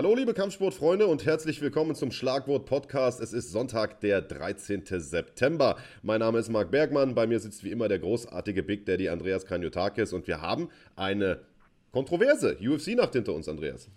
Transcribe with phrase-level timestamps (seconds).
[0.00, 3.20] Hallo liebe Kampfsportfreunde und herzlich willkommen zum Schlagwort Podcast.
[3.20, 4.82] Es ist Sonntag, der 13.
[4.86, 5.76] September.
[6.02, 9.44] Mein Name ist Marc Bergmann, bei mir sitzt wie immer der großartige Big Daddy Andreas
[9.44, 11.42] Kanyotakis und wir haben eine
[11.92, 13.90] kontroverse UFC-Nacht hinter uns, Andreas.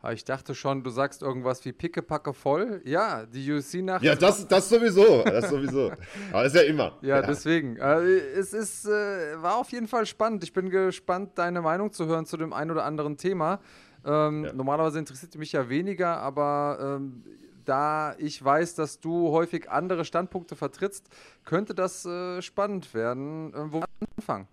[0.00, 2.80] Ah, ich dachte schon, du sagst irgendwas wie Pickepacke voll.
[2.84, 4.02] Ja, die UFC-Nacht.
[4.02, 5.24] Ja, das, das sowieso.
[5.24, 5.92] Das sowieso.
[6.32, 6.98] Aber das ist ja immer.
[7.02, 7.22] Ja, ja.
[7.22, 7.76] deswegen.
[7.76, 10.42] Äh, es ist, äh, war auf jeden Fall spannend.
[10.42, 13.60] Ich bin gespannt, deine Meinung zu hören zu dem einen oder anderen Thema.
[14.04, 14.52] Ähm, ja.
[14.52, 17.24] Normalerweise interessiert mich ja weniger, aber ähm,
[17.64, 21.08] da ich weiß, dass du häufig andere Standpunkte vertrittst,
[21.44, 23.52] könnte das äh, spannend werden.
[23.54, 23.86] Äh, wo wir
[24.16, 24.48] anfangen?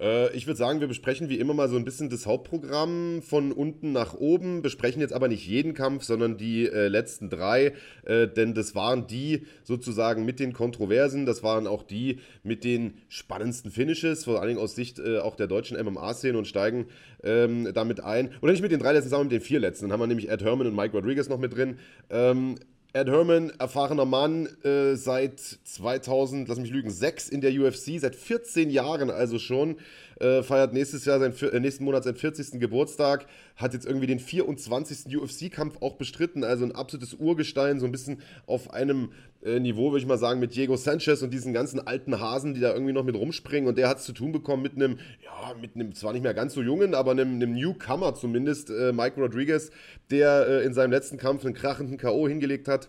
[0.00, 3.52] Äh, ich würde sagen, wir besprechen wie immer mal so ein bisschen das Hauptprogramm von
[3.52, 7.72] unten nach oben, besprechen jetzt aber nicht jeden Kampf, sondern die äh, letzten drei,
[8.04, 12.94] äh, denn das waren die sozusagen mit den Kontroversen, das waren auch die mit den
[13.08, 16.86] spannendsten Finishes, vor allen Dingen aus Sicht äh, auch der deutschen MMA-Szene und steigen
[17.22, 18.30] ähm, damit ein.
[18.40, 19.86] Oder nicht mit den drei letzten, sondern mit den vier letzten.
[19.86, 21.78] Dann haben wir nämlich Ed Herman und Mike Rodriguez noch mit drin.
[22.10, 22.56] Ähm,
[22.94, 28.14] Ed Herman, erfahrener Mann, äh, seit 2000, lass mich lügen, 6 in der UFC, seit
[28.14, 29.76] 14 Jahren also schon,
[30.22, 32.60] äh, feiert nächstes Jahr sein, äh, nächsten Monat seinen 40.
[32.60, 35.16] Geburtstag, hat jetzt irgendwie den 24.
[35.16, 39.10] UFC-Kampf auch bestritten, also ein absolutes Urgestein, so ein bisschen auf einem
[39.44, 42.60] äh, Niveau, würde ich mal sagen, mit Diego Sanchez und diesen ganzen alten Hasen, die
[42.60, 45.54] da irgendwie noch mit rumspringen und der hat es zu tun bekommen mit einem, ja,
[45.60, 49.20] mit einem zwar nicht mehr ganz so jungen, aber einem, einem Newcomer zumindest, äh, Mike
[49.20, 49.70] Rodriguez,
[50.10, 52.28] der äh, in seinem letzten Kampf einen krachenden K.O.
[52.28, 52.88] hingelegt hat.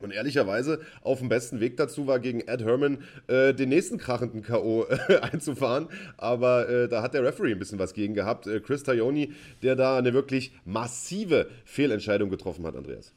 [0.00, 4.42] Und ehrlicherweise auf dem besten Weg dazu war, gegen Ed Herman äh, den nächsten krachenden
[4.42, 4.86] K.O.
[5.22, 5.88] einzufahren.
[6.16, 8.46] Aber äh, da hat der Referee ein bisschen was gegen gehabt.
[8.46, 9.32] Äh, Chris Tajoni,
[9.62, 13.12] der da eine wirklich massive Fehlentscheidung getroffen hat, Andreas.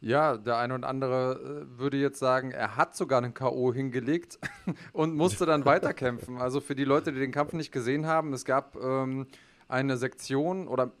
[0.00, 3.72] Ja, der eine und andere äh, würde jetzt sagen, er hat sogar einen K.O.
[3.72, 4.38] hingelegt
[4.92, 6.38] und musste dann weiterkämpfen.
[6.38, 9.26] Also für die Leute, die den Kampf nicht gesehen haben, es gab ähm,
[9.66, 10.92] eine Sektion oder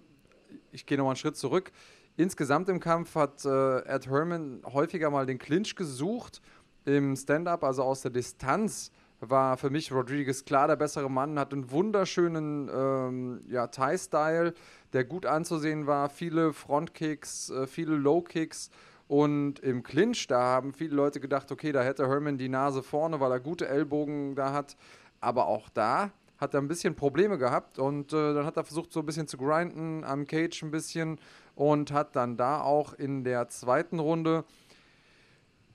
[0.72, 1.70] ich gehe nochmal einen Schritt zurück.
[2.16, 6.40] Insgesamt im Kampf hat äh, Ed Herman häufiger mal den Clinch gesucht.
[6.84, 11.52] Im Stand-up, also aus der Distanz, war für mich Rodriguez klar der bessere Mann, hat
[11.52, 14.54] einen wunderschönen ähm, ja, Thai-Style,
[14.92, 16.08] der gut anzusehen war.
[16.08, 18.70] Viele Frontkicks, äh, viele Low-Kicks.
[19.08, 23.18] Und im Clinch, da haben viele Leute gedacht, okay, da hätte Herman die Nase vorne,
[23.18, 24.76] weil er gute Ellbogen da hat.
[25.20, 28.92] Aber auch da hat er ein bisschen Probleme gehabt und äh, dann hat er versucht,
[28.92, 31.18] so ein bisschen zu grinden, am Cage ein bisschen
[31.54, 34.44] und hat dann da auch in der zweiten Runde,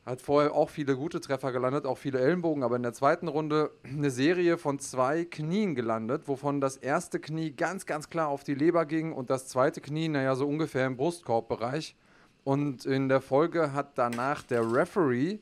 [0.06, 3.72] hat vorher auch viele gute Treffer gelandet, auch viele Ellenbogen, aber in der zweiten Runde
[3.84, 8.56] eine Serie von zwei Knien gelandet, wovon das erste Knie ganz, ganz klar auf die
[8.56, 11.96] Leber ging und das zweite Knie, naja, so ungefähr im Brustkorbbereich.
[12.44, 15.40] Und in der Folge hat danach der Referee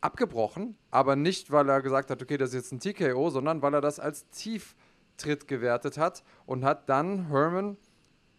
[0.00, 3.74] abgebrochen, aber nicht, weil er gesagt hat, okay, das ist jetzt ein TKO, sondern weil
[3.74, 7.76] er das als Tieftritt gewertet hat und hat dann Herman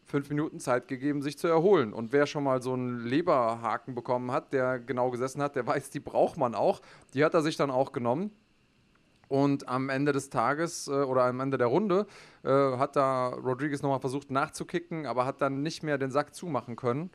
[0.06, 1.94] fünf Minuten Zeit gegeben, sich zu erholen.
[1.94, 5.92] Und wer schon mal so einen Leberhaken bekommen hat, der genau gesessen hat, der weiß,
[5.92, 6.82] die braucht man auch.
[7.14, 8.32] Die hat er sich dann auch genommen.
[9.28, 12.08] Und am Ende des Tages äh, oder am Ende der Runde
[12.44, 16.76] äh, hat da Rodriguez nochmal versucht nachzukicken, aber hat dann nicht mehr den Sack zumachen
[16.76, 17.12] können.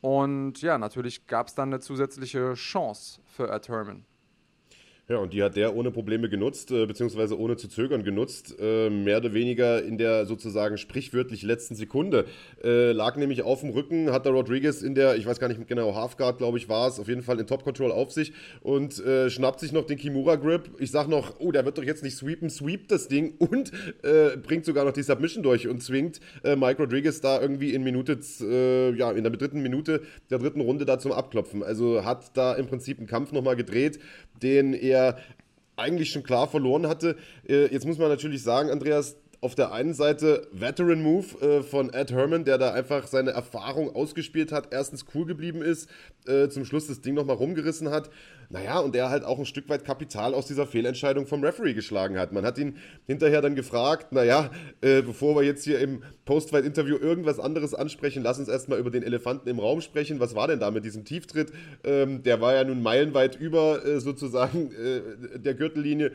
[0.00, 4.04] Und ja, natürlich gab es dann eine zusätzliche Chance für Ed Herman.
[5.10, 8.54] Ja, und die hat der ohne Probleme genutzt, äh, beziehungsweise ohne zu zögern genutzt.
[8.60, 12.26] Äh, mehr oder weniger in der sozusagen sprichwörtlich letzten Sekunde.
[12.62, 15.66] Äh, lag nämlich auf dem Rücken, hat der Rodriguez in der, ich weiß gar nicht
[15.66, 19.02] genau, Halfguard, glaube ich, war es, auf jeden Fall in Top Control auf sich und
[19.02, 20.72] äh, schnappt sich noch den Kimura Grip.
[20.78, 24.36] Ich sag noch, oh, der wird doch jetzt nicht sweepen, sweept das Ding und äh,
[24.36, 28.18] bringt sogar noch die Submission durch und zwingt äh, Mike Rodriguez da irgendwie in Minute,
[28.94, 31.62] ja, in der dritten Minute der dritten Runde da zum Abklopfen.
[31.62, 33.98] Also hat da im Prinzip einen Kampf nochmal gedreht,
[34.42, 34.97] den er
[35.76, 37.16] eigentlich schon klar verloren hatte.
[37.48, 41.92] Äh, jetzt muss man natürlich sagen, Andreas, auf der einen Seite Veteran Move äh, von
[41.92, 45.88] Ed Herman, der da einfach seine Erfahrung ausgespielt hat, erstens cool geblieben ist,
[46.26, 48.10] äh, zum Schluss das Ding nochmal rumgerissen hat.
[48.50, 52.18] Naja, und der halt auch ein Stück weit Kapital aus dieser Fehlentscheidung vom Referee geschlagen
[52.18, 52.32] hat.
[52.32, 54.50] Man hat ihn hinterher dann gefragt, naja,
[54.80, 59.02] äh, bevor wir jetzt hier im Postfight-Interview irgendwas anderes ansprechen, lass uns erstmal über den
[59.02, 60.18] Elefanten im Raum sprechen.
[60.18, 61.52] Was war denn da mit diesem Tieftritt?
[61.84, 66.12] Ähm, der war ja nun meilenweit über äh, sozusagen äh, der Gürtellinie.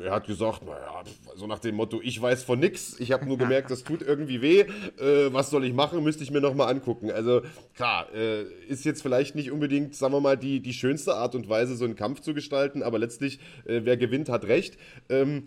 [0.00, 1.02] Er hat gesagt, naja,
[1.36, 4.42] so nach dem Motto, ich weiß von nix, ich habe nur gemerkt, das tut irgendwie
[4.42, 7.10] weh, äh, was soll ich machen, müsste ich mir nochmal angucken.
[7.10, 7.42] Also
[7.74, 11.48] klar, äh, ist jetzt vielleicht nicht unbedingt, sagen wir mal, die, die schönste Art und
[11.48, 14.78] Weise, so einen Kampf zu gestalten, aber letztlich, äh, wer gewinnt, hat recht.
[15.08, 15.44] Ähm,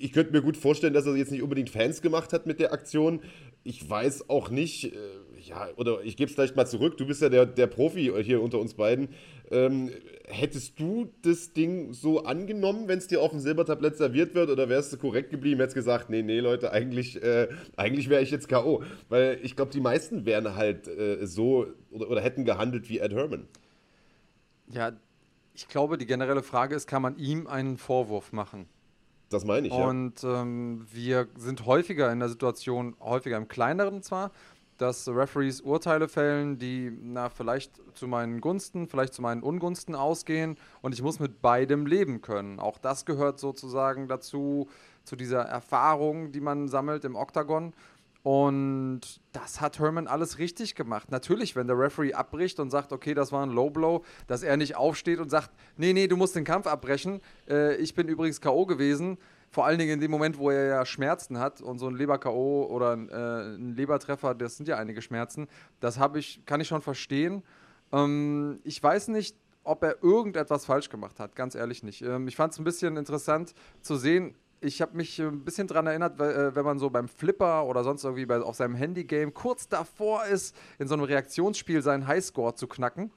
[0.00, 2.72] ich könnte mir gut vorstellen, dass er jetzt nicht unbedingt Fans gemacht hat mit der
[2.72, 3.20] Aktion.
[3.64, 4.98] Ich weiß auch nicht, äh,
[5.48, 8.42] ja, oder ich gebe es vielleicht mal zurück, du bist ja der, der Profi hier
[8.42, 9.08] unter uns beiden.
[9.50, 9.90] Ähm,
[10.26, 14.68] hättest du das Ding so angenommen, wenn es dir auf dem Silbertablett serviert wird, oder
[14.68, 18.48] wärst du korrekt geblieben, hättest gesagt, nee, nee, Leute, eigentlich, äh, eigentlich wäre ich jetzt
[18.48, 18.82] K.O.
[19.08, 23.12] Weil ich glaube, die meisten wären halt äh, so oder, oder hätten gehandelt wie Ed
[23.12, 23.48] Herman.
[24.70, 24.92] Ja,
[25.54, 28.66] ich glaube, die generelle Frage ist, kann man ihm einen Vorwurf machen?
[29.30, 29.86] Das meine ich, ja.
[29.86, 34.30] Und ähm, wir sind häufiger in der Situation, häufiger im Kleineren zwar,
[34.78, 40.56] dass Referees Urteile fällen, die na, vielleicht zu meinen Gunsten, vielleicht zu meinen Ungunsten ausgehen
[40.80, 42.60] und ich muss mit beidem leben können.
[42.60, 44.68] Auch das gehört sozusagen dazu,
[45.04, 47.72] zu dieser Erfahrung, die man sammelt im Oktagon.
[48.22, 49.00] Und
[49.32, 51.10] das hat Herman alles richtig gemacht.
[51.10, 54.56] Natürlich, wenn der Referee abbricht und sagt, okay, das war ein Low Blow, dass er
[54.56, 57.20] nicht aufsteht und sagt, nee, nee, du musst den Kampf abbrechen.
[57.48, 58.66] Äh, ich bin übrigens K.O.
[58.66, 59.18] gewesen
[59.50, 62.66] vor allen Dingen in dem Moment, wo er ja Schmerzen hat und so ein Leber-K.O.
[62.70, 65.48] oder ein, äh, ein, Lebertreffer, das sind ja einige Schmerzen,
[65.80, 67.42] das ich, kann ich schon verstehen.
[67.92, 72.02] Ähm, ich weiß nicht, ob er irgendetwas falsch gemacht hat, ganz ehrlich nicht.
[72.02, 74.34] Ähm, ich fand es ein bisschen interessant zu sehen.
[74.60, 78.04] Ich habe mich ein bisschen daran erinnert, äh, wenn man so beim Flipper oder sonst
[78.04, 82.66] irgendwie bei, auf seinem Handy-Game kurz davor ist, in so einem Reaktionsspiel seinen Highscore zu
[82.66, 83.12] knacken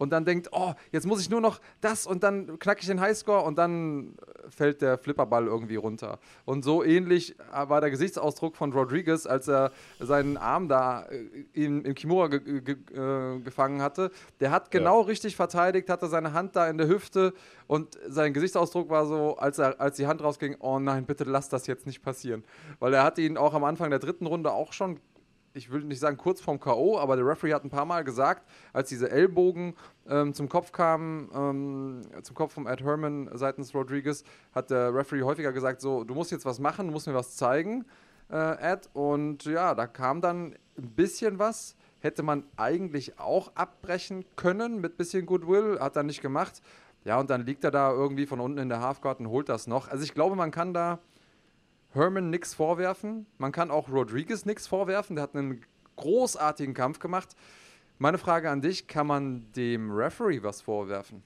[0.00, 3.02] und dann denkt, oh, jetzt muss ich nur noch das und dann knacke ich den
[3.02, 4.14] Highscore und dann
[4.48, 6.18] fällt der Flipperball irgendwie runter.
[6.46, 11.84] Und so ähnlich war der Gesichtsausdruck von Rodriguez, als er seinen Arm da äh, im,
[11.84, 14.10] im Kimura ge ge äh, gefangen hatte.
[14.40, 15.06] Der hat genau ja.
[15.06, 17.34] richtig verteidigt, hatte seine Hand da in der Hüfte
[17.66, 21.50] und sein Gesichtsausdruck war so, als, er, als die Hand rausging, oh nein, bitte lass
[21.50, 22.42] das jetzt nicht passieren.
[22.78, 24.98] Weil er hat ihn auch am Anfang der dritten Runde auch schon
[25.54, 28.48] ich will nicht sagen kurz vorm K.O., aber der Referee hat ein paar Mal gesagt,
[28.72, 29.74] als diese Ellbogen
[30.08, 35.22] ähm, zum Kopf kamen, ähm, zum Kopf von Ed Herman seitens Rodriguez, hat der Referee
[35.22, 37.84] häufiger gesagt: So, du musst jetzt was machen, du musst mir was zeigen,
[38.30, 38.88] äh, Ed.
[38.92, 41.76] Und ja, da kam dann ein bisschen was.
[42.00, 46.62] Hätte man eigentlich auch abbrechen können mit bisschen Goodwill, hat er nicht gemacht.
[47.04, 49.66] Ja, und dann liegt er da irgendwie von unten in der Halfguard und holt das
[49.66, 49.88] noch.
[49.88, 50.98] Also ich glaube, man kann da
[51.92, 53.26] Herman nichts vorwerfen.
[53.38, 55.16] Man kann auch Rodriguez nichts vorwerfen.
[55.16, 55.62] Der hat einen
[55.96, 57.36] großartigen Kampf gemacht.
[57.98, 61.22] Meine Frage an dich: Kann man dem Referee was vorwerfen?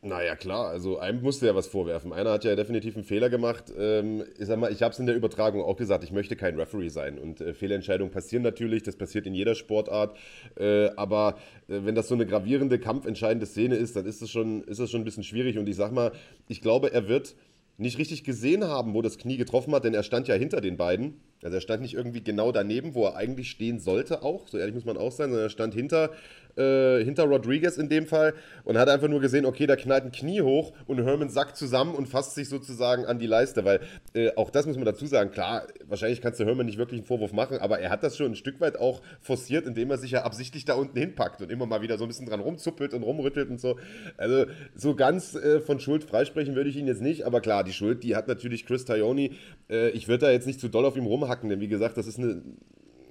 [0.00, 2.12] Naja, klar, also einem musste ja was vorwerfen.
[2.12, 3.64] Einer hat ja definitiv einen Fehler gemacht.
[3.76, 6.54] Ähm, ich sag mal, ich habe es in der Übertragung auch gesagt, ich möchte kein
[6.54, 7.18] Referee sein.
[7.18, 10.16] Und äh, Fehlentscheidungen passieren natürlich, das passiert in jeder Sportart.
[10.56, 11.36] Äh, aber
[11.66, 14.88] äh, wenn das so eine gravierende, kampfentscheidende Szene ist, dann ist das, schon, ist das
[14.88, 15.58] schon ein bisschen schwierig.
[15.58, 16.12] Und ich sag mal,
[16.46, 17.34] ich glaube, er wird
[17.78, 20.76] nicht richtig gesehen haben, wo das Knie getroffen hat, denn er stand ja hinter den
[20.76, 21.20] beiden.
[21.42, 24.74] Also er stand nicht irgendwie genau daneben, wo er eigentlich stehen sollte auch, so ehrlich
[24.74, 26.10] muss man auch sein, sondern er stand hinter
[26.58, 30.12] äh, hinter Rodriguez in dem Fall und hat einfach nur gesehen, okay, da knallt ein
[30.12, 33.80] Knie hoch und Herman sackt zusammen und fasst sich sozusagen an die Leiste, weil
[34.14, 37.06] äh, auch das muss man dazu sagen, klar, wahrscheinlich kannst du Herman nicht wirklich einen
[37.06, 40.10] Vorwurf machen, aber er hat das schon ein Stück weit auch forciert, indem er sich
[40.10, 43.02] ja absichtlich da unten hinpackt und immer mal wieder so ein bisschen dran rumzuppelt und
[43.02, 43.76] rumrüttelt und so.
[44.16, 47.72] Also so ganz äh, von Schuld freisprechen würde ich ihn jetzt nicht, aber klar, die
[47.72, 49.32] Schuld, die hat natürlich Chris Tajoni.
[49.70, 52.06] Äh, ich würde da jetzt nicht zu doll auf ihm rumhacken, denn wie gesagt, das
[52.06, 52.42] ist eine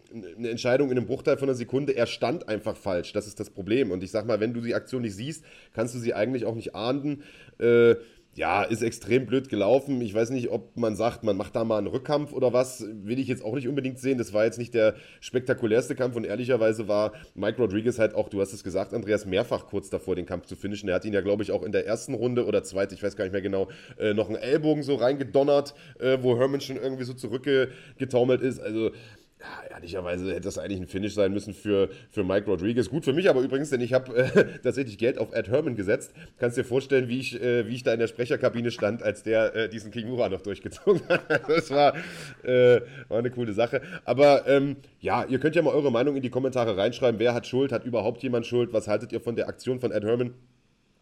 [0.10, 1.94] eine Entscheidung in einem Bruchteil von einer Sekunde.
[1.94, 3.12] Er stand einfach falsch.
[3.12, 3.92] Das ist das Problem.
[3.92, 5.44] Und ich sag mal, wenn du die Aktion nicht siehst,
[5.74, 7.24] kannst du sie eigentlich auch nicht ahnden.
[7.60, 7.96] Äh,
[8.38, 10.00] ja, ist extrem blöd gelaufen.
[10.00, 12.86] Ich weiß nicht, ob man sagt, man macht da mal einen Rückkampf oder was.
[12.88, 14.20] Will ich jetzt auch nicht unbedingt sehen.
[14.20, 18.40] Das war jetzt nicht der spektakulärste Kampf und ehrlicherweise war Mike Rodriguez halt auch, du
[18.40, 20.88] hast es gesagt, Andreas, mehrfach kurz davor, den Kampf zu finishen.
[20.88, 23.16] Er hat ihn ja, glaube ich, auch in der ersten Runde oder zweite, ich weiß
[23.16, 27.06] gar nicht mehr genau, äh, noch einen Ellbogen so reingedonnert, äh, wo Herman schon irgendwie
[27.06, 28.60] so zurückgetaumelt ist.
[28.60, 28.92] Also
[29.40, 32.90] ja, ehrlicherweise hätte das eigentlich ein Finish sein müssen für, für Mike Rodriguez.
[32.90, 36.14] Gut für mich aber übrigens, denn ich habe äh, tatsächlich Geld auf Ed Herman gesetzt.
[36.40, 39.56] Kannst dir vorstellen, wie ich, äh, wie ich da in der Sprecherkabine stand, als der
[39.56, 41.22] äh, diesen Kimura noch durchgezogen hat.
[41.48, 41.96] das war,
[42.44, 43.82] äh, war eine coole Sache.
[44.06, 47.20] Aber ähm, ja, ihr könnt ja mal eure Meinung in die Kommentare reinschreiben.
[47.20, 47.72] Wer hat Schuld?
[47.72, 48.74] Hat überhaupt jemand Schuld?
[48.74, 50.34] Was haltet ihr von der Aktion von Ed Herman?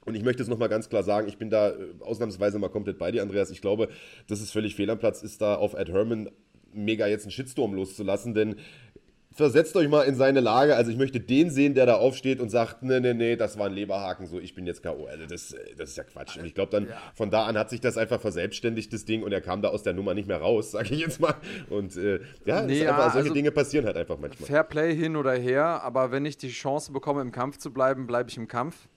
[0.06, 3.00] Und ich möchte es nochmal ganz klar sagen, ich bin da äh, ausnahmsweise mal komplett
[3.00, 3.50] bei dir, Andreas.
[3.50, 3.88] Ich glaube,
[4.28, 6.30] dass es völlig fehl am Platz ist, da auf Ed Herman
[6.76, 8.56] mega jetzt einen Shitstorm loszulassen, denn
[9.36, 10.76] versetzt euch mal in seine Lage.
[10.76, 13.68] Also ich möchte den sehen, der da aufsteht und sagt, nee, nee, nee, das war
[13.68, 15.06] ein Leberhaken, so ich bin jetzt K.O.
[15.06, 16.38] Also das, das ist ja Quatsch.
[16.38, 16.98] Und ich glaube dann, ja.
[17.14, 19.84] von da an hat sich das einfach verselbstständigt, das Ding, und er kam da aus
[19.84, 21.36] der Nummer nicht mehr raus, sage ich jetzt mal.
[21.70, 24.48] Und äh, ja, nee, einfach, solche also Dinge passieren halt einfach manchmal.
[24.48, 28.08] Fair Play hin oder her, aber wenn ich die Chance bekomme, im Kampf zu bleiben,
[28.08, 28.88] bleibe ich im Kampf.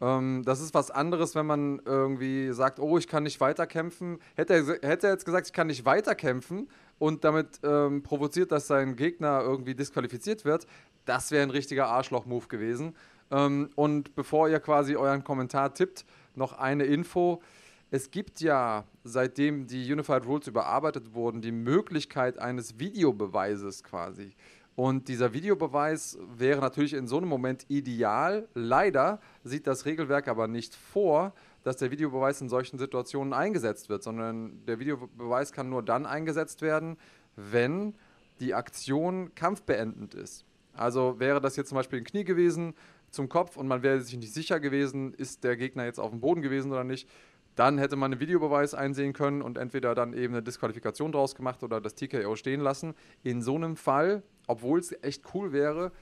[0.00, 4.18] Ähm, das ist was anderes, wenn man irgendwie sagt, oh, ich kann nicht weiterkämpfen.
[4.34, 8.66] Hätte er, hätte er jetzt gesagt, ich kann nicht weiterkämpfen und damit ähm, provoziert, dass
[8.66, 10.66] sein Gegner irgendwie disqualifiziert wird,
[11.04, 12.94] das wäre ein richtiger Arschloch-Move gewesen.
[13.30, 17.42] Ähm, und bevor ihr quasi euren Kommentar tippt, noch eine Info.
[17.90, 24.34] Es gibt ja, seitdem die Unified Rules überarbeitet wurden, die Möglichkeit eines Videobeweises quasi.
[24.76, 28.46] Und dieser Videobeweis wäre natürlich in so einem Moment ideal.
[28.52, 34.02] Leider sieht das Regelwerk aber nicht vor, dass der Videobeweis in solchen Situationen eingesetzt wird,
[34.02, 36.98] sondern der Videobeweis kann nur dann eingesetzt werden,
[37.36, 37.94] wenn
[38.38, 40.44] die Aktion kampfbeendend ist.
[40.74, 42.74] Also wäre das jetzt zum Beispiel ein Knie gewesen
[43.10, 46.20] zum Kopf und man wäre sich nicht sicher gewesen, ist der Gegner jetzt auf dem
[46.20, 47.08] Boden gewesen oder nicht,
[47.54, 51.62] dann hätte man einen Videobeweis einsehen können und entweder dann eben eine Disqualifikation draus gemacht
[51.62, 52.94] oder das TKO stehen lassen.
[53.22, 55.92] In so einem Fall, obwohl es echt cool wäre,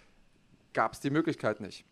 [0.72, 1.84] gab es die Möglichkeit nicht.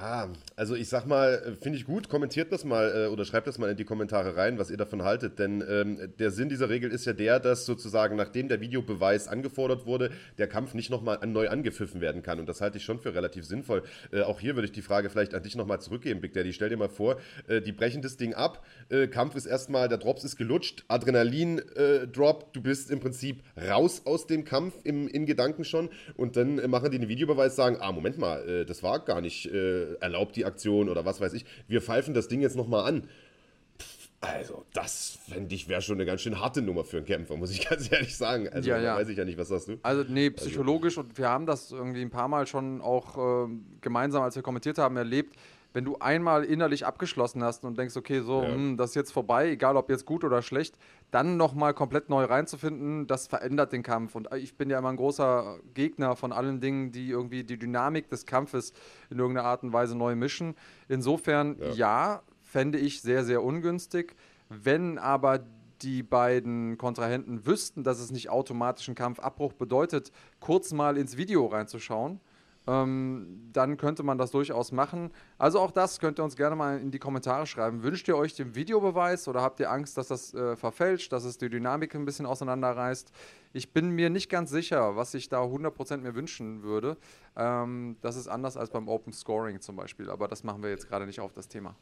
[0.00, 3.58] Ja, also ich sag mal, finde ich gut, kommentiert das mal äh, oder schreibt das
[3.58, 5.40] mal in die Kommentare rein, was ihr davon haltet.
[5.40, 9.86] Denn ähm, der Sinn dieser Regel ist ja der, dass sozusagen, nachdem der Videobeweis angefordert
[9.86, 12.38] wurde, der Kampf nicht nochmal neu angepfiffen werden kann.
[12.38, 13.82] Und das halte ich schon für relativ sinnvoll.
[14.12, 16.52] Äh, auch hier würde ich die Frage vielleicht an dich nochmal zurückgeben, Big Daddy.
[16.52, 17.16] Stell dir mal vor,
[17.48, 22.42] äh, die brechen das Ding ab, äh, Kampf ist erstmal, der Drops ist gelutscht, Adrenalin-Drop,
[22.42, 26.60] äh, du bist im Prinzip raus aus dem Kampf im, in Gedanken schon und dann
[26.60, 29.48] äh, machen die den Videobeweis, sagen, ah, Moment mal, das war gar nicht
[30.00, 31.44] erlaubt die Aktion oder was weiß ich.
[31.66, 33.08] Wir pfeifen das Ding jetzt nochmal an.
[34.20, 37.52] Also, das fände ich wäre schon eine ganz schön harte Nummer für einen Kämpfer, muss
[37.52, 38.48] ich ganz ehrlich sagen.
[38.48, 38.96] Also, ja, ja.
[38.96, 39.78] weiß ich ja nicht, was sagst du?
[39.82, 41.08] Also, nee, also psychologisch also.
[41.08, 43.48] und wir haben das irgendwie ein paar Mal schon auch äh,
[43.80, 45.36] gemeinsam, als wir kommentiert haben, erlebt.
[45.72, 48.48] Wenn du einmal innerlich abgeschlossen hast und denkst, okay, so, ja.
[48.48, 50.76] mh, hm, das ist jetzt vorbei, egal ob jetzt gut oder schlecht,
[51.10, 54.14] dann nochmal komplett neu reinzufinden, das verändert den Kampf.
[54.14, 58.08] Und ich bin ja immer ein großer Gegner von allen Dingen, die irgendwie die Dynamik
[58.08, 58.72] des Kampfes
[59.10, 60.54] in irgendeiner Art und Weise neu mischen.
[60.88, 64.14] Insofern, ja, ja fände ich sehr, sehr ungünstig.
[64.48, 65.40] Wenn aber
[65.82, 70.10] die beiden Kontrahenten wüssten, dass es nicht automatisch einen Kampfabbruch bedeutet,
[70.40, 72.20] kurz mal ins Video reinzuschauen
[72.68, 75.10] ähm, dann könnte man das durchaus machen.
[75.38, 77.82] Also auch das könnt ihr uns gerne mal in die Kommentare schreiben.
[77.82, 81.38] Wünscht ihr euch den Videobeweis oder habt ihr Angst, dass das äh, verfälscht, dass es
[81.38, 83.10] die Dynamik ein bisschen auseinanderreißt?
[83.54, 86.98] Ich bin mir nicht ganz sicher, was ich da 100% mir wünschen würde.
[87.36, 90.88] Ähm, das ist anders als beim Open Scoring zum Beispiel, aber das machen wir jetzt
[90.88, 91.74] gerade nicht auf das Thema.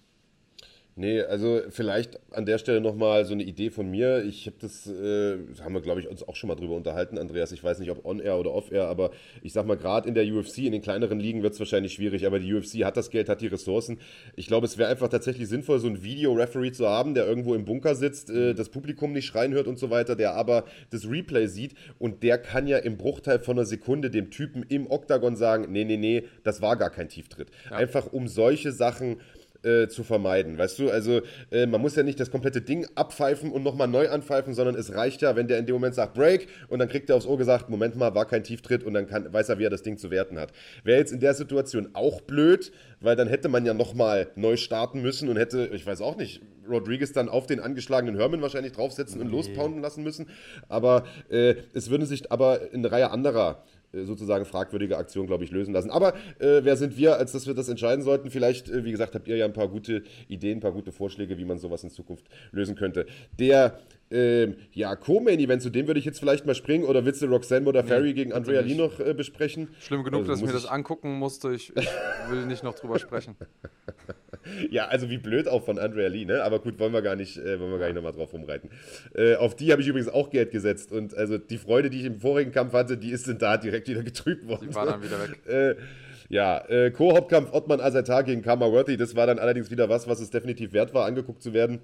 [0.98, 4.24] Nee, also vielleicht an der Stelle nochmal so eine Idee von mir.
[4.24, 7.52] Ich habe das, äh, haben wir glaube ich uns auch schon mal drüber unterhalten, Andreas.
[7.52, 9.10] Ich weiß nicht, ob on-air oder off-air, aber
[9.42, 12.26] ich sag mal, gerade in der UFC, in den kleineren Ligen wird es wahrscheinlich schwierig,
[12.26, 13.98] aber die UFC hat das Geld, hat die Ressourcen.
[14.36, 17.66] Ich glaube, es wäre einfach tatsächlich sinnvoll, so einen Video-Referee zu haben, der irgendwo im
[17.66, 21.46] Bunker sitzt, äh, das Publikum nicht schreien hört und so weiter, der aber das Replay
[21.46, 25.66] sieht und der kann ja im Bruchteil von einer Sekunde dem Typen im Oktagon sagen,
[25.70, 27.50] nee, nee, nee, das war gar kein Tieftritt.
[27.68, 27.76] Ja.
[27.76, 29.18] Einfach um solche Sachen
[29.66, 30.58] äh, zu vermeiden.
[30.58, 31.20] Weißt du, also
[31.50, 34.94] äh, man muss ja nicht das komplette Ding abpfeifen und nochmal neu anpfeifen, sondern es
[34.94, 37.37] reicht ja, wenn der in dem Moment sagt Break und dann kriegt er aufs Ohr
[37.37, 39.99] gesagt, Moment mal, war kein Tieftritt und dann kann, weiß er, wie er das Ding
[39.99, 40.52] zu werten hat.
[40.85, 42.70] Wäre jetzt in der Situation auch blöd,
[43.00, 46.40] weil dann hätte man ja nochmal neu starten müssen und hätte, ich weiß auch nicht,
[46.68, 49.25] Rodriguez dann auf den angeschlagenen Herman wahrscheinlich draufsetzen nee.
[49.25, 50.28] und lospounden lassen müssen.
[50.68, 55.50] Aber äh, es würde sich aber in eine Reihe anderer sozusagen fragwürdige Aktion, glaube ich,
[55.50, 55.90] lösen lassen.
[55.90, 58.31] Aber äh, wer sind wir, als dass wir das entscheiden sollten?
[58.31, 61.38] Vielleicht, äh, wie gesagt, habt ihr ja ein paar gute Ideen, ein paar gute Vorschläge,
[61.38, 63.07] wie man sowas in Zukunft lösen könnte.
[63.38, 63.78] Der
[64.10, 67.66] ähm, ja, Co-Main-Event, zu dem würde ich jetzt vielleicht mal springen oder willst du Roxanne
[67.66, 69.68] oder Ferry nee, gegen Andrea Lee noch äh, besprechen?
[69.80, 71.52] Schlimm genug, also, dass ich mir das angucken musste.
[71.52, 71.88] Ich, ich
[72.30, 73.34] will nicht noch drüber sprechen.
[74.70, 76.44] ja, also wie blöd auch von Andrea Lee, ne?
[76.44, 78.70] Aber gut, wollen wir gar nicht, äh, wollen wir gar nicht nochmal drauf rumreiten.
[79.14, 82.06] Äh, auf die habe ich übrigens auch Geld gesetzt und also die Freude, die ich
[82.06, 84.68] im vorigen Kampf hatte, die ist in da direkt wieder getrübt worden.
[84.68, 85.36] Die war dann wieder weg.
[85.46, 85.76] Äh,
[86.28, 90.20] ja, äh, Co-Hauptkampf Ottman Azatar gegen Karma Worthy, das war dann allerdings wieder was, was
[90.20, 91.80] es definitiv wert war, angeguckt zu werden.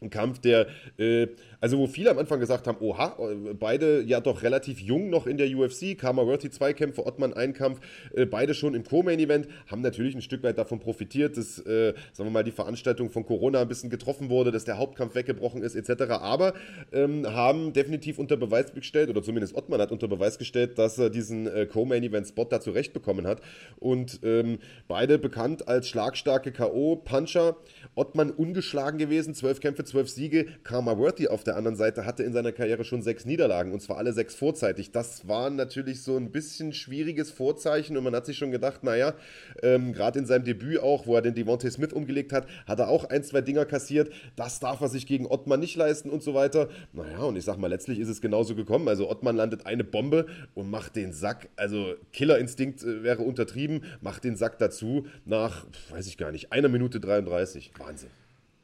[0.00, 0.66] Ein Kampf, der,
[0.98, 1.28] äh,
[1.60, 3.16] also wo viele am Anfang gesagt haben, oha,
[3.58, 7.52] beide ja doch relativ jung noch in der UFC, Karma Worthy zwei Kämpfe, Ottmann ein
[7.52, 7.80] Kampf,
[8.14, 12.28] äh, beide schon im Co-Main-Event, haben natürlich ein Stück weit davon profitiert, dass, äh, sagen
[12.28, 15.74] wir mal, die Veranstaltung von Corona ein bisschen getroffen wurde, dass der Hauptkampf weggebrochen ist,
[15.74, 16.54] etc., aber
[16.92, 21.10] ähm, haben definitiv unter Beweis gestellt, oder zumindest Ottmann hat unter Beweis gestellt, dass er
[21.10, 23.40] diesen äh, Co-Main-Event-Spot da zurechtbekommen hat
[23.78, 24.58] und ähm,
[24.88, 27.56] beide bekannt als schlagstarke K.O.-Puncher,
[27.94, 30.46] Ottmann ungeschlagen gewesen, zwölf Kämpfe, zwölf Siege.
[30.64, 33.96] Karma Worthy auf der anderen Seite hatte in seiner Karriere schon sechs Niederlagen und zwar
[33.96, 34.92] alle sechs vorzeitig.
[34.92, 39.14] Das war natürlich so ein bisschen schwieriges Vorzeichen und man hat sich schon gedacht, naja,
[39.62, 42.88] ähm, gerade in seinem Debüt auch, wo er den Devontae Smith umgelegt hat, hat er
[42.88, 44.12] auch ein, zwei Dinger kassiert.
[44.36, 46.68] Das darf er sich gegen Ottmann nicht leisten und so weiter.
[46.92, 48.88] Naja, und ich sag mal, letztlich ist es genauso gekommen.
[48.88, 54.24] Also Ottmann landet eine Bombe und macht den Sack, also Killerinstinkt äh, wäre untertrieben, macht
[54.24, 57.72] den Sack dazu nach, weiß ich gar nicht, einer Minute 33.
[57.78, 58.10] Wahnsinn.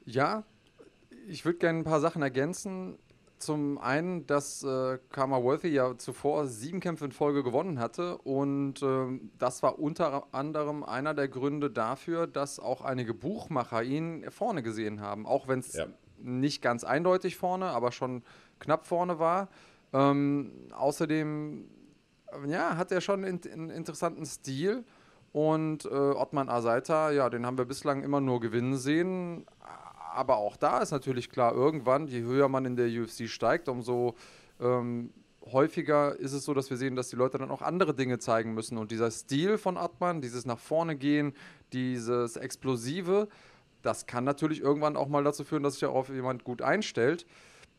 [0.04, 0.44] Ja,
[1.26, 2.98] ich würde gerne ein paar Sachen ergänzen.
[3.38, 8.80] Zum einen, dass äh, Karma Worthy ja zuvor sieben Kämpfe in Folge gewonnen hatte und
[8.82, 14.62] äh, das war unter anderem einer der Gründe dafür, dass auch einige Buchmacher ihn vorne
[14.62, 15.86] gesehen haben, auch wenn es ja.
[16.18, 18.22] nicht ganz eindeutig vorne, aber schon
[18.60, 19.48] knapp vorne war.
[19.92, 21.68] Ähm, außerdem
[22.46, 24.84] ja, hat er schon einen interessanten Stil.
[25.32, 29.46] Und äh, Ottman Asaita, ja, den haben wir bislang immer nur gewinnen sehen.
[30.12, 34.14] Aber auch da ist natürlich klar, irgendwann, je höher man in der UFC steigt, umso
[34.60, 35.12] ähm,
[35.50, 38.54] häufiger ist es so, dass wir sehen, dass die Leute dann auch andere Dinge zeigen
[38.54, 38.78] müssen.
[38.78, 41.34] Und dieser Stil von Ottman, dieses nach vorne gehen,
[41.72, 43.28] dieses Explosive,
[43.82, 47.26] das kann natürlich irgendwann auch mal dazu führen, dass sich darauf jemand gut einstellt.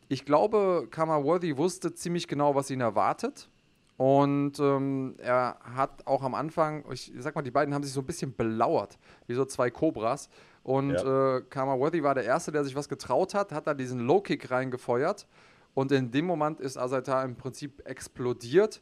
[0.09, 3.49] Ich glaube, Worthy wusste ziemlich genau, was ihn erwartet.
[3.95, 8.01] Und ähm, er hat auch am Anfang, ich sag mal, die beiden haben sich so
[8.01, 8.97] ein bisschen belauert,
[9.27, 10.29] wie so zwei Cobras.
[10.63, 11.37] Und ja.
[11.37, 15.27] äh, Worthy war der Erste, der sich was getraut hat, hat da diesen Low-Kick reingefeuert.
[15.73, 18.81] Und in dem Moment ist Asaita im Prinzip explodiert,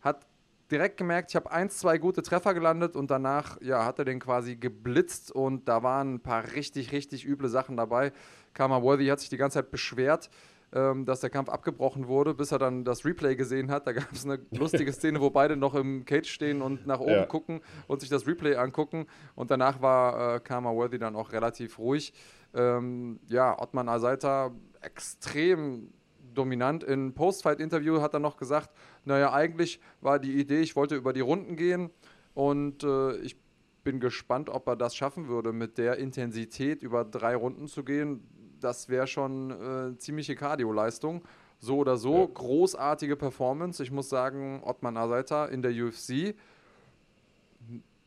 [0.00, 0.26] hat
[0.70, 4.20] direkt gemerkt, ich habe ein, zwei gute Treffer gelandet und danach ja, hat er den
[4.20, 8.12] quasi geblitzt und da waren ein paar richtig, richtig üble Sachen dabei.
[8.54, 10.30] Karma Worthy hat sich die ganze Zeit beschwert,
[10.72, 13.86] ähm, dass der Kampf abgebrochen wurde, bis er dann das Replay gesehen hat.
[13.86, 17.10] Da gab es eine lustige Szene, wo beide noch im Cage stehen und nach oben
[17.10, 17.26] ja.
[17.26, 19.06] gucken und sich das Replay angucken.
[19.34, 22.12] Und danach war äh, Karma Worthy dann auch relativ ruhig.
[22.54, 25.92] Ähm, ja, Ottman Asaita extrem
[26.34, 26.84] dominant.
[26.84, 28.70] In Post-Fight-Interview hat er noch gesagt,
[29.04, 31.90] naja, eigentlich war die Idee, ich wollte über die Runden gehen
[32.34, 33.36] und äh, ich
[33.82, 38.22] bin gespannt, ob er das schaffen würde, mit der Intensität über drei Runden zu gehen
[38.60, 41.22] das wäre schon äh, ziemliche Cardio-Leistung.
[41.58, 42.28] So oder so, ja.
[42.32, 43.82] großartige Performance.
[43.82, 46.34] Ich muss sagen, Ottman Asaita in der UFC,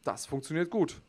[0.04, 1.02] das funktioniert gut.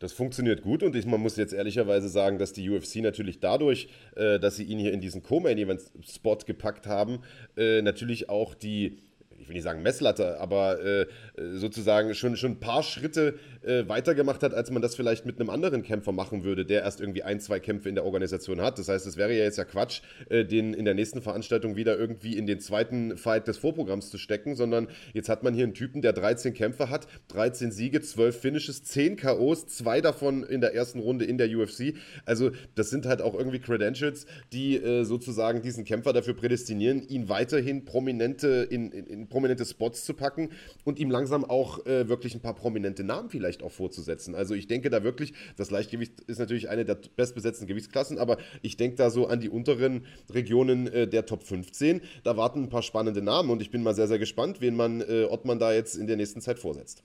[0.00, 3.88] Das funktioniert gut und ich, man muss jetzt ehrlicherweise sagen, dass die UFC natürlich dadurch,
[4.16, 7.20] äh, dass sie ihn hier in diesen Co-Main-Event-Spot gepackt haben,
[7.56, 8.98] äh, natürlich auch die
[9.40, 11.06] ich will nicht sagen Messlatte, aber äh,
[11.54, 15.50] sozusagen schon, schon ein paar Schritte äh, weitergemacht hat, als man das vielleicht mit einem
[15.50, 18.78] anderen Kämpfer machen würde, der erst irgendwie ein, zwei Kämpfe in der Organisation hat.
[18.78, 21.98] Das heißt, es wäre ja jetzt ja Quatsch, äh, den in der nächsten Veranstaltung wieder
[21.98, 25.74] irgendwie in den zweiten Fight des Vorprogramms zu stecken, sondern jetzt hat man hier einen
[25.74, 30.74] Typen, der 13 Kämpfe hat, 13 Siege, 12 Finishes, 10 KOs, zwei davon in der
[30.74, 31.94] ersten Runde in der UFC.
[32.24, 37.28] Also das sind halt auch irgendwie Credentials, die äh, sozusagen diesen Kämpfer dafür prädestinieren, ihn
[37.28, 40.50] weiterhin prominente in, in, in prominente Spots zu packen
[40.84, 44.36] und ihm langsam auch äh, wirklich ein paar prominente Namen vielleicht auch vorzusetzen.
[44.36, 48.76] Also ich denke da wirklich, das Leichtgewicht ist natürlich eine der bestbesetzten Gewichtsklassen, aber ich
[48.76, 52.00] denke da so an die unteren Regionen äh, der Top 15.
[52.22, 55.00] Da warten ein paar spannende Namen und ich bin mal sehr, sehr gespannt, wen man
[55.00, 57.02] äh, Ottmann da jetzt in der nächsten Zeit vorsetzt.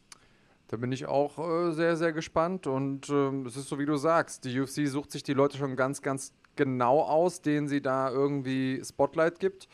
[0.68, 2.68] Da bin ich auch äh, sehr, sehr gespannt.
[2.68, 5.76] Und ähm, es ist so, wie du sagst, die UFC sucht sich die Leute schon
[5.76, 9.68] ganz, ganz genau aus, denen sie da irgendwie Spotlight gibt.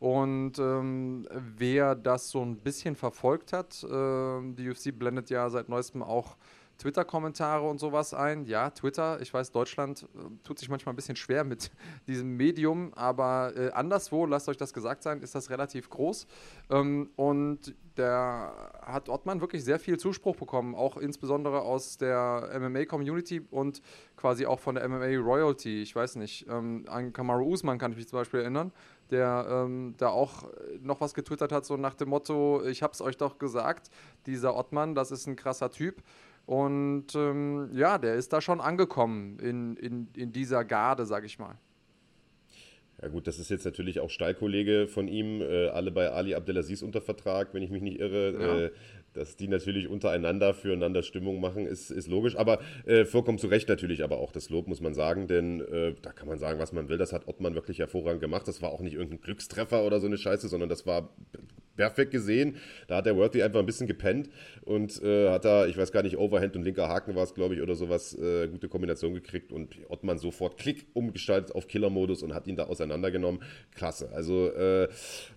[0.00, 5.68] Und ähm, wer das so ein bisschen verfolgt hat, äh, die UFC blendet ja seit
[5.68, 6.36] neuestem auch
[6.78, 8.44] Twitter-Kommentare und sowas ein.
[8.44, 11.72] Ja, Twitter, ich weiß, Deutschland äh, tut sich manchmal ein bisschen schwer mit
[12.06, 16.26] diesem Medium, aber äh, anderswo, lasst euch das gesagt sein, ist das relativ groß.
[16.70, 23.42] Ähm, und der hat Ottmann wirklich sehr viel Zuspruch bekommen, auch insbesondere aus der MMA-Community
[23.50, 23.82] und
[24.16, 25.82] quasi auch von der MMA-Royalty.
[25.82, 28.70] Ich weiß nicht, ähm, an Kamaru Usman kann ich mich zum Beispiel erinnern
[29.10, 30.44] der ähm, da auch
[30.80, 33.90] noch was getwittert hat, so nach dem Motto, ich hab's euch doch gesagt,
[34.26, 36.02] dieser Ottmann, das ist ein krasser Typ.
[36.46, 41.38] Und ähm, ja, der ist da schon angekommen in, in, in dieser Garde, sag ich
[41.38, 41.58] mal.
[43.00, 46.82] Ja gut, das ist jetzt natürlich auch Stallkollege von ihm, äh, alle bei Ali Abdelaziz
[46.82, 48.32] unter Vertrag, wenn ich mich nicht irre.
[48.32, 48.58] Ja.
[48.58, 48.70] Äh,
[49.18, 52.36] dass die natürlich untereinander füreinander Stimmung machen, ist, ist logisch.
[52.36, 55.26] Aber äh, vollkommen zu Recht natürlich aber auch das Lob, muss man sagen.
[55.26, 56.98] Denn äh, da kann man sagen, was man will.
[56.98, 58.46] Das hat Ottmann wirklich hervorragend gemacht.
[58.48, 61.10] Das war auch nicht irgendein Glückstreffer oder so eine Scheiße, sondern das war
[61.78, 62.56] perfekt gesehen.
[62.88, 64.28] Da hat der Worthy einfach ein bisschen gepennt
[64.62, 67.54] und äh, hat da, ich weiß gar nicht, Overhand und linker Haken war es, glaube
[67.54, 72.34] ich, oder sowas, äh, gute Kombination gekriegt und Ottmann sofort Klick umgestaltet auf Killer-Modus und
[72.34, 73.40] hat ihn da auseinandergenommen.
[73.74, 74.10] Klasse.
[74.12, 74.88] Also äh,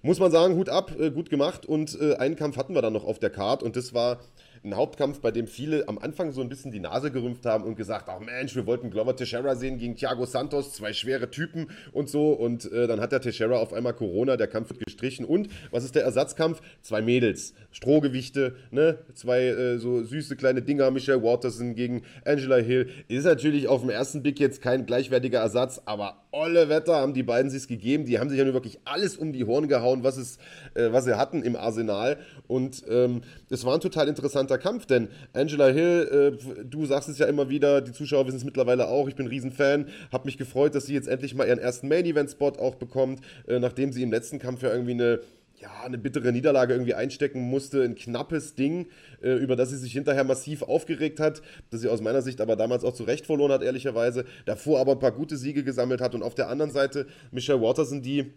[0.02, 2.94] muss man sagen, Hut ab, äh, gut gemacht und äh, einen Kampf hatten wir dann
[2.94, 4.20] noch auf der Card und das war
[4.64, 7.76] ein Hauptkampf, bei dem viele am Anfang so ein bisschen die Nase gerümpft haben und
[7.76, 12.10] gesagt, ach Mensch, wir wollten Glover Teixeira sehen gegen Thiago Santos, zwei schwere Typen und
[12.10, 12.34] so.
[12.34, 15.26] Und äh, dann hat der Teixeira auf einmal Corona, der Kampf wird gestrichen.
[15.26, 16.62] Und was ist der Ersatzkampf?
[16.82, 19.00] Zwei Mädels, Strohgewichte, ne?
[19.16, 22.90] zwei äh, so süße kleine Dinger, Michelle Waterson gegen Angela Hill.
[23.08, 27.24] Ist natürlich auf den ersten Blick jetzt kein gleichwertiger Ersatz, aber olle Wetter haben die
[27.24, 28.06] beiden sich gegeben.
[28.06, 30.38] Die haben sich ja nur wirklich alles um die Horn gehauen, was, es,
[30.76, 32.18] äh, was sie hatten im Arsenal.
[32.48, 37.18] Und ähm, es war ein total interessanter Kampf, denn Angela Hill, äh, du sagst es
[37.18, 40.38] ja immer wieder, die Zuschauer wissen es mittlerweile auch, ich bin ein Riesenfan, habe mich
[40.38, 44.12] gefreut, dass sie jetzt endlich mal ihren ersten Main-Event-Spot auch bekommt, äh, nachdem sie im
[44.12, 45.20] letzten Kampf ja irgendwie eine
[45.62, 48.88] ja, eine bittere Niederlage irgendwie einstecken musste, ein knappes Ding,
[49.22, 52.56] äh, über das sie sich hinterher massiv aufgeregt hat, das sie aus meiner Sicht aber
[52.56, 56.16] damals auch zu Recht verloren hat, ehrlicherweise, davor aber ein paar gute Siege gesammelt hat
[56.16, 58.34] und auf der anderen Seite Michelle Watterson, die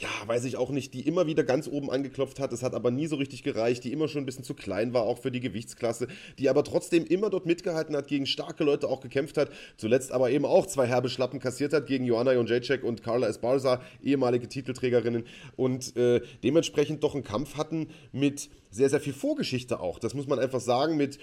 [0.00, 2.54] ja, weiß ich auch nicht, die immer wieder ganz oben angeklopft hat.
[2.54, 5.02] Es hat aber nie so richtig gereicht, die immer schon ein bisschen zu klein war,
[5.02, 6.08] auch für die Gewichtsklasse,
[6.38, 9.50] die aber trotzdem immer dort mitgehalten hat, gegen starke Leute auch gekämpft hat.
[9.76, 13.82] Zuletzt aber eben auch zwei herbe Schlappen kassiert hat gegen Joanna Jonjacek und Carla Esparza,
[14.02, 15.24] ehemalige Titelträgerinnen.
[15.56, 19.98] Und äh, dementsprechend doch einen Kampf hatten mit sehr, sehr viel Vorgeschichte auch.
[19.98, 21.18] Das muss man einfach sagen, mit,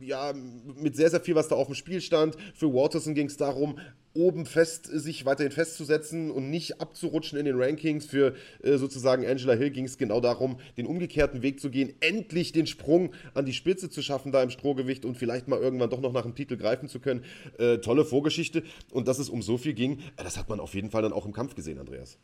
[0.00, 2.36] ja, mit sehr, sehr viel, was da auf dem Spiel stand.
[2.54, 3.78] Für Waterson ging es darum,
[4.14, 8.06] oben fest, sich weiterhin festzusetzen und nicht abzurutschen in den Rankings.
[8.06, 12.52] Für äh, sozusagen Angela Hill ging es genau darum, den umgekehrten Weg zu gehen, endlich
[12.52, 16.00] den Sprung an die Spitze zu schaffen, da im Strohgewicht und vielleicht mal irgendwann doch
[16.00, 17.24] noch nach dem Titel greifen zu können.
[17.58, 18.62] Äh, tolle Vorgeschichte.
[18.90, 21.12] Und dass es um so viel ging, äh, das hat man auf jeden Fall dann
[21.12, 22.18] auch im Kampf gesehen, Andreas.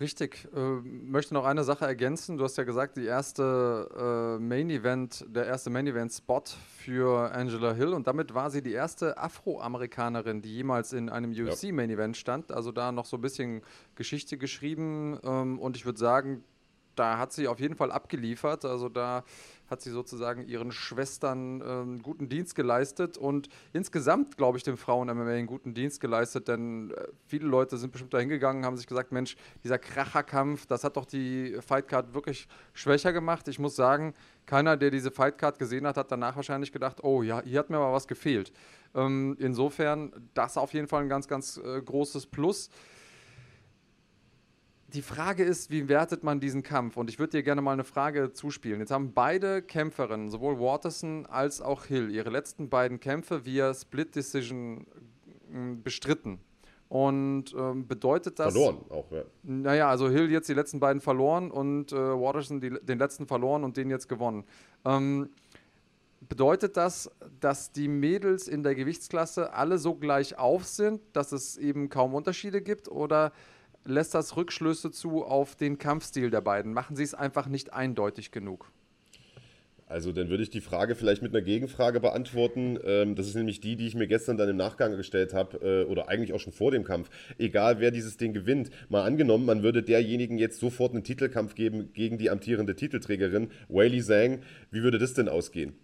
[0.00, 0.48] Richtig.
[0.54, 2.36] Äh, möchte noch eine Sache ergänzen.
[2.36, 6.42] Du hast ja gesagt, die erste äh, Main Event, der erste Main Event Spot
[6.78, 11.72] für Angela Hill und damit war sie die erste Afroamerikanerin, die jemals in einem UFC
[11.72, 12.50] Main Event stand.
[12.50, 13.62] Also da noch so ein bisschen
[13.94, 16.42] Geschichte geschrieben ähm, und ich würde sagen,
[16.96, 18.64] da hat sie auf jeden Fall abgeliefert.
[18.64, 19.24] Also da
[19.68, 25.08] hat sie sozusagen ihren Schwestern einen guten Dienst geleistet und insgesamt, glaube ich, den Frauen
[25.08, 28.86] MMA einen guten Dienst geleistet, denn äh, viele Leute sind bestimmt da hingegangen, haben sich
[28.86, 33.48] gesagt, Mensch, dieser Kracherkampf, das hat doch die Fightcard wirklich schwächer gemacht.
[33.48, 34.14] Ich muss sagen,
[34.46, 37.78] keiner, der diese Fightcard gesehen hat, hat danach wahrscheinlich gedacht, oh ja, hier hat mir
[37.78, 38.52] mal was gefehlt.
[38.94, 42.70] Ähm, insofern, das auf jeden Fall ein ganz, ganz äh, großes Plus
[44.94, 46.96] die Frage ist, wie wertet man diesen Kampf?
[46.96, 48.80] Und ich würde dir gerne mal eine Frage zuspielen.
[48.80, 54.14] Jetzt haben beide Kämpferinnen, sowohl Waterson als auch Hill, ihre letzten beiden Kämpfe via Split
[54.14, 54.86] Decision
[55.50, 56.38] hm, bestritten.
[56.88, 58.52] Und ähm, bedeutet das.
[58.52, 59.22] Verloren auch, ja.
[59.42, 63.64] Naja, also Hill jetzt die letzten beiden verloren und äh, Waterson die, den letzten verloren
[63.64, 64.44] und den jetzt gewonnen.
[64.84, 65.30] Ähm,
[66.20, 71.56] bedeutet das, dass die Mädels in der Gewichtsklasse alle so gleich auf sind, dass es
[71.56, 72.88] eben kaum Unterschiede gibt?
[72.88, 73.32] Oder
[73.84, 76.72] lässt das Rückschlüsse zu auf den Kampfstil der beiden?
[76.72, 78.70] Machen sie es einfach nicht eindeutig genug?
[79.86, 82.78] Also dann würde ich die Frage vielleicht mit einer Gegenfrage beantworten.
[82.84, 85.90] Ähm, das ist nämlich die, die ich mir gestern dann im Nachgang gestellt habe, äh,
[85.90, 87.10] oder eigentlich auch schon vor dem Kampf.
[87.38, 88.70] Egal, wer dieses Ding gewinnt.
[88.88, 94.02] Mal angenommen, man würde derjenigen jetzt sofort einen Titelkampf geben gegen die amtierende Titelträgerin, Weili
[94.02, 94.40] Zhang.
[94.70, 95.74] Wie würde das denn ausgehen?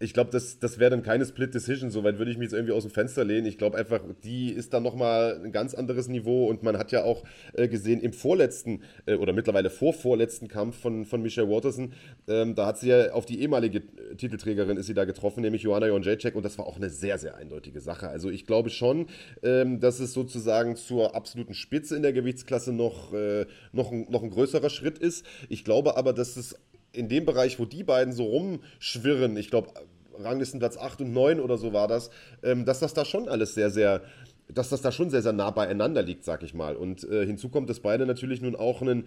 [0.00, 2.72] Ich glaube, das, das wäre dann keine Split Decision, soweit würde ich mich jetzt irgendwie
[2.72, 3.46] aus dem Fenster lehnen.
[3.46, 7.04] Ich glaube einfach, die ist dann nochmal ein ganz anderes Niveau und man hat ja
[7.04, 11.92] auch äh, gesehen im vorletzten äh, oder mittlerweile vorvorletzten Kampf von, von Michelle Watterson,
[12.26, 13.82] ähm, da hat sie ja auf die ehemalige
[14.16, 17.36] Titelträgerin ist sie da getroffen, nämlich Joanna Jonjacek und das war auch eine sehr, sehr
[17.36, 18.08] eindeutige Sache.
[18.08, 19.06] Also ich glaube schon,
[19.42, 24.22] ähm, dass es sozusagen zur absoluten Spitze in der Gewichtsklasse noch, äh, noch, ein, noch
[24.22, 25.24] ein größerer Schritt ist.
[25.48, 26.56] Ich glaube aber, dass es
[26.94, 29.70] in dem Bereich, wo die beiden so rumschwirren, ich glaube,
[30.18, 32.10] Ranglistenplatz 8 und 9 oder so war das,
[32.42, 34.02] ähm, dass das da schon alles sehr, sehr,
[34.48, 36.76] dass das da schon sehr, sehr nah beieinander liegt, sag ich mal.
[36.76, 39.06] Und äh, hinzu kommt, dass beide natürlich nun auch einen,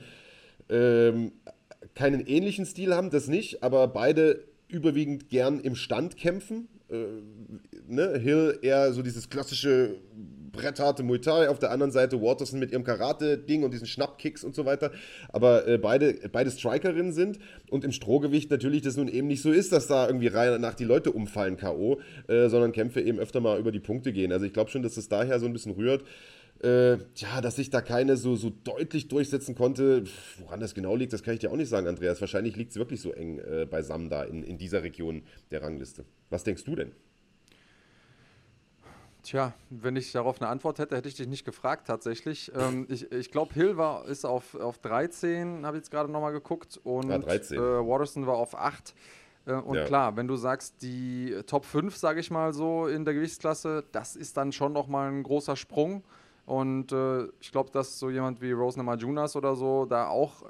[0.70, 1.32] ähm,
[1.96, 6.68] keinen ähnlichen Stil haben, das nicht, aber beide überwiegend gern im Stand kämpfen.
[6.90, 7.06] Äh,
[7.88, 8.18] ne?
[8.18, 9.96] Hill eher so dieses klassische
[10.58, 14.54] brettharte Muay Thai, auf der anderen Seite Waterson mit ihrem Karate-Ding und diesen Schnappkicks und
[14.54, 14.92] so weiter.
[15.30, 17.40] Aber äh, beide, beide Strikerinnen sind
[17.70, 20.74] und im Strohgewicht natürlich das nun eben nicht so ist, dass da irgendwie rein nach
[20.74, 24.34] die Leute umfallen K.O., äh, sondern Kämpfe eben öfter mal über die Punkte gehen.
[24.34, 26.04] Also ich glaube schon, dass es daher so ein bisschen rührt.
[26.64, 30.06] Äh, ja, dass sich da keine so, so deutlich durchsetzen konnte.
[30.40, 32.20] Woran das genau liegt, das kann ich dir auch nicht sagen, Andreas.
[32.20, 36.06] Wahrscheinlich liegt es wirklich so eng äh, beisammen da in, in dieser Region der Rangliste.
[36.30, 36.92] Was denkst du denn?
[39.28, 42.50] Tja, wenn ich darauf eine Antwort hätte, hätte ich dich nicht gefragt tatsächlich.
[42.56, 46.32] Ähm, ich ich glaube, Hill war, ist auf, auf 13, habe ich jetzt gerade nochmal
[46.32, 46.80] geguckt.
[46.86, 47.58] Und ja, 13.
[47.58, 48.96] Äh, Watterson war auf 8.
[49.46, 49.84] Äh, und ja.
[49.84, 54.16] klar, wenn du sagst, die Top 5, sage ich mal so, in der Gewichtsklasse, das
[54.16, 56.06] ist dann schon nochmal ein großer Sprung.
[56.46, 60.46] Und äh, ich glaube, dass so jemand wie Rose Namajunas oder so da auch äh,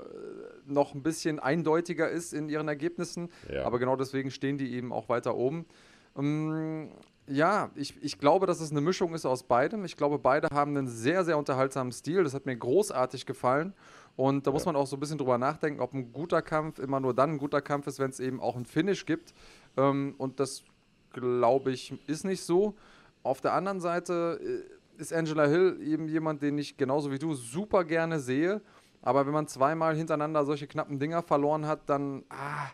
[0.68, 3.30] noch ein bisschen eindeutiger ist in ihren Ergebnissen.
[3.52, 3.66] Ja.
[3.66, 5.66] Aber genau deswegen stehen die eben auch weiter oben.
[7.30, 9.84] Ja, ich, ich glaube, dass es eine Mischung ist aus beidem.
[9.84, 12.24] Ich glaube, beide haben einen sehr, sehr unterhaltsamen Stil.
[12.24, 13.74] Das hat mir großartig gefallen.
[14.16, 14.54] Und da ja.
[14.54, 17.32] muss man auch so ein bisschen drüber nachdenken, ob ein guter Kampf immer nur dann
[17.32, 19.34] ein guter Kampf ist, wenn es eben auch ein Finish gibt.
[19.76, 20.64] Ähm, und das,
[21.12, 22.76] glaube ich, ist nicht so.
[23.24, 24.40] Auf der anderen Seite
[24.98, 28.62] äh, ist Angela Hill eben jemand, den ich genauso wie du super gerne sehe.
[29.02, 32.24] Aber wenn man zweimal hintereinander solche knappen Dinger verloren hat, dann.
[32.30, 32.70] Ah,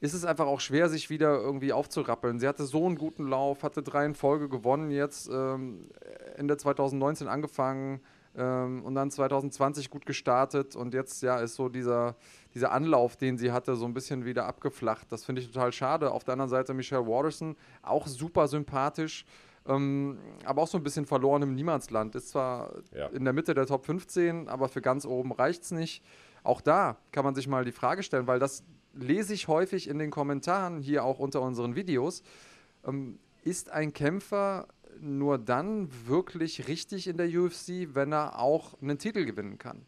[0.00, 2.38] ist es einfach auch schwer, sich wieder irgendwie aufzurappeln.
[2.38, 5.88] Sie hatte so einen guten Lauf, hatte drei in Folge gewonnen, jetzt ähm,
[6.36, 8.00] Ende 2019 angefangen
[8.36, 12.16] ähm, und dann 2020 gut gestartet und jetzt ja ist so dieser,
[12.54, 15.10] dieser Anlauf, den sie hatte, so ein bisschen wieder abgeflacht.
[15.10, 16.10] Das finde ich total schade.
[16.10, 19.24] Auf der anderen Seite Michelle Waterson, auch super sympathisch.
[19.66, 22.14] Ähm, aber auch so ein bisschen verloren im Niemandsland.
[22.16, 23.06] Ist zwar ja.
[23.08, 26.02] in der Mitte der Top 15, aber für ganz oben reicht es nicht.
[26.42, 28.62] Auch da kann man sich mal die Frage stellen, weil das
[28.94, 32.22] lese ich häufig in den Kommentaren hier auch unter unseren Videos.
[32.86, 34.68] Ähm, ist ein Kämpfer
[35.00, 39.84] nur dann wirklich richtig in der UFC, wenn er auch einen Titel gewinnen kann?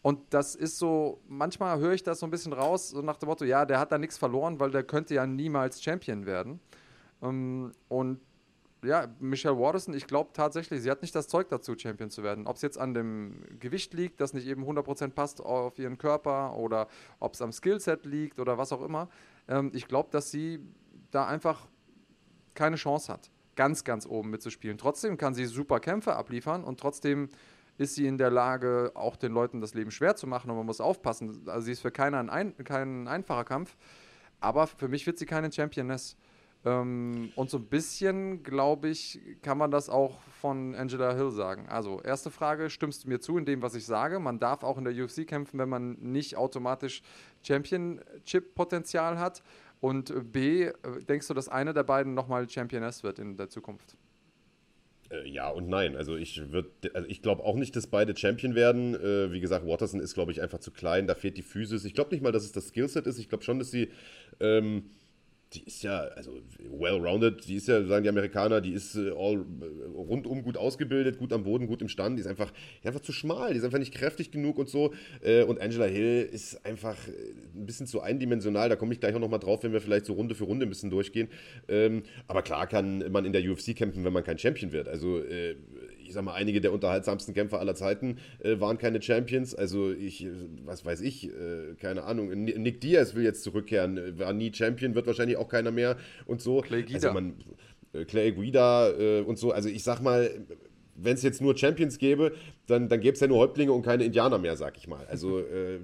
[0.00, 3.28] Und das ist so, manchmal höre ich das so ein bisschen raus, so nach dem
[3.28, 6.60] Motto, ja, der hat da nichts verloren, weil der könnte ja niemals Champion werden.
[7.22, 8.20] Ähm, und
[8.84, 12.46] ja, Michelle Watterson, ich glaube tatsächlich, sie hat nicht das Zeug dazu, Champion zu werden.
[12.46, 16.56] Ob es jetzt an dem Gewicht liegt, das nicht eben 100% passt auf ihren Körper
[16.56, 16.88] oder
[17.20, 19.08] ob es am Skillset liegt oder was auch immer.
[19.48, 20.60] Ähm, ich glaube, dass sie
[21.10, 21.68] da einfach
[22.54, 24.78] keine Chance hat, ganz, ganz oben mitzuspielen.
[24.78, 27.30] Trotzdem kann sie super Kämpfe abliefern und trotzdem
[27.78, 30.66] ist sie in der Lage, auch den Leuten das Leben schwer zu machen und man
[30.66, 31.48] muss aufpassen.
[31.48, 33.76] Also sie ist für keinen ein, kein einfacher Kampf,
[34.40, 36.16] aber für mich wird sie keine Championess.
[36.64, 41.68] Ähm, und so ein bisschen, glaube ich, kann man das auch von Angela Hill sagen.
[41.68, 44.20] Also, erste Frage, stimmst du mir zu in dem, was ich sage?
[44.20, 47.02] Man darf auch in der UFC kämpfen, wenn man nicht automatisch
[47.42, 49.42] Championship-Potenzial hat.
[49.80, 50.70] Und B,
[51.08, 53.96] denkst du, dass eine der beiden nochmal Championess wird in der Zukunft?
[55.12, 55.96] Äh, ja und nein.
[55.96, 56.40] Also ich
[56.94, 58.94] also ich glaube auch nicht, dass beide Champion werden.
[58.94, 61.06] Äh, wie gesagt, Watterson ist, glaube ich, einfach zu klein.
[61.06, 61.84] Da fehlt die Physis.
[61.84, 63.18] Ich glaube nicht mal, dass es das Skillset ist.
[63.18, 63.90] Ich glaube schon, dass sie
[64.40, 64.90] ähm,
[65.54, 69.36] die ist ja, also well-rounded, die ist ja, sagen die Amerikaner, die ist äh, all,
[69.36, 72.86] äh, rundum gut ausgebildet, gut am Boden, gut im Stand, die ist einfach, die ist
[72.86, 74.92] einfach zu schmal, die ist einfach nicht kräftig genug und so.
[75.22, 76.96] Äh, und Angela Hill ist einfach
[77.54, 80.14] ein bisschen zu eindimensional, da komme ich gleich auch nochmal drauf, wenn wir vielleicht so
[80.14, 81.28] Runde für Runde ein bisschen durchgehen.
[81.68, 84.88] Ähm, aber klar kann man in der UFC kämpfen, wenn man kein Champion wird.
[84.88, 85.56] Also äh,
[86.12, 89.54] ich sag mal, einige der unterhaltsamsten Kämpfer aller Zeiten äh, waren keine Champions.
[89.54, 90.26] Also ich,
[90.64, 92.28] was weiß ich, äh, keine Ahnung.
[92.44, 95.96] Nick Diaz will jetzt zurückkehren, war nie Champion, wird wahrscheinlich auch keiner mehr
[96.26, 96.60] und so.
[96.60, 96.94] Clay Guida.
[96.96, 97.34] Also man,
[97.94, 99.52] äh, Clay Guida äh, und so.
[99.52, 100.30] Also ich sag mal,
[100.94, 102.32] wenn es jetzt nur Champions gäbe,
[102.66, 105.06] dann, dann gäbe es ja nur Häuptlinge und keine Indianer mehr, sag ich mal.
[105.06, 105.78] Also äh,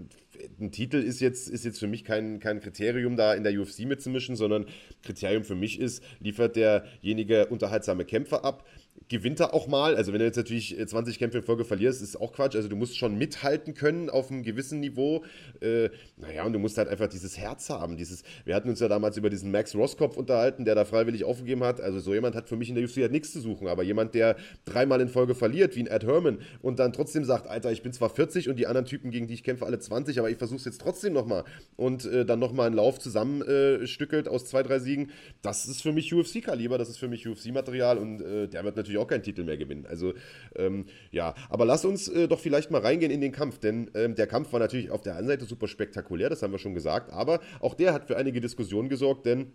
[0.60, 3.80] ein Titel ist jetzt, ist jetzt für mich kein, kein Kriterium, da in der UFC
[3.80, 4.66] mitzumischen, sondern
[5.02, 8.66] Kriterium für mich ist, liefert derjenige unterhaltsame Kämpfer ab,
[9.08, 9.96] gewinnt er auch mal.
[9.96, 12.56] Also wenn du jetzt natürlich 20 äh, Kämpfe in Folge verlierst, ist auch Quatsch.
[12.56, 15.24] Also du musst schon mithalten können auf einem gewissen Niveau.
[15.60, 17.96] Äh, naja, und du musst halt einfach dieses Herz haben.
[17.96, 21.64] Dieses, wir hatten uns ja damals über diesen Max Roskopf unterhalten, der da freiwillig aufgegeben
[21.64, 21.80] hat.
[21.80, 23.68] Also so jemand hat für mich in der UFC halt nichts zu suchen.
[23.68, 27.46] Aber jemand, der dreimal in Folge verliert, wie ein Ed Herman, und dann trotzdem sagt,
[27.46, 30.18] Alter, ich bin zwar 40 und die anderen Typen, gegen die ich kämpfe, alle 20,
[30.18, 31.44] aber ich versuche es jetzt trotzdem nochmal.
[31.76, 35.10] Und äh, dann nochmal einen Lauf zusammenstückelt äh, aus zwei, drei Siegen.
[35.42, 38.87] Das ist für mich UFC-Kaliber, das ist für mich UFC-Material und äh, der wird natürlich
[38.88, 39.86] natürlich auch keinen Titel mehr gewinnen.
[39.86, 40.14] Also
[40.56, 44.14] ähm, ja, aber lass uns äh, doch vielleicht mal reingehen in den Kampf, denn ähm,
[44.14, 47.12] der Kampf war natürlich auf der einen Seite super spektakulär, das haben wir schon gesagt,
[47.12, 49.52] aber auch der hat für einige Diskussionen gesorgt, denn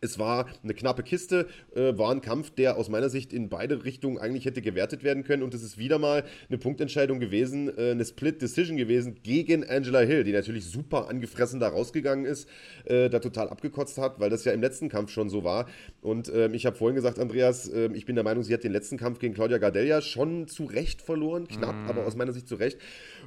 [0.00, 3.84] es war eine knappe Kiste, äh, war ein Kampf, der aus meiner Sicht in beide
[3.84, 5.42] Richtungen eigentlich hätte gewertet werden können.
[5.42, 10.24] Und es ist wieder mal eine Punktentscheidung gewesen, äh, eine Split-Decision gewesen gegen Angela Hill,
[10.24, 12.48] die natürlich super angefressen da rausgegangen ist,
[12.84, 15.66] äh, da total abgekotzt hat, weil das ja im letzten Kampf schon so war.
[16.00, 18.72] Und ähm, ich habe vorhin gesagt, Andreas, ähm, ich bin der Meinung, sie hat den
[18.72, 21.88] letzten Kampf gegen Claudia Gardelia schon zu Recht verloren, knapp, mm.
[21.88, 22.78] aber aus meiner Sicht zu Recht.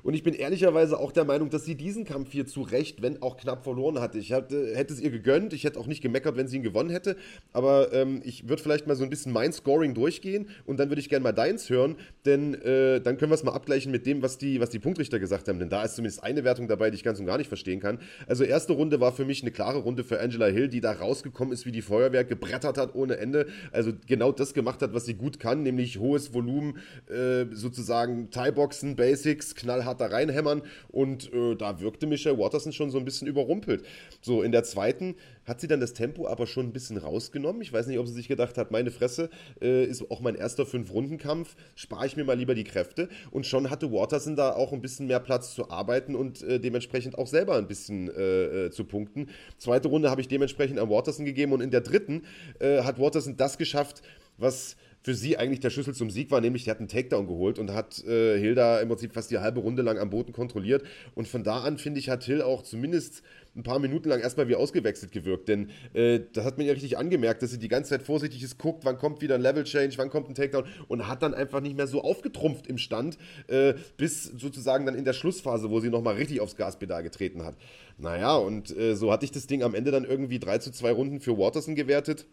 [0.03, 3.21] Und ich bin ehrlicherweise auch der Meinung, dass sie diesen Kampf hier zu Recht, wenn
[3.21, 4.17] auch knapp verloren hatte.
[4.17, 6.89] Ich hatte, hätte es ihr gegönnt, ich hätte auch nicht gemeckert, wenn sie ihn gewonnen
[6.89, 7.15] hätte.
[7.53, 11.01] Aber ähm, ich würde vielleicht mal so ein bisschen mein Scoring durchgehen und dann würde
[11.01, 11.95] ich gerne mal deins hören,
[12.25, 15.19] denn äh, dann können wir es mal abgleichen mit dem, was die, was die Punktrichter
[15.19, 15.59] gesagt haben.
[15.59, 17.99] Denn da ist zumindest eine Wertung dabei, die ich ganz und gar nicht verstehen kann.
[18.27, 21.53] Also erste Runde war für mich eine klare Runde für Angela Hill, die da rausgekommen
[21.53, 23.47] ist wie die Feuerwehr, gebrettert hat ohne Ende.
[23.71, 26.77] Also genau das gemacht hat, was sie gut kann, nämlich hohes Volumen,
[27.09, 32.97] äh, sozusagen Thai-Boxen, Basics, knallhart da reinhämmern und äh, da wirkte Michelle Watterson schon so
[32.97, 33.83] ein bisschen überrumpelt.
[34.21, 35.15] So, in der zweiten
[35.45, 37.61] hat sie dann das Tempo aber schon ein bisschen rausgenommen.
[37.61, 39.29] Ich weiß nicht, ob sie sich gedacht hat, meine Fresse
[39.61, 43.09] äh, ist auch mein erster Fünf-Runden-Kampf, spare ich mir mal lieber die Kräfte.
[43.31, 47.17] Und schon hatte Waterson da auch ein bisschen mehr Platz zu arbeiten und äh, dementsprechend
[47.17, 49.29] auch selber ein bisschen äh, äh zu punkten.
[49.57, 52.23] Zweite Runde habe ich dementsprechend an Waterson gegeben und in der dritten
[52.59, 54.01] äh, hat Waterson das geschafft,
[54.37, 57.57] was für sie eigentlich der Schlüssel zum Sieg war, nämlich die hat einen Takedown geholt
[57.57, 60.83] und hat äh, Hilda im Prinzip fast die halbe Runde lang am Boden kontrolliert.
[61.15, 63.23] Und von da an, finde ich, hat Hill auch zumindest
[63.55, 65.49] ein paar Minuten lang erstmal wie ausgewechselt gewirkt.
[65.49, 68.59] Denn äh, das hat man ja richtig angemerkt, dass sie die ganze Zeit vorsichtig ist,
[68.59, 71.61] guckt, wann kommt wieder ein Level Change, wann kommt ein Takedown und hat dann einfach
[71.61, 75.89] nicht mehr so aufgetrumpft im Stand, äh, bis sozusagen dann in der Schlussphase, wo sie
[75.89, 77.55] nochmal richtig aufs Gaspedal getreten hat.
[77.97, 80.91] Naja, und äh, so hatte ich das Ding am Ende dann irgendwie 3 zu 2
[80.91, 82.27] Runden für Waterson gewertet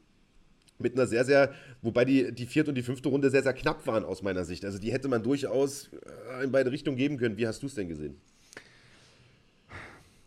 [0.79, 3.87] mit einer sehr, sehr, wobei die, die vierte und die fünfte Runde sehr, sehr knapp
[3.87, 4.65] waren aus meiner Sicht.
[4.65, 5.91] Also die hätte man durchaus
[6.39, 7.37] äh, in beide Richtungen geben können.
[7.37, 8.21] Wie hast du es denn gesehen?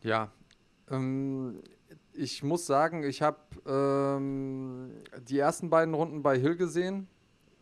[0.03, 0.31] Ja,
[0.89, 1.61] ähm,
[2.13, 4.91] ich muss sagen, ich habe ähm,
[5.27, 7.07] die ersten beiden Runden bei Hill gesehen,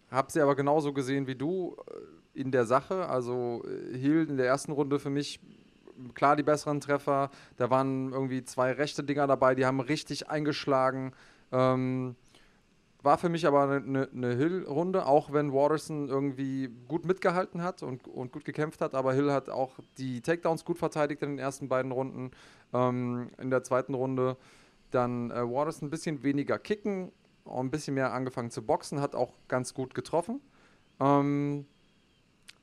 [0.09, 3.07] habe sie aber genauso gesehen wie du äh, in der Sache.
[3.07, 5.39] Also äh, Hill in der ersten Runde für mich
[6.13, 7.29] klar die besseren Treffer.
[7.57, 11.13] Da waren irgendwie zwei rechte Dinger dabei, die haben richtig eingeschlagen.
[11.51, 12.15] Ähm,
[13.01, 18.07] war für mich aber eine, eine Hill-Runde, auch wenn Waterson irgendwie gut mitgehalten hat und,
[18.07, 18.93] und gut gekämpft hat.
[18.93, 22.31] Aber Hill hat auch die Takedowns gut verteidigt in den ersten beiden Runden.
[22.73, 24.35] Ähm, in der zweiten Runde
[24.91, 27.11] dann äh, Waterson ein bisschen weniger kicken,
[27.45, 30.41] ein bisschen mehr angefangen zu boxen, hat auch ganz gut getroffen.
[30.99, 31.65] Ähm,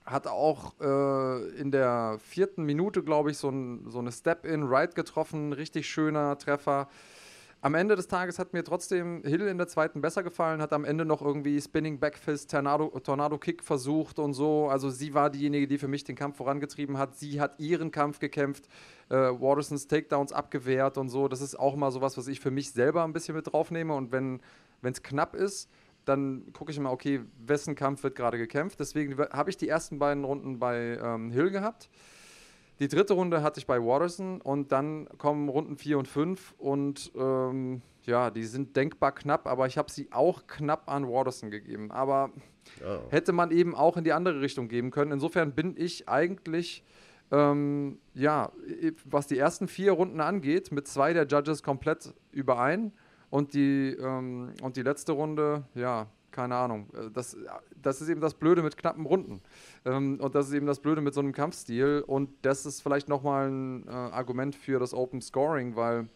[0.05, 5.53] hat auch äh, in der vierten Minute, glaube ich, so, ein, so eine Step-in-Right getroffen,
[5.53, 6.89] richtig schöner Treffer.
[7.67, 10.85] Am Ende des Tages hat mir trotzdem Hill in der zweiten besser gefallen, hat am
[10.85, 14.69] Ende noch irgendwie Spinning Backfist, Tornado, Tornado Kick versucht und so.
[14.69, 17.17] Also sie war diejenige, die für mich den Kampf vorangetrieben hat.
[17.17, 18.69] Sie hat ihren Kampf gekämpft,
[19.09, 21.27] äh, Watersons Takedowns abgewehrt und so.
[21.27, 23.95] Das ist auch mal sowas, was ich für mich selber ein bisschen mit draufnehme.
[23.95, 24.41] Und wenn
[24.83, 25.69] es knapp ist,
[26.05, 28.79] dann gucke ich immer, okay, wessen Kampf wird gerade gekämpft.
[28.79, 31.91] Deswegen habe ich die ersten beiden Runden bei ähm, Hill gehabt.
[32.79, 37.11] Die dritte Runde hatte ich bei Watterson und dann kommen Runden 4 und 5 und
[37.17, 41.91] ähm, ja, die sind denkbar knapp, aber ich habe sie auch knapp an Watterson gegeben.
[41.91, 42.31] Aber
[42.85, 43.11] oh.
[43.11, 45.13] hätte man eben auch in die andere Richtung geben können.
[45.13, 46.85] Insofern bin ich eigentlich,
[47.33, 48.53] ähm, ja,
[49.05, 52.93] was die ersten vier Runden angeht, mit zwei der Judges komplett überein.
[53.29, 56.07] Und die, ähm, und die letzte Runde, ja,
[56.37, 56.89] keine Ahnung.
[56.95, 57.37] Äh, das,
[57.83, 59.41] das ist eben das Blöde mit knappen Runden.
[59.85, 62.05] Ähm, und das ist eben das Blöde mit so einem Kampfstil.
[62.07, 66.09] Und das ist vielleicht nochmal ein äh, Argument für das Open Scoring, weil,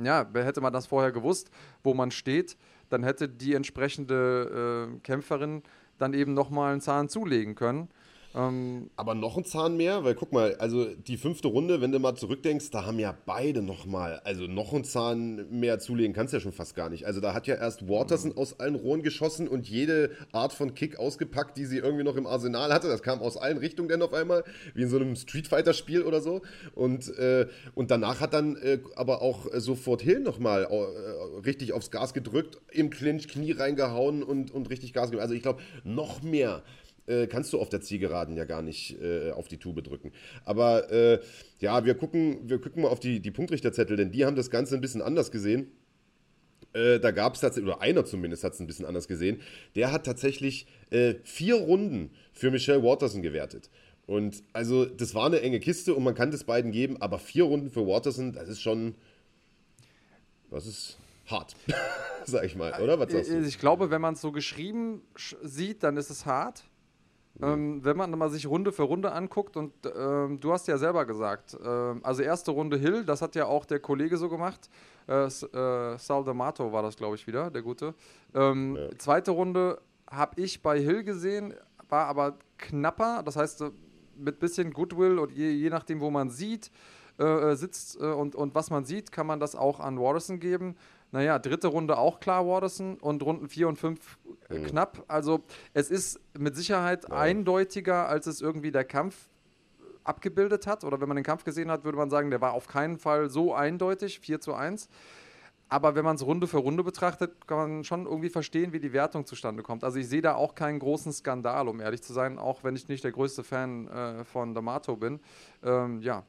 [0.00, 1.50] ja, hätte man das vorher gewusst,
[1.82, 2.56] wo man steht,
[2.88, 5.62] dann hätte die entsprechende äh, Kämpferin
[5.98, 7.88] dann eben nochmal einen Zahn zulegen können.
[8.32, 11.98] Ähm, aber noch ein Zahn mehr, weil guck mal, also die fünfte Runde, wenn du
[11.98, 16.36] mal zurückdenkst, da haben ja beide nochmal, also noch ein Zahn mehr zulegen kannst du
[16.36, 17.06] ja schon fast gar nicht.
[17.06, 18.38] Also da hat ja erst Waterson mhm.
[18.38, 22.26] aus allen Rohren geschossen und jede Art von Kick ausgepackt, die sie irgendwie noch im
[22.26, 22.88] Arsenal hatte.
[22.88, 26.02] Das kam aus allen Richtungen dann auf einmal, wie in so einem Street Fighter Spiel
[26.02, 26.42] oder so.
[26.74, 31.90] Und, äh, und danach hat dann äh, aber auch sofort Hill nochmal äh, richtig aufs
[31.90, 35.22] Gas gedrückt, im Clinch Knie reingehauen und, und richtig Gas gegeben.
[35.22, 36.62] Also ich glaube, noch mehr
[37.10, 40.12] äh, kannst du auf der Zielgeraden ja gar nicht äh, auf die Tube drücken.
[40.44, 41.20] Aber äh,
[41.58, 44.76] ja, wir gucken, wir gucken mal auf die, die Punktrichterzettel, denn die haben das Ganze
[44.76, 45.72] ein bisschen anders gesehen.
[46.72, 49.40] Äh, da gab es tatsächlich, oder einer zumindest hat es ein bisschen anders gesehen,
[49.74, 53.70] der hat tatsächlich äh, vier Runden für Michelle Waterson gewertet.
[54.06, 57.44] Und also, das war eine enge Kiste und man kann das beiden geben, aber vier
[57.44, 58.94] Runden für Waterson, das ist schon.
[60.50, 61.54] Das ist hart,
[62.26, 62.98] sag ich mal, oder?
[62.98, 63.40] Was sagst du?
[63.40, 65.02] Ich glaube, wenn man es so geschrieben
[65.44, 66.64] sieht, dann ist es hart.
[67.42, 71.06] Ähm, wenn man mal sich Runde für Runde anguckt und ähm, du hast ja selber
[71.06, 74.68] gesagt, ähm, also erste Runde Hill, das hat ja auch der Kollege so gemacht.
[75.08, 77.94] Äh, äh, Sal D'Amato war das, glaube ich, wieder, der Gute.
[78.34, 78.88] Ähm, ja.
[78.98, 81.54] Zweite Runde habe ich bei Hill gesehen,
[81.88, 83.64] war aber knapper, das heißt
[84.16, 86.70] mit bisschen Goodwill und je, je nachdem, wo man sieht,
[87.18, 90.40] äh, äh sitzt äh, und, und was man sieht, kann man das auch an Watterson
[90.40, 90.76] geben.
[91.12, 94.18] Naja, dritte Runde auch klar Watterson und Runden 4 und 5
[94.48, 94.66] äh, mhm.
[94.66, 95.04] knapp.
[95.08, 95.42] Also
[95.74, 97.16] es ist mit Sicherheit ja.
[97.16, 99.28] eindeutiger, als es irgendwie der Kampf
[100.04, 100.84] abgebildet hat.
[100.84, 103.28] Oder wenn man den Kampf gesehen hat, würde man sagen, der war auf keinen Fall
[103.28, 104.88] so eindeutig, 4 zu 1.
[105.68, 108.92] Aber wenn man es Runde für Runde betrachtet, kann man schon irgendwie verstehen, wie die
[108.92, 109.84] Wertung zustande kommt.
[109.84, 112.88] Also ich sehe da auch keinen großen Skandal, um ehrlich zu sein, auch wenn ich
[112.88, 115.20] nicht der größte Fan äh, von D'Amato bin.
[115.62, 116.24] Ähm, ja,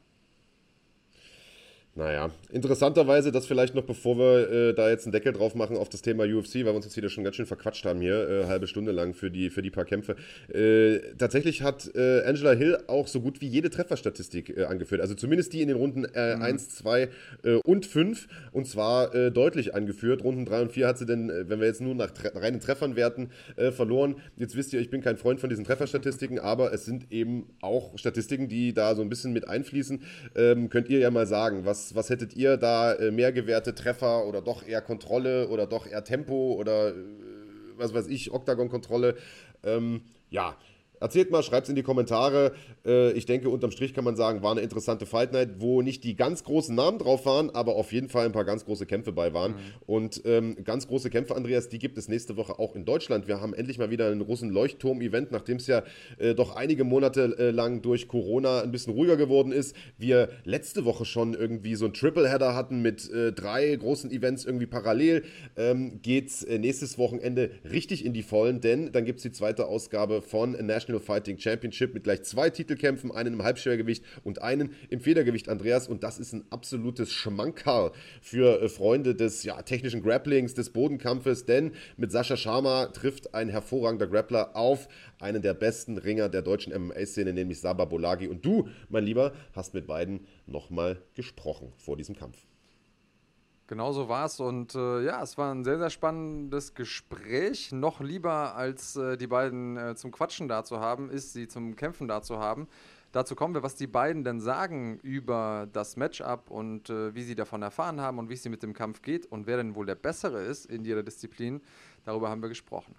[1.94, 5.90] naja, interessanterweise, das vielleicht noch, bevor wir äh, da jetzt einen Deckel drauf machen auf
[5.90, 8.46] das Thema UFC, weil wir uns jetzt wieder schon ganz schön verquatscht haben hier, äh,
[8.46, 10.16] halbe Stunde lang für die, für die paar Kämpfe.
[10.48, 15.02] Äh, tatsächlich hat äh, Angela Hill auch so gut wie jede Trefferstatistik äh, angeführt.
[15.02, 16.42] Also zumindest die in den Runden äh, mhm.
[16.42, 17.10] 1, 2
[17.64, 20.22] und 5 und zwar deutlich angeführt.
[20.24, 22.96] Runden 3 und 4 hat sie denn, wenn wir jetzt nur nach tre reinen Treffern
[22.96, 23.30] werten,
[23.72, 24.16] verloren.
[24.36, 27.98] Jetzt wisst ihr, ich bin kein Freund von diesen Trefferstatistiken, aber es sind eben auch
[27.98, 30.02] Statistiken, die da so ein bisschen mit einfließen.
[30.36, 34.26] Ähm, könnt ihr ja mal sagen, was was, hättet ihr da äh, mehr gewährte Treffer
[34.26, 36.94] oder doch eher Kontrolle oder doch eher Tempo oder äh,
[37.76, 39.16] was weiß ich, Oktagon-Kontrolle?
[39.64, 40.56] Ähm, ja,
[41.02, 42.52] Erzählt mal, schreibt es in die Kommentare.
[42.86, 46.04] Äh, ich denke, unterm Strich kann man sagen, war eine interessante Fight Night, wo nicht
[46.04, 49.10] die ganz großen Namen drauf waren, aber auf jeden Fall ein paar ganz große Kämpfe
[49.10, 49.52] bei waren.
[49.52, 49.56] Mhm.
[49.86, 53.26] Und ähm, ganz große Kämpfe, Andreas, die gibt es nächste Woche auch in Deutschland.
[53.26, 55.82] Wir haben endlich mal wieder einen Russen-Leuchtturm-Event, nachdem es ja
[56.18, 59.74] äh, doch einige Monate äh, lang durch Corona ein bisschen ruhiger geworden ist.
[59.98, 64.66] Wir letzte Woche schon irgendwie so ein Triple-Header hatten mit äh, drei großen Events irgendwie
[64.66, 65.24] parallel.
[65.56, 69.66] Ähm, es äh, nächstes Wochenende richtig in die Vollen, denn dann gibt es die zweite
[69.66, 74.74] Ausgabe von National International Fighting Championship mit gleich zwei Titelkämpfen, einen im Halbschwergewicht und einen
[74.90, 75.88] im Federgewicht, Andreas.
[75.88, 81.44] Und das ist ein absolutes Schmankerl für äh, Freunde des ja, technischen Grapplings, des Bodenkampfes,
[81.46, 84.88] denn mit Sascha Sharma trifft ein hervorragender Grappler auf
[85.18, 88.28] einen der besten Ringer der deutschen MMA-Szene, nämlich Saba Bolagi.
[88.28, 92.38] Und du, mein Lieber, hast mit beiden nochmal gesprochen vor diesem Kampf.
[93.72, 97.72] Genau so war es und äh, ja, es war ein sehr, sehr spannendes Gespräch.
[97.72, 101.74] Noch lieber als äh, die beiden äh, zum Quatschen da zu haben, ist sie zum
[101.74, 102.68] Kämpfen da zu haben.
[103.12, 107.34] Dazu kommen wir, was die beiden denn sagen über das Matchup und äh, wie sie
[107.34, 109.86] davon erfahren haben und wie es sie mit dem Kampf geht und wer denn wohl
[109.86, 111.62] der Bessere ist in jeder Disziplin.
[112.04, 112.94] Darüber haben wir gesprochen.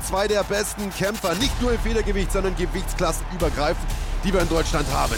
[0.00, 3.90] Zwei der besten Kämpfer, nicht nur im Federgewicht, sondern gewichtsklassenübergreifend,
[4.22, 5.16] die wir in Deutschland haben.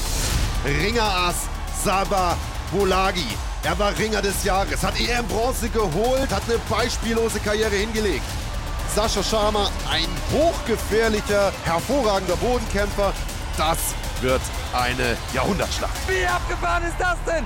[0.65, 1.47] Ringerass
[1.85, 2.39] Saba
[2.73, 3.37] Bolagi.
[3.65, 8.25] Er war Ringer des Jahres, hat EM Bronze geholt, hat eine beispiellose Karriere hingelegt.
[8.89, 13.13] Sascha Sharma, ein hochgefährlicher, hervorragender Bodenkämpfer.
[13.59, 14.41] Das wird
[14.73, 15.93] eine Jahrhundertschlacht.
[16.09, 17.45] Wie abgefahren ist das denn?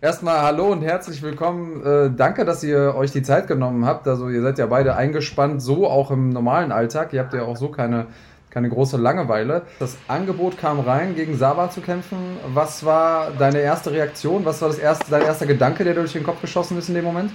[0.00, 1.80] Erstmal hallo und herzlich willkommen.
[1.86, 4.08] Äh, danke, dass ihr euch die Zeit genommen habt.
[4.08, 7.12] Also ihr seid ja beide eingespannt, so auch im normalen Alltag.
[7.12, 8.08] Ihr habt ja auch so keine
[8.52, 9.62] keine große Langeweile.
[9.78, 12.36] Das Angebot kam rein, gegen Saba zu kämpfen.
[12.48, 14.44] Was war deine erste Reaktion?
[14.44, 17.04] Was war das erste, dein erster Gedanke, der durch den Kopf geschossen ist in dem
[17.04, 17.32] Moment?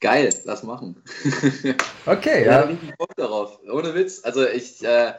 [0.00, 1.02] Geil, lass machen.
[2.06, 2.64] Okay, ja.
[2.64, 2.70] ja.
[2.70, 3.58] Ich Bock darauf.
[3.68, 4.22] Ohne Witz.
[4.22, 5.14] Also ich, äh,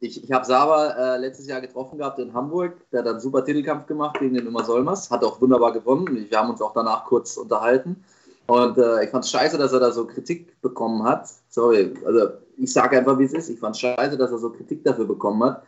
[0.00, 2.74] ich, ich habe Saba äh, letztes Jahr getroffen gehabt in Hamburg.
[2.90, 5.12] Der hat einen super Titelkampf gemacht gegen den Nummer Solmers.
[5.12, 6.26] Hat auch wunderbar gewonnen.
[6.28, 8.04] Wir haben uns auch danach kurz unterhalten.
[8.46, 11.28] Und äh, ich fand es scheiße, dass er da so Kritik bekommen hat.
[11.48, 13.50] Sorry, also ich sage einfach, wie es ist.
[13.50, 15.62] Ich fand es scheiße, dass er so Kritik dafür bekommen hat,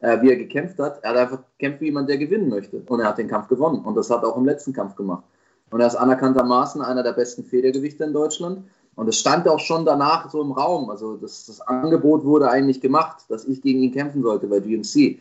[0.00, 1.02] äh, wie er gekämpft hat.
[1.02, 2.82] Er hat einfach gekämpft wie jemand, der gewinnen möchte.
[2.86, 3.84] Und er hat den Kampf gewonnen.
[3.84, 5.24] Und das hat er auch im letzten Kampf gemacht.
[5.70, 8.64] Und er ist anerkanntermaßen einer der besten Federgewichte in Deutschland.
[8.94, 10.90] Und es stand auch schon danach so im Raum.
[10.90, 15.18] Also das, das, Angebot wurde eigentlich gemacht, dass ich gegen ihn kämpfen sollte bei GMC.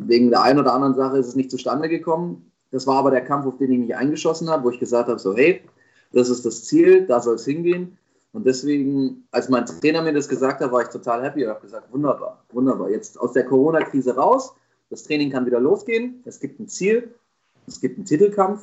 [0.00, 2.50] Wegen der einen oder anderen Sache ist es nicht zustande gekommen.
[2.72, 5.18] Das war aber der Kampf, auf den ich mich eingeschossen habe, wo ich gesagt habe,
[5.18, 5.62] so hey,
[6.12, 7.96] das ist das Ziel, da soll es hingehen.
[8.32, 11.42] Und deswegen, als mein Trainer mir das gesagt hat, war ich total happy.
[11.42, 12.88] Ich habe gesagt, wunderbar, wunderbar.
[12.88, 14.54] Jetzt aus der Corona-Krise raus,
[14.88, 16.22] das Training kann wieder losgehen.
[16.24, 17.14] Es gibt ein Ziel,
[17.66, 18.62] es gibt einen Titelkampf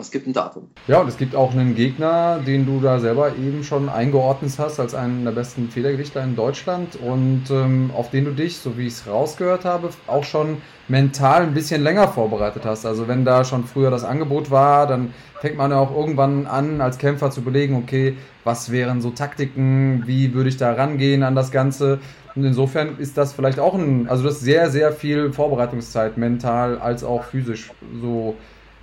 [0.00, 0.70] es gibt ein Datum.
[0.86, 4.80] Ja, und es gibt auch einen Gegner, den du da selber eben schon eingeordnet hast
[4.80, 8.86] als einen der besten Federgewichter in Deutschland und ähm, auf den du dich, so wie
[8.86, 12.86] ich es rausgehört habe, auch schon mental ein bisschen länger vorbereitet hast.
[12.86, 16.80] Also wenn da schon früher das Angebot war, dann fängt man ja auch irgendwann an,
[16.80, 21.34] als Kämpfer zu überlegen, okay, was wären so Taktiken, wie würde ich da rangehen an
[21.34, 22.00] das Ganze.
[22.34, 27.04] Und insofern ist das vielleicht auch ein, also das sehr, sehr viel Vorbereitungszeit, mental als
[27.04, 27.70] auch physisch
[28.00, 28.36] so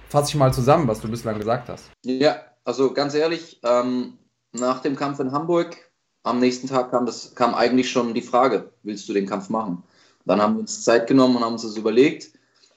[0.09, 1.89] fasse ich mal zusammen, was du bislang gesagt hast.
[2.03, 4.17] Ja, also ganz ehrlich, ähm,
[4.51, 5.77] nach dem Kampf in Hamburg,
[6.23, 9.83] am nächsten Tag kam, das, kam eigentlich schon die Frage, willst du den Kampf machen?
[10.25, 12.31] Dann haben wir uns Zeit genommen und haben uns das überlegt.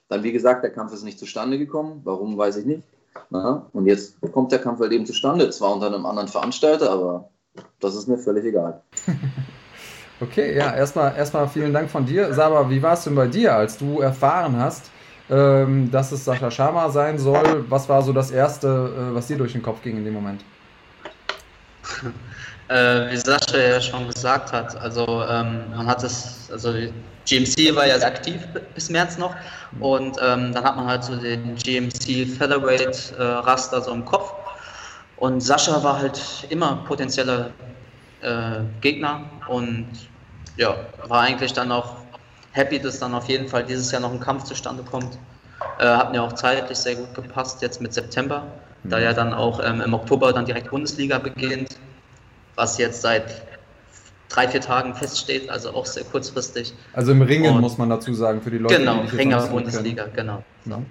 [0.09, 2.01] Dann, wie gesagt, der Kampf ist nicht zustande gekommen.
[2.05, 2.83] Warum, weiß ich nicht.
[3.31, 5.51] Na, und jetzt kommt der Kampf halt eben zustande.
[5.51, 7.31] Zwar unter einem anderen Veranstalter, aber
[7.81, 8.83] das ist mir völlig egal.
[10.21, 12.33] okay, ja, erstmal, erstmal vielen Dank von dir.
[12.33, 14.92] Saba, wie war es denn bei dir, als du erfahren hast,
[15.33, 17.65] ähm, dass es Sascha Sharma sein soll.
[17.71, 20.45] Was war so das Erste, äh, was dir durch den Kopf ging in dem Moment?
[22.69, 26.73] Äh, wie Sascha ja schon gesagt hat, also ähm, man hat es, also
[27.27, 28.41] GMC war ja sehr aktiv
[28.75, 29.35] bis März noch
[29.81, 34.33] und ähm, dann hat man halt so den GMC Featherweight äh, Raster so im Kopf
[35.17, 37.51] und Sascha war halt immer potenzieller
[38.23, 39.89] äh, Gegner und
[40.57, 40.75] ja,
[41.09, 42.02] war eigentlich dann auch
[42.53, 45.19] happy, dass dann auf jeden Fall dieses Jahr noch ein Kampf zustande kommt.
[45.79, 48.47] Äh, hat mir auch zeitlich sehr gut gepasst, jetzt mit September,
[48.83, 48.91] mhm.
[48.91, 51.77] da ja dann auch ähm, im Oktober dann direkt Bundesliga beginnt,
[52.57, 53.43] was jetzt seit
[54.29, 56.75] drei, vier Tagen feststeht, also auch sehr kurzfristig.
[56.93, 60.07] Also im Ringen Und, muss man dazu sagen, für die Leute, genau, die Ringer Bundesliga,
[60.15, 60.43] genau.
[60.65, 60.79] So.
[60.79, 60.87] Mhm.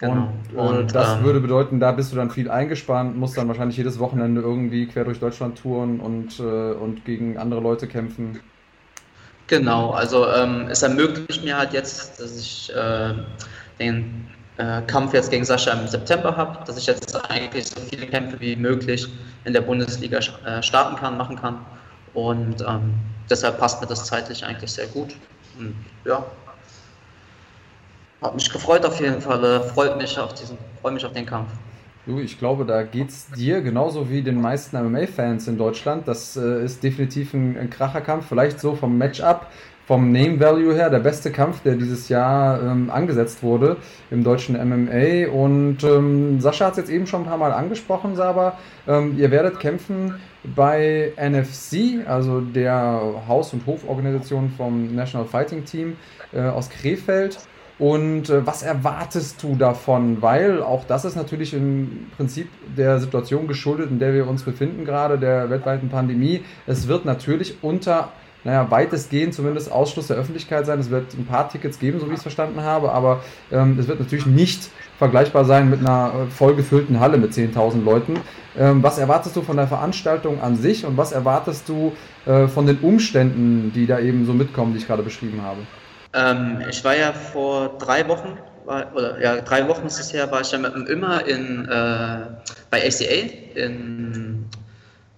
[0.00, 0.32] Genau.
[0.54, 3.76] Und, und das ähm, würde bedeuten, da bist du dann viel eingespannt, musst dann wahrscheinlich
[3.76, 8.38] jedes Wochenende irgendwie quer durch Deutschland touren und, äh, und gegen andere Leute kämpfen.
[9.48, 13.14] Genau, also ähm, es ermöglicht mir halt jetzt, dass ich äh,
[13.78, 14.28] den
[14.58, 18.38] äh, Kampf jetzt gegen Sascha im September habe, dass ich jetzt eigentlich so viele Kämpfe
[18.40, 19.08] wie möglich
[19.44, 21.64] in der Bundesliga äh, starten kann, machen kann.
[22.12, 22.92] Und ähm,
[23.30, 25.16] deshalb passt mir das zeitlich eigentlich sehr gut.
[25.58, 25.74] Und
[26.04, 26.22] ja,
[28.20, 31.24] hat mich gefreut auf jeden Fall, äh, freut mich auf diesen, freue mich auf den
[31.24, 31.50] Kampf.
[32.08, 36.08] Du, ich glaube, da geht es dir genauso wie den meisten MMA-Fans in Deutschland.
[36.08, 39.46] Das äh, ist definitiv ein, ein Kracherkampf, vielleicht so vom Matchup.
[39.86, 43.76] vom Name Value her der beste Kampf, der dieses Jahr ähm, angesetzt wurde
[44.10, 45.30] im deutschen MMA.
[45.30, 48.56] Und ähm, Sascha hat es jetzt eben schon ein paar Mal angesprochen, Saba.
[48.86, 50.14] Ähm, ihr werdet kämpfen
[50.56, 55.96] bei NFC, also der Haus- und Hoforganisation vom National Fighting Team
[56.32, 57.38] äh, aus Krefeld.
[57.78, 60.20] Und äh, was erwartest du davon?
[60.20, 64.84] Weil auch das ist natürlich im Prinzip der Situation geschuldet, in der wir uns befinden,
[64.84, 66.42] gerade der weltweiten Pandemie.
[66.66, 68.08] Es wird natürlich unter
[68.44, 70.78] naja, weitestgehend zumindest Ausschluss der Öffentlichkeit sein.
[70.78, 73.88] Es wird ein paar Tickets geben, so wie ich es verstanden habe, aber ähm, es
[73.88, 78.14] wird natürlich nicht vergleichbar sein mit einer äh, vollgefüllten Halle mit 10.000 Leuten.
[78.56, 81.92] Ähm, was erwartest du von der Veranstaltung an sich und was erwartest du
[82.26, 85.58] äh, von den Umständen, die da eben so mitkommen, die ich gerade beschrieben habe?
[86.18, 90.30] Ähm, ich war ja vor drei Wochen, war, oder ja, drei Wochen ist es her,
[90.30, 92.20] war ich ja mit dem Immer in, äh,
[92.70, 94.44] bei ACA in,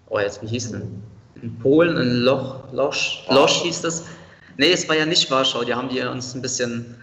[0.08, 1.02] oh jetzt, wie hieß denn?
[1.42, 4.04] in Polen, in Loch, Losch, Losch hieß das.
[4.56, 6.96] Nee, es war ja nicht Warschau, die haben die uns ein bisschen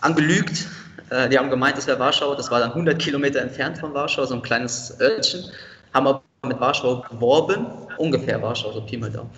[0.00, 0.66] angelügt.
[1.10, 4.24] Äh, die haben gemeint, es wäre Warschau, das war dann 100 Kilometer entfernt von Warschau,
[4.24, 5.44] so ein kleines Örtchen.
[5.94, 7.66] Haben aber mit Warschau geworben,
[7.98, 9.30] ungefähr Warschau, so Pi mal Daumen.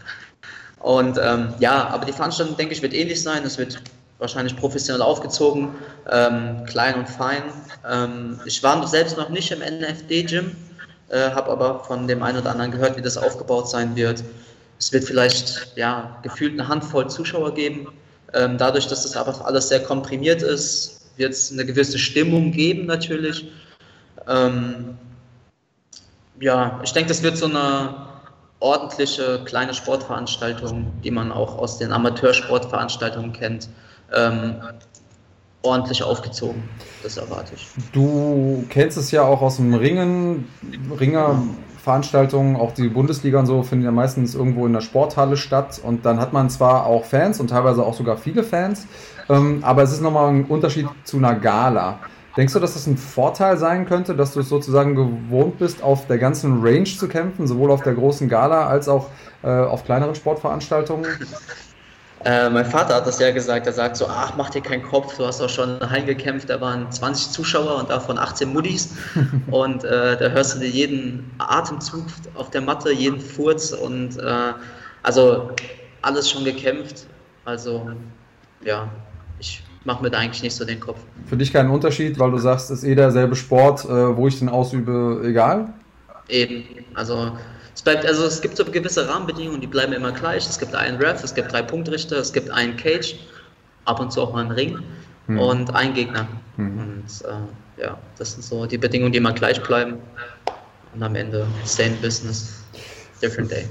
[0.81, 3.45] Und ähm, ja, aber die Veranstaltung, denke ich, wird ähnlich sein.
[3.45, 3.81] Es wird
[4.18, 5.74] wahrscheinlich professionell aufgezogen,
[6.11, 7.43] ähm, klein und fein.
[7.89, 10.55] Ähm, ich war selbst noch nicht im NFD-Gym,
[11.09, 14.22] äh, habe aber von dem einen oder anderen gehört, wie das aufgebaut sein wird.
[14.78, 17.89] Es wird vielleicht ja, gefühlt eine Handvoll Zuschauer geben.
[18.33, 22.87] Ähm, dadurch, dass das aber alles sehr komprimiert ist, wird es eine gewisse Stimmung geben
[22.87, 23.51] natürlich.
[24.28, 24.97] Ähm,
[26.41, 28.09] ja, ich denke, das wird so eine
[28.61, 33.68] ordentliche kleine Sportveranstaltung, die man auch aus den Amateursportveranstaltungen kennt.
[34.14, 34.56] Ähm,
[35.62, 36.62] ordentlich aufgezogen.
[37.02, 37.68] Das erwarte ich.
[37.92, 40.48] Du kennst es ja auch aus dem Ringen,
[40.98, 46.06] Ringerveranstaltungen, auch die Bundesliga und so finden ja meistens irgendwo in der Sporthalle statt und
[46.06, 48.86] dann hat man zwar auch Fans und teilweise auch sogar viele Fans,
[49.28, 51.98] ähm, aber es ist nochmal ein Unterschied zu einer Gala.
[52.41, 56.07] Denkst du, dass das ein Vorteil sein könnte, dass du es sozusagen gewohnt bist, auf
[56.07, 59.11] der ganzen Range zu kämpfen, sowohl auf der großen Gala als auch
[59.43, 61.07] äh, auf kleineren Sportveranstaltungen?
[62.22, 65.16] Äh, mein Vater hat das ja gesagt, er sagt so, ach, mach dir keinen Kopf,
[65.16, 68.91] du hast auch schon heimgekämpft, da waren 20 Zuschauer und davon 18 Muddis.
[69.51, 74.53] Und äh, da hörst du dir jeden Atemzug auf der Matte, jeden Furz und äh,
[75.03, 75.53] also
[76.03, 77.07] alles schon gekämpft,
[77.47, 77.91] also
[78.62, 78.91] ja,
[79.38, 80.99] ich mache mir da eigentlich nicht so den Kopf.
[81.26, 84.39] Für dich keinen Unterschied, weil du sagst, es ist eh derselbe Sport, äh, wo ich
[84.39, 85.72] den ausübe, egal?
[86.28, 86.64] Eben,
[86.95, 87.33] also
[87.74, 90.47] es bleibt, also es gibt so gewisse Rahmenbedingungen, die bleiben immer gleich.
[90.47, 93.16] Es gibt einen Ref, es gibt drei Punktrichter, es gibt einen Cage,
[93.87, 94.78] ab und zu auch mal einen Ring
[95.26, 95.39] hm.
[95.39, 96.28] und einen Gegner.
[96.57, 96.78] Hm.
[96.78, 99.95] Und äh, ja, das sind so die Bedingungen, die immer gleich bleiben.
[100.95, 102.62] Und am Ende same business,
[103.22, 103.64] different day.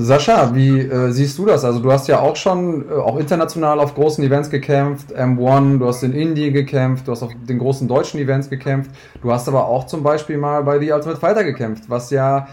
[0.00, 1.64] Sascha, wie äh, siehst du das?
[1.64, 5.86] Also du hast ja auch schon äh, auch international auf großen Events gekämpft, M1, du
[5.86, 8.92] hast in Indien gekämpft, du hast auf den großen deutschen Events gekämpft,
[9.22, 12.46] du hast aber auch zum Beispiel mal bei The Ultimate Fighter gekämpft, was ja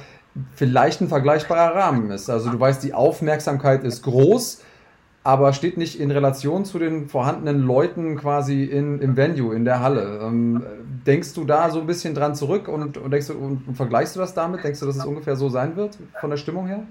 [0.56, 2.32] vielleicht ein vergleichbarer Rahmen ist.
[2.32, 4.64] Also du weißt, die Aufmerksamkeit ist groß,
[5.24, 9.82] aber steht nicht in Relation zu den vorhandenen Leuten quasi in, im Venue, in der
[9.82, 10.20] Halle.
[10.24, 10.64] Ähm,
[11.06, 14.16] denkst du da so ein bisschen dran zurück und, und, denkst du, und, und vergleichst
[14.16, 14.64] du das damit?
[14.64, 16.84] Denkst du, dass es ungefähr so sein wird von der Stimmung her?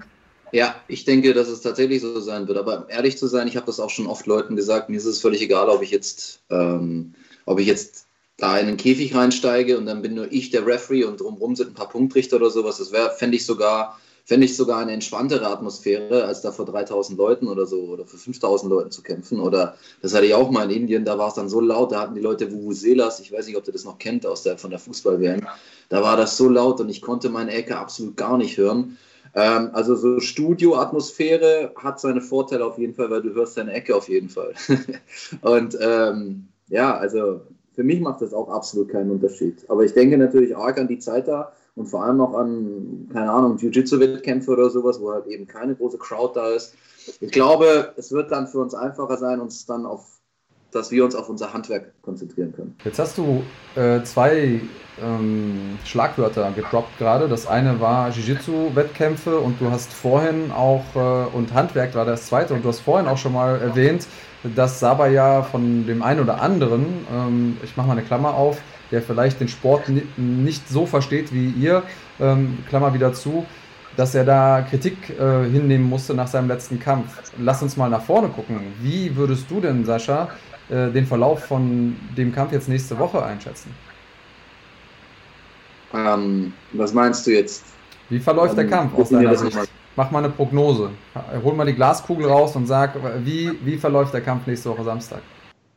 [0.51, 2.57] Ja, ich denke, dass es tatsächlich so sein wird.
[2.57, 5.21] Aber ehrlich zu sein, ich habe das auch schon oft Leuten gesagt, mir ist es
[5.21, 7.13] völlig egal, ob ich jetzt, ähm,
[7.45, 8.05] ob ich jetzt
[8.37, 11.71] da in den Käfig reinsteige und dann bin nur ich der Referee und drumherum sind
[11.71, 12.77] ein paar Punktrichter oder sowas.
[12.77, 17.47] Das wäre, fände ich sogar, ich sogar eine entspanntere Atmosphäre, als da vor 3000 Leuten
[17.47, 19.39] oder so oder vor 5000 Leuten zu kämpfen.
[19.39, 22.01] Oder das hatte ich auch mal in Indien, da war es dann so laut, da
[22.01, 24.69] hatten die Leute Vuvuzelas, ich weiß nicht, ob ihr das noch kennt aus der, von
[24.69, 25.47] der Fußball-WM,
[25.87, 28.97] da war das so laut und ich konnte meine Ecke absolut gar nicht hören.
[29.35, 33.95] Ähm, also so Studio-Atmosphäre hat seine Vorteile auf jeden Fall, weil du hörst deine Ecke
[33.95, 34.53] auf jeden Fall.
[35.41, 37.41] und ähm, ja, also
[37.75, 39.69] für mich macht das auch absolut keinen Unterschied.
[39.69, 43.29] Aber ich denke natürlich arg an die Zeit da und vor allem auch an, keine
[43.29, 46.73] Ahnung, Jiu-Jitsu-Wettkämpfe oder sowas, wo halt eben keine große Crowd da ist.
[47.19, 50.14] Ich glaube, es wird dann für uns einfacher sein, uns dann auf,
[50.75, 52.75] dass wir uns auf unser Handwerk konzentrieren können.
[52.83, 53.43] Jetzt hast du
[53.75, 54.61] äh, zwei
[55.01, 57.27] ähm, Schlagwörter gedroppt gerade.
[57.27, 62.53] Das eine war Jiu-Jitsu-Wettkämpfe und du hast vorhin auch, äh, und Handwerk war das zweite,
[62.53, 64.07] und du hast vorhin auch schon mal erwähnt,
[64.55, 68.61] dass Saba ja von dem einen oder anderen, ähm, ich mache mal eine Klammer auf,
[68.91, 69.85] der vielleicht den Sport
[70.17, 71.83] nicht so versteht wie ihr,
[72.19, 73.45] ähm, Klammer wieder zu,
[73.97, 77.07] dass er da Kritik äh, hinnehmen musste nach seinem letzten Kampf.
[77.39, 78.59] Lass uns mal nach vorne gucken.
[78.81, 80.29] Wie würdest du denn, Sascha,
[80.69, 83.71] äh, den Verlauf von dem Kampf jetzt nächste Woche einschätzen?
[85.93, 87.63] Ähm, was meinst du jetzt?
[88.09, 89.57] Wie verläuft ähm, der Kampf aus deiner Sicht?
[89.95, 90.89] mach mal eine Prognose.
[91.43, 95.21] Hol mal die Glaskugel raus und sag, wie, wie verläuft der Kampf nächste Woche Samstag?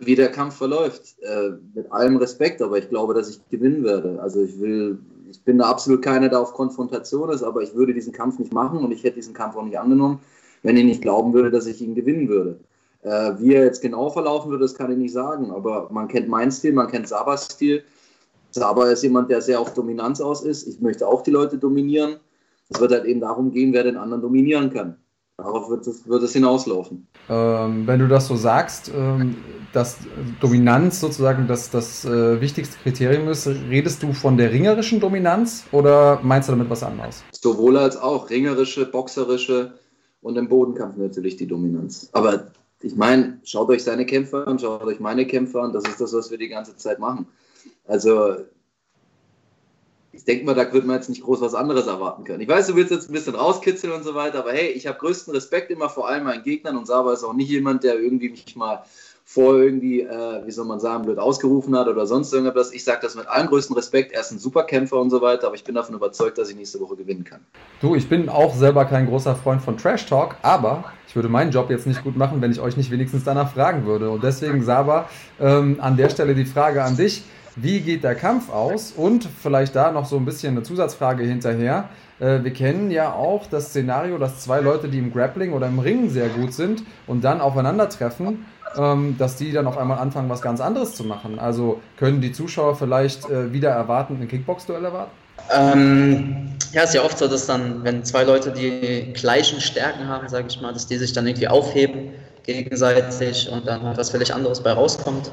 [0.00, 4.20] Wie der Kampf verläuft, äh, mit allem Respekt, aber ich glaube, dass ich gewinnen werde.
[4.22, 4.98] Also ich will,
[5.30, 8.52] ich bin da absolut keiner, der auf Konfrontation ist, aber ich würde diesen Kampf nicht
[8.52, 10.20] machen und ich hätte diesen Kampf auch nicht angenommen,
[10.62, 12.58] wenn ich nicht glauben würde, dass ich ihn gewinnen würde.
[13.02, 16.28] Äh, wie er jetzt genau verlaufen würde, das kann ich nicht sagen, aber man kennt
[16.28, 17.84] meinen Stil, man kennt Sabas Stil.
[18.50, 20.66] Saba ist jemand, der sehr auf Dominanz aus ist.
[20.66, 22.16] Ich möchte auch die Leute dominieren.
[22.70, 24.96] Es wird halt eben darum gehen, wer den anderen dominieren kann.
[25.36, 27.06] Darauf wird es, wird es hinauslaufen.
[27.28, 29.36] Ähm, wenn du das so sagst, ähm,
[29.72, 29.98] dass
[30.40, 36.18] Dominanz sozusagen das, das äh, wichtigste Kriterium ist, redest du von der ringerischen Dominanz oder
[36.22, 37.22] meinst du damit was anderes?
[37.30, 39.74] Sowohl als auch ringerische, boxerische
[40.22, 42.08] und im Bodenkampf natürlich die Dominanz.
[42.12, 42.48] Aber
[42.80, 46.12] ich meine, schaut euch seine Kämpfe an, schaut euch meine Kämpfe an, das ist das,
[46.12, 47.26] was wir die ganze Zeit machen.
[47.86, 48.36] Also
[50.12, 52.40] ich denke mal, da wird man jetzt nicht groß was anderes erwarten können.
[52.40, 54.98] Ich weiß, du willst jetzt ein bisschen rauskitzeln und so weiter, aber hey, ich habe
[54.98, 58.30] größten Respekt immer vor allem meinen Gegnern und Saba ist auch nicht jemand, der irgendwie
[58.30, 58.84] mich mal
[59.30, 62.72] vor irgendwie, äh, wie soll man sagen, blöd ausgerufen hat oder sonst irgendwas.
[62.72, 64.12] Ich sage das mit allem größten Respekt.
[64.12, 66.56] Er ist ein super Kämpfer und so weiter, aber ich bin davon überzeugt, dass ich
[66.56, 67.40] nächste Woche gewinnen kann.
[67.82, 71.50] Du, ich bin auch selber kein großer Freund von Trash Talk, aber ich würde meinen
[71.50, 74.08] Job jetzt nicht gut machen, wenn ich euch nicht wenigstens danach fragen würde.
[74.08, 77.22] Und deswegen, Saba, ähm, an der Stelle die Frage an dich.
[77.54, 78.92] Wie geht der Kampf aus?
[78.96, 81.90] Und vielleicht da noch so ein bisschen eine Zusatzfrage hinterher.
[82.18, 85.78] Äh, wir kennen ja auch das Szenario, dass zwei Leute, die im Grappling oder im
[85.78, 88.46] Ringen sehr gut sind und dann aufeinandertreffen,
[88.76, 91.38] ähm, dass die dann auf einmal anfangen, was ganz anderes zu machen.
[91.38, 95.12] Also können die Zuschauer vielleicht äh, wieder erwarten, ein Kickbox-Duell erwarten?
[95.54, 100.28] Ähm, ja, ist ja oft so, dass dann, wenn zwei Leute die gleichen Stärken haben,
[100.28, 102.10] sage ich mal, dass die sich dann irgendwie aufheben
[102.42, 105.30] gegenseitig und dann was völlig anderes bei rauskommt.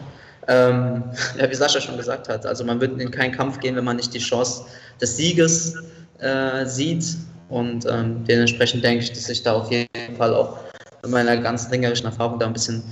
[0.48, 1.04] Ähm,
[1.40, 3.98] ja, wie Sascha schon gesagt hat, also man wird in keinen Kampf gehen, wenn man
[3.98, 4.66] nicht die Chance
[5.02, 5.76] des Sieges
[6.20, 7.06] äh, sieht.
[7.50, 10.58] Und ähm, dementsprechend denke ich, dass ich da auf jeden Fall auch
[11.04, 12.84] mit meiner ganzen ringerischen Erfahrung da ein bisschen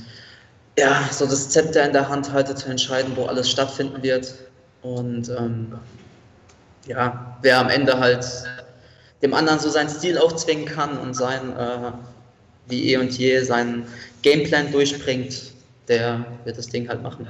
[0.78, 4.34] ja, so das Zepter in der Hand halte, zu entscheiden, wo alles stattfinden wird.
[4.82, 5.74] Und ähm,
[6.86, 8.26] ja, wer am Ende halt
[9.22, 11.92] dem anderen so seinen Stil aufzwingen kann und sein, äh,
[12.68, 13.86] wie eh und je, seinen
[14.22, 15.54] Gameplan durchbringt,
[15.88, 17.28] der wird das Ding halt machen.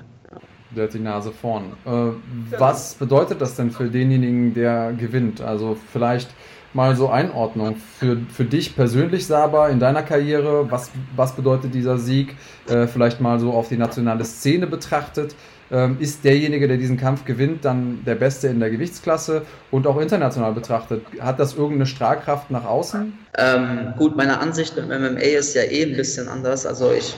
[0.75, 1.73] Der hat die Nase vorn.
[1.85, 5.39] Äh, was bedeutet das denn für denjenigen, der gewinnt?
[5.39, 6.29] Also vielleicht
[6.73, 10.69] mal so Einordnung für, für dich persönlich, Saba, in deiner Karriere.
[10.71, 12.35] Was, was bedeutet dieser Sieg?
[12.67, 15.35] Äh, vielleicht mal so auf die nationale Szene betrachtet.
[15.71, 19.99] Ähm, ist derjenige, der diesen Kampf gewinnt, dann der Beste in der Gewichtsklasse und auch
[19.99, 21.03] international betrachtet?
[21.19, 23.13] Hat das irgendeine Strahlkraft nach außen?
[23.37, 26.65] Ähm, gut, meine Ansicht im MMA ist ja eh ein bisschen anders.
[26.65, 27.15] Also ich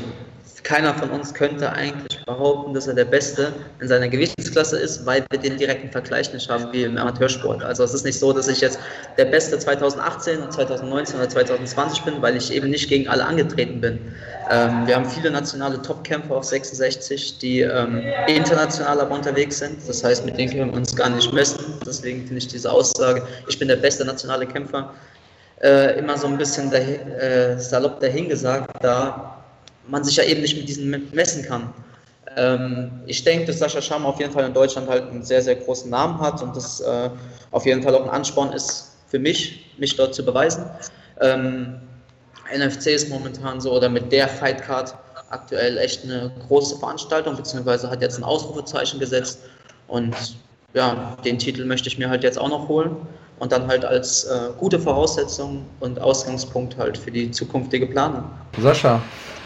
[0.66, 5.24] keiner von uns könnte eigentlich behaupten, dass er der Beste in seiner Gewichtsklasse ist, weil
[5.30, 7.64] wir den direkten Vergleich nicht haben wie im Amateursport.
[7.64, 8.80] Also es ist nicht so, dass ich jetzt
[9.18, 13.80] der Beste 2018 und 2019 oder 2020 bin, weil ich eben nicht gegen alle angetreten
[13.80, 14.00] bin.
[14.50, 19.88] Ähm, wir haben viele nationale Topkämpfer, auch 66, die ähm, international aber unterwegs sind.
[19.88, 21.64] Das heißt, mit denen können wir uns gar nicht messen.
[21.86, 24.92] Deswegen finde ich diese Aussage, ich bin der beste nationale Kämpfer,
[25.62, 29.35] äh, immer so ein bisschen dahin, äh, salopp dahingesagt, da
[29.88, 31.74] man sich ja eben nicht mit diesen messen kann.
[32.38, 35.56] Ähm, ich denke, dass Sascha Scham auf jeden Fall in Deutschland halt einen sehr, sehr
[35.56, 37.10] großen Namen hat und das äh,
[37.52, 40.66] auf jeden Fall auch ein Ansporn ist für mich, mich dort zu beweisen.
[41.22, 41.80] Ähm,
[42.54, 44.96] NFC ist momentan so oder mit der Fightcard
[45.30, 49.40] aktuell echt eine große Veranstaltung, beziehungsweise hat jetzt ein Ausrufezeichen gesetzt
[49.88, 50.16] und
[50.74, 52.96] ja, den Titel möchte ich mir halt jetzt auch noch holen
[53.40, 58.26] und dann halt als äh, gute Voraussetzung und Ausgangspunkt halt für die zukünftige Planung.
[58.60, 59.02] Sascha,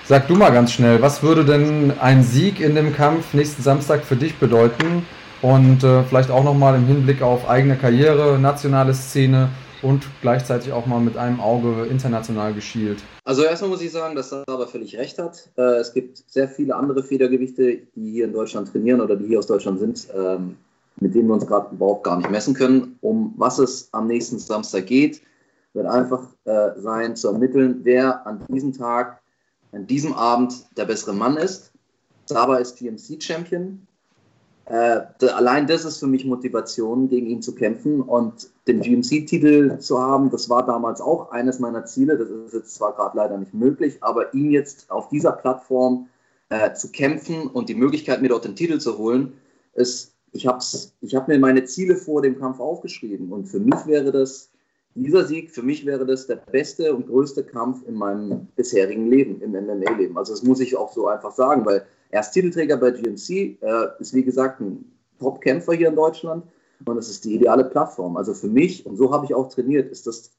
[0.09, 4.03] Sag du mal ganz schnell, was würde denn ein Sieg in dem Kampf nächsten Samstag
[4.03, 5.05] für dich bedeuten?
[5.43, 9.49] Und äh, vielleicht auch nochmal im Hinblick auf eigene Karriere, nationale Szene
[9.83, 13.03] und gleichzeitig auch mal mit einem Auge international geschielt.
[13.23, 15.47] Also erstmal muss ich sagen, dass aber völlig recht hat.
[15.55, 19.37] Äh, es gibt sehr viele andere Federgewichte, die hier in Deutschland trainieren oder die hier
[19.37, 20.57] aus Deutschland sind, ähm,
[20.99, 22.97] mit denen wir uns gerade überhaupt gar nicht messen können.
[23.01, 25.21] Um was es am nächsten Samstag geht,
[25.73, 29.19] wird einfach äh, sein zu ermitteln, wer an diesem Tag
[29.71, 31.71] an diesem Abend der bessere Mann ist.
[32.25, 33.87] Saba ist GMC-Champion.
[34.65, 35.01] Äh,
[35.33, 40.29] allein das ist für mich Motivation, gegen ihn zu kämpfen und den GMC-Titel zu haben.
[40.29, 42.17] Das war damals auch eines meiner Ziele.
[42.17, 46.07] Das ist jetzt zwar gerade leider nicht möglich, aber ihn jetzt auf dieser Plattform
[46.49, 49.33] äh, zu kämpfen und die Möglichkeit, mir dort den Titel zu holen,
[49.73, 50.63] ist, ich habe
[51.01, 54.51] ich hab mir meine Ziele vor dem Kampf aufgeschrieben und für mich wäre das
[55.03, 59.41] dieser Sieg, für mich wäre das der beste und größte Kampf in meinem bisherigen Leben,
[59.41, 60.17] im MMA-Leben.
[60.17, 63.95] Also das muss ich auch so einfach sagen, weil er ist Titelträger bei GMC, er
[63.99, 64.85] ist wie gesagt ein
[65.19, 66.43] Top-Kämpfer hier in Deutschland
[66.85, 68.17] und es ist die ideale Plattform.
[68.17, 70.31] Also für mich, und so habe ich auch trainiert, ist das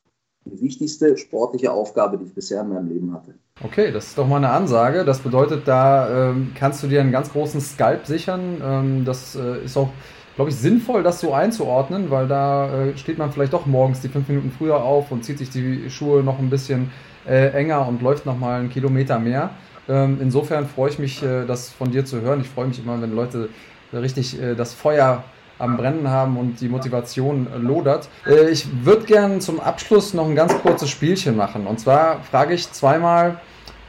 [0.46, 3.34] die wichtigste sportliche Aufgabe, die ich bisher in meinem Leben hatte.
[3.62, 5.04] Okay, das ist doch mal eine Ansage.
[5.04, 8.60] Das bedeutet, da ähm, kannst du dir einen ganz großen Skalp sichern.
[8.62, 9.90] Ähm, das äh, ist auch,
[10.40, 14.08] glaube ich, sinnvoll, das so einzuordnen, weil da äh, steht man vielleicht doch morgens die
[14.08, 16.90] fünf Minuten früher auf und zieht sich die Schuhe noch ein bisschen
[17.28, 19.50] äh, enger und läuft noch mal einen Kilometer mehr.
[19.86, 22.40] Ähm, insofern freue ich mich, äh, das von dir zu hören.
[22.40, 23.50] Ich freue mich immer, wenn Leute
[23.92, 25.24] richtig äh, das Feuer
[25.58, 28.08] am Brennen haben und die Motivation lodert.
[28.26, 31.66] Äh, ich würde gerne zum Abschluss noch ein ganz kurzes Spielchen machen.
[31.66, 33.38] Und zwar frage ich zweimal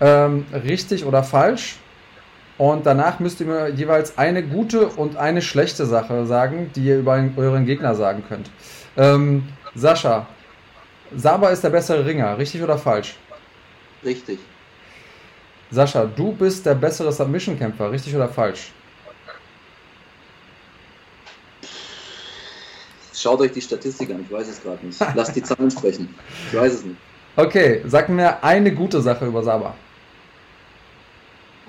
[0.02, 1.78] ähm, richtig oder falsch.
[2.62, 7.00] Und danach müsst ihr mir jeweils eine gute und eine schlechte Sache sagen, die ihr
[7.00, 8.52] über euren Gegner sagen könnt.
[8.96, 10.28] Ähm, Sascha,
[11.16, 13.16] Saba ist der bessere Ringer, richtig oder falsch?
[14.06, 14.38] Richtig.
[15.72, 18.72] Sascha, du bist der bessere Submission-Kämpfer, richtig oder falsch?
[23.16, 25.00] Schaut euch die Statistik an, ich weiß es gerade nicht.
[25.16, 26.14] Lasst die Zahlen sprechen.
[26.52, 26.98] Ich weiß es nicht.
[27.36, 29.74] Okay, sag mir eine gute Sache über Saba.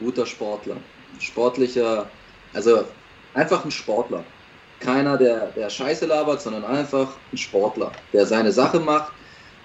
[0.02, 0.82] Guter Sportler.
[1.18, 2.10] Sportlicher,
[2.52, 2.84] also
[3.34, 4.26] einfach ein Sportler.
[4.80, 9.12] Keiner, der, der Scheiße labert, sondern einfach ein Sportler, der seine Sache macht.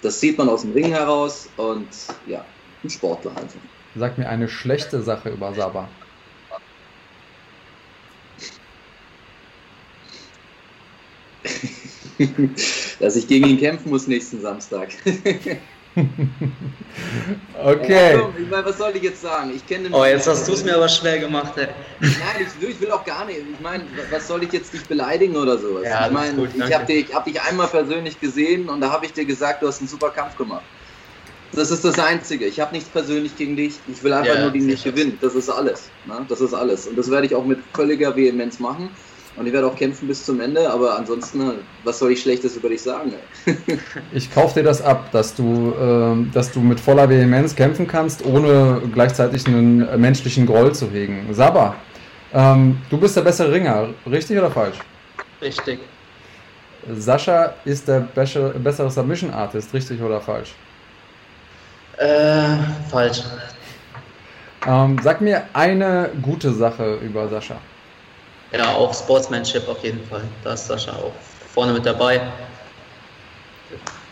[0.02, 1.90] Das sieht man aus dem Ring heraus und
[2.28, 2.46] ja,
[2.84, 3.62] ein Sportler einfach.
[3.96, 6.00] Sag mir eine schlechte Sache über Saba.
[13.00, 14.94] dass ich gegen ihn kämpfen muss nächsten Samstag.
[17.64, 18.18] okay.
[18.18, 19.52] Ja, ich meine, was soll ich jetzt sagen?
[19.56, 21.68] Ich kenne Oh, jetzt hast du es mir aber schwer gemacht, ey.
[22.00, 23.40] Nein, ich, ich, will auch gar nicht.
[23.40, 25.84] Ich meine, was soll ich jetzt dich beleidigen oder sowas?
[25.86, 29.14] Ja, ich meine, ich habe dich, hab dich einmal persönlich gesehen und da habe ich
[29.14, 30.64] dir gesagt, du hast einen super Kampf gemacht.
[31.54, 32.46] Das ist das Einzige.
[32.46, 33.80] Ich habe nichts persönlich gegen dich.
[33.88, 35.18] Ich will einfach ja, nur gegen dich gewinnen.
[35.22, 35.90] Das ist alles.
[36.06, 36.26] Ne?
[36.28, 36.88] Das ist alles.
[36.88, 38.90] Und das werde ich auch mit völliger Vehemenz machen.
[39.38, 41.52] Und ich werde auch kämpfen bis zum Ende, aber ansonsten,
[41.84, 43.14] was soll ich Schlechtes über dich sagen?
[44.12, 48.26] ich kaufe dir das ab, dass du, äh, dass du mit voller Vehemenz kämpfen kannst,
[48.26, 51.28] ohne gleichzeitig einen menschlichen Groll zu hegen.
[51.32, 51.76] Saba,
[52.34, 54.78] ähm, du bist der bessere Ringer, richtig oder falsch?
[55.40, 55.80] Richtig.
[56.96, 60.56] Sascha ist der bessere Submission Artist, richtig oder falsch?
[61.98, 62.58] Äh,
[62.90, 63.24] falsch.
[64.66, 67.58] Ähm, sag mir eine gute Sache über Sascha.
[68.52, 70.24] Ja, auch Sportsmanship auf jeden Fall.
[70.44, 71.12] Da ist Sascha auch
[71.54, 72.22] vorne mit dabei.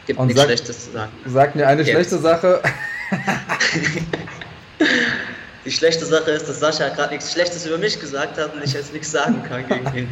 [0.06, 1.12] Gibt nichts sag, Schlechtes zu sagen.
[1.26, 1.92] Sag mir eine Jetzt.
[1.92, 2.62] schlechte Sache.
[5.66, 8.74] Die schlechte Sache ist, dass Sascha gerade nichts Schlechtes über mich gesagt hat und ich
[8.74, 10.08] jetzt nichts sagen kann gegen ihn.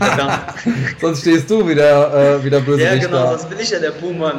[1.01, 2.81] sonst stehst du wieder, äh, wieder böse.
[2.81, 4.33] Ja, genau, sonst bin ich ja der Puma.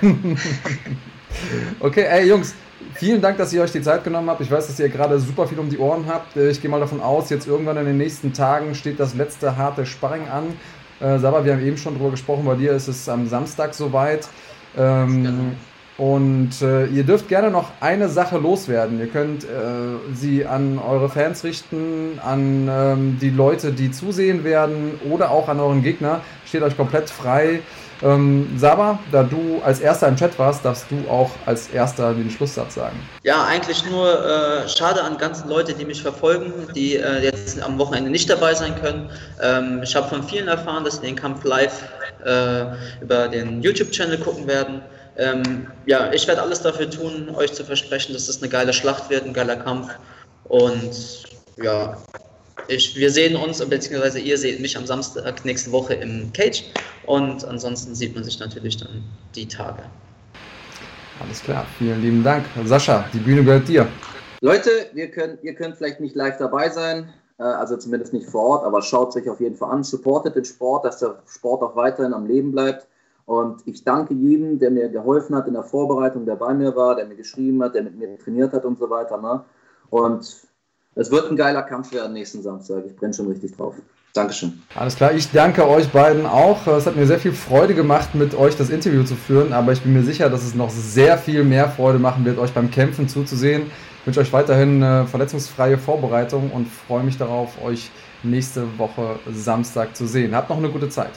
[1.80, 2.52] okay, ey Jungs,
[2.94, 4.40] Vielen Dank, dass ihr euch die Zeit genommen habt.
[4.40, 6.36] Ich weiß, dass ihr gerade super viel um die Ohren habt.
[6.36, 9.56] Äh, ich gehe mal davon aus, jetzt irgendwann in den nächsten Tagen steht das letzte
[9.56, 10.54] harte Sparring an.
[11.00, 14.28] Äh, Saba, wir haben eben schon drüber gesprochen, bei dir ist es am Samstag soweit.
[14.76, 15.56] Ähm,
[15.98, 19.00] und äh, ihr dürft gerne noch eine Sache loswerden.
[19.00, 19.46] Ihr könnt äh,
[20.14, 25.58] sie an eure Fans richten, an ähm, die Leute, die zusehen werden oder auch an
[25.58, 26.20] euren Gegner.
[26.44, 27.60] Steht euch komplett frei.
[28.02, 32.30] Ähm, Saba, da du als erster im Chat warst, darfst du auch als erster den
[32.30, 32.96] Schlusssatz sagen.
[33.22, 37.78] Ja, eigentlich nur äh, schade an ganzen Leute, die mich verfolgen, die äh, jetzt am
[37.78, 39.10] Wochenende nicht dabei sein können.
[39.42, 41.84] Ähm, ich habe von vielen erfahren, dass sie den Kampf live
[42.24, 42.64] äh,
[43.00, 44.82] über den YouTube-Channel gucken werden.
[45.16, 48.72] Ähm, ja, ich werde alles dafür tun, euch zu versprechen, dass es das eine geile
[48.74, 49.88] Schlacht wird, ein geiler Kampf.
[50.44, 51.24] Und
[51.62, 51.96] ja,
[52.68, 56.64] ich, wir sehen uns, beziehungsweise ihr seht mich am Samstag nächste Woche im Cage
[57.06, 59.02] und ansonsten sieht man sich natürlich dann
[59.34, 59.82] die Tage.
[61.20, 62.44] Alles klar, vielen lieben Dank.
[62.64, 63.86] Sascha, die Bühne gehört dir.
[64.42, 67.08] Leute, wir können, ihr könnt vielleicht nicht live dabei sein,
[67.38, 70.44] äh, also zumindest nicht vor Ort, aber schaut sich auf jeden Fall an, supportet den
[70.44, 72.86] Sport, dass der Sport auch weiterhin am Leben bleibt.
[73.24, 76.94] Und ich danke jedem, der mir geholfen hat in der Vorbereitung, der bei mir war,
[76.94, 79.20] der mir geschrieben hat, der mit mir trainiert hat und so weiter.
[79.20, 79.42] Ne?
[79.90, 80.45] Und
[80.96, 82.84] es wird ein geiler Kampf werden nächsten Samstag.
[82.86, 83.74] Ich brenne schon richtig drauf.
[84.14, 84.62] Dankeschön.
[84.74, 86.66] Alles klar, ich danke euch beiden auch.
[86.66, 89.82] Es hat mir sehr viel Freude gemacht, mit euch das Interview zu führen, aber ich
[89.82, 93.08] bin mir sicher, dass es noch sehr viel mehr Freude machen wird, euch beim Kämpfen
[93.08, 93.64] zuzusehen.
[94.00, 97.90] Ich wünsche euch weiterhin eine verletzungsfreie Vorbereitung und freue mich darauf, euch
[98.22, 100.34] nächste Woche Samstag zu sehen.
[100.34, 101.10] Habt noch eine gute Zeit.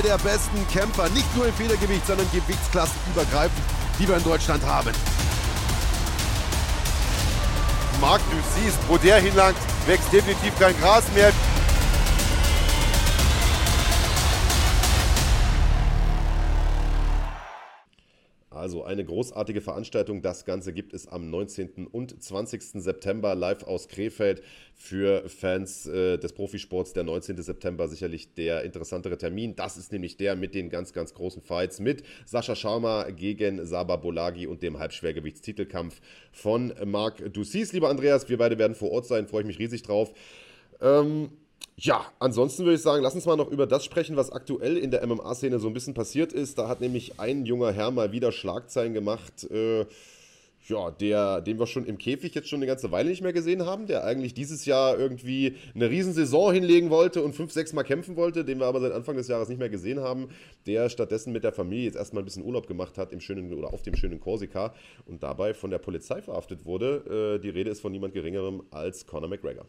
[0.00, 3.62] Zwei der besten Kämpfer, nicht nur im Federgewicht, sondern gewichtsklassenübergreifend,
[3.98, 4.92] die wir in Deutschland haben.
[8.00, 11.32] Marc, du siehst, wo der hinlangt, wächst definitiv kein Gras mehr.
[18.60, 20.22] Also eine großartige Veranstaltung.
[20.22, 21.86] Das Ganze gibt es am 19.
[21.86, 22.62] und 20.
[22.82, 24.42] September live aus Krefeld
[24.74, 26.92] für Fans äh, des Profisports.
[26.92, 27.42] Der 19.
[27.42, 29.56] September sicherlich der interessantere Termin.
[29.56, 33.96] Das ist nämlich der mit den ganz, ganz großen Fights mit Sascha Sharma gegen Saba
[33.96, 36.00] Bolagi und dem Halbschwergewichtstitelkampf
[36.30, 37.72] von Marc Dussis.
[37.72, 39.26] Lieber Andreas, wir beide werden vor Ort sein.
[39.26, 40.12] Freue ich mich riesig drauf.
[40.82, 41.30] Ähm,
[41.82, 44.90] ja, ansonsten würde ich sagen, lass uns mal noch über das sprechen, was aktuell in
[44.90, 46.58] der MMA-Szene so ein bisschen passiert ist.
[46.58, 49.86] Da hat nämlich ein junger Herr mal wieder Schlagzeilen gemacht, äh,
[50.68, 53.64] ja, der, den wir schon im Käfig jetzt schon eine ganze Weile nicht mehr gesehen
[53.64, 58.14] haben, der eigentlich dieses Jahr irgendwie eine Riesensaison hinlegen wollte und fünf, sechs Mal kämpfen
[58.14, 60.28] wollte, den wir aber seit Anfang des Jahres nicht mehr gesehen haben,
[60.66, 63.72] der stattdessen mit der Familie jetzt erstmal ein bisschen Urlaub gemacht hat im schönen oder
[63.72, 64.74] auf dem schönen Korsika
[65.06, 67.38] und dabei von der Polizei verhaftet wurde.
[67.38, 69.64] Äh, die Rede ist von niemand Geringerem als Conor McGregor.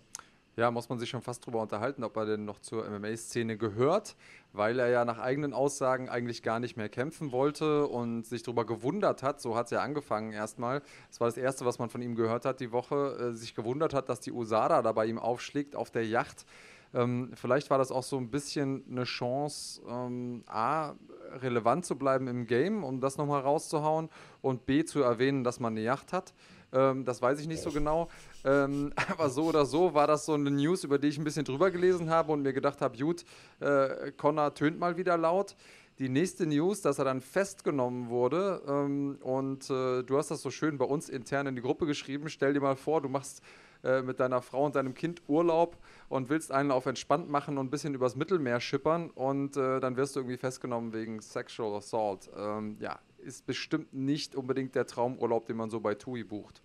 [0.58, 4.18] Ja, muss man sich schon fast drüber unterhalten, ob er denn noch zur MMA-Szene gehört,
[4.52, 8.66] weil er ja nach eigenen Aussagen eigentlich gar nicht mehr kämpfen wollte und sich darüber
[8.66, 12.02] gewundert hat, so hat es ja angefangen erstmal, das war das Erste, was man von
[12.02, 15.20] ihm gehört hat die Woche, äh, sich gewundert hat, dass die USADA da bei ihm
[15.20, 16.46] aufschlägt auf der Yacht.
[16.94, 20.96] Ähm, vielleicht war das auch so ein bisschen eine Chance, ähm, A,
[21.42, 24.10] relevant zu bleiben im Game, um das nochmal rauszuhauen
[24.42, 26.34] und B, zu erwähnen, dass man eine Yacht hat.
[26.74, 28.10] Ähm, das weiß ich nicht so genau.
[28.44, 31.46] Ähm, aber so oder so war das so eine News, über die ich ein bisschen
[31.46, 33.26] drüber gelesen habe und mir gedacht habe, gut,
[33.60, 35.56] äh, Connor tönt mal wieder laut.
[36.00, 40.50] Die nächste News, dass er dann festgenommen wurde ähm, und äh, du hast das so
[40.50, 42.30] schön bei uns intern in die Gruppe geschrieben.
[42.30, 43.44] Stell dir mal vor, du machst
[43.84, 47.68] äh, mit deiner Frau und deinem Kind Urlaub und willst einen auf entspannt machen und
[47.68, 52.30] ein bisschen übers Mittelmeer schippern und äh, dann wirst du irgendwie festgenommen wegen Sexual Assault.
[52.38, 56.62] Ähm, ja, ist bestimmt nicht unbedingt der Traumurlaub, den man so bei TUI bucht.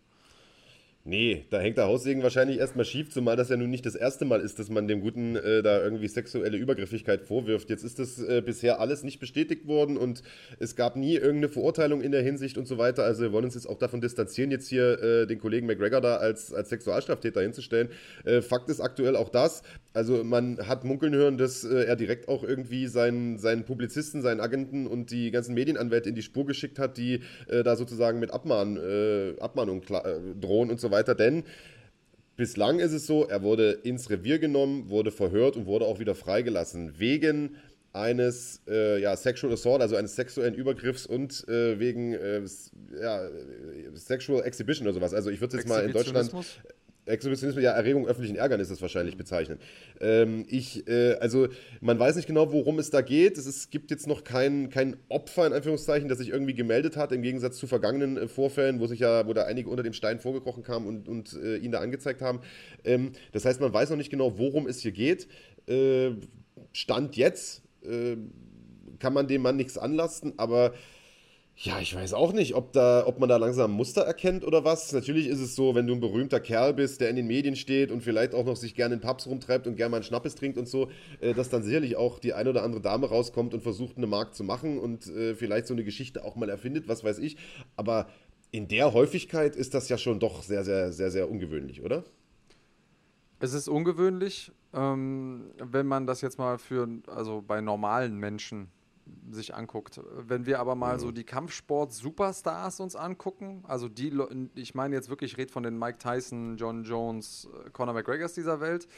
[1.08, 4.24] Nee, da hängt der Haussegen wahrscheinlich erstmal schief, zumal das ja nun nicht das erste
[4.24, 7.70] Mal ist, dass man dem Guten äh, da irgendwie sexuelle Übergriffigkeit vorwirft.
[7.70, 10.24] Jetzt ist das äh, bisher alles nicht bestätigt worden und
[10.58, 13.04] es gab nie irgendeine Verurteilung in der Hinsicht und so weiter.
[13.04, 16.16] Also wir wollen uns jetzt auch davon distanzieren, jetzt hier äh, den Kollegen McGregor da
[16.16, 17.88] als, als Sexualstraftäter hinzustellen.
[18.24, 19.62] Äh, Fakt ist aktuell auch das.
[19.96, 24.40] Also man hat munkeln hören, dass äh, er direkt auch irgendwie seinen, seinen Publizisten, seinen
[24.40, 28.30] Agenten und die ganzen Medienanwälte in die Spur geschickt hat, die äh, da sozusagen mit
[28.30, 28.78] Abmahn,
[29.40, 29.82] Abmahnung
[30.40, 31.44] drohen und so weiter denn
[32.36, 36.14] bislang ist es so, er wurde ins Revier genommen, wurde verhört und wurde auch wieder
[36.14, 37.56] freigelassen wegen
[37.92, 42.42] eines äh, ja, Sexual Assault, also eines sexuellen Übergriffs und äh, wegen äh,
[43.00, 43.28] ja,
[43.94, 45.14] Sexual Exhibition oder sowas.
[45.14, 46.30] Also ich würde jetzt mal in Deutschland
[47.06, 49.58] Exhibitionismus, ja, Erregung öffentlichen Ärgernisses wahrscheinlich bezeichnen.
[50.00, 51.48] Ähm, ich, äh, also
[51.80, 53.38] man weiß nicht genau, worum es da geht.
[53.38, 57.12] Es, ist, gibt jetzt noch kein, kein Opfer, in Anführungszeichen, das sich irgendwie gemeldet hat,
[57.12, 60.18] im Gegensatz zu vergangenen äh, Vorfällen, wo sich ja, wo da einige unter dem Stein
[60.18, 62.40] vorgekrochen kamen und, und äh, ihn da angezeigt haben.
[62.84, 65.28] Ähm, das heißt, man weiß noch nicht genau, worum es hier geht.
[65.68, 66.10] Äh,
[66.72, 68.16] Stand jetzt äh,
[68.98, 70.74] kann man dem Mann nichts anlasten, aber
[71.58, 74.92] ja, ich weiß auch nicht, ob, da, ob man da langsam Muster erkennt oder was.
[74.92, 77.90] Natürlich ist es so, wenn du ein berühmter Kerl bist, der in den Medien steht
[77.90, 80.58] und vielleicht auch noch sich gerne in Pubs rumtreibt und gerne mal einen Schnappes trinkt
[80.58, 80.90] und so,
[81.20, 84.34] äh, dass dann sicherlich auch die eine oder andere Dame rauskommt und versucht, eine Markt
[84.34, 87.38] zu machen und äh, vielleicht so eine Geschichte auch mal erfindet, was weiß ich.
[87.74, 88.06] Aber
[88.50, 92.04] in der Häufigkeit ist das ja schon doch sehr, sehr, sehr, sehr ungewöhnlich, oder?
[93.40, 98.68] Es ist ungewöhnlich, ähm, wenn man das jetzt mal für, also bei normalen Menschen
[99.30, 100.00] sich anguckt.
[100.16, 101.00] Wenn wir aber mal mhm.
[101.00, 104.12] so die Kampfsport-Superstars uns angucken, also die,
[104.54, 108.34] ich meine jetzt wirklich, ich rede von den Mike Tyson, John Jones, äh, Conor McGregors
[108.34, 108.88] dieser Welt,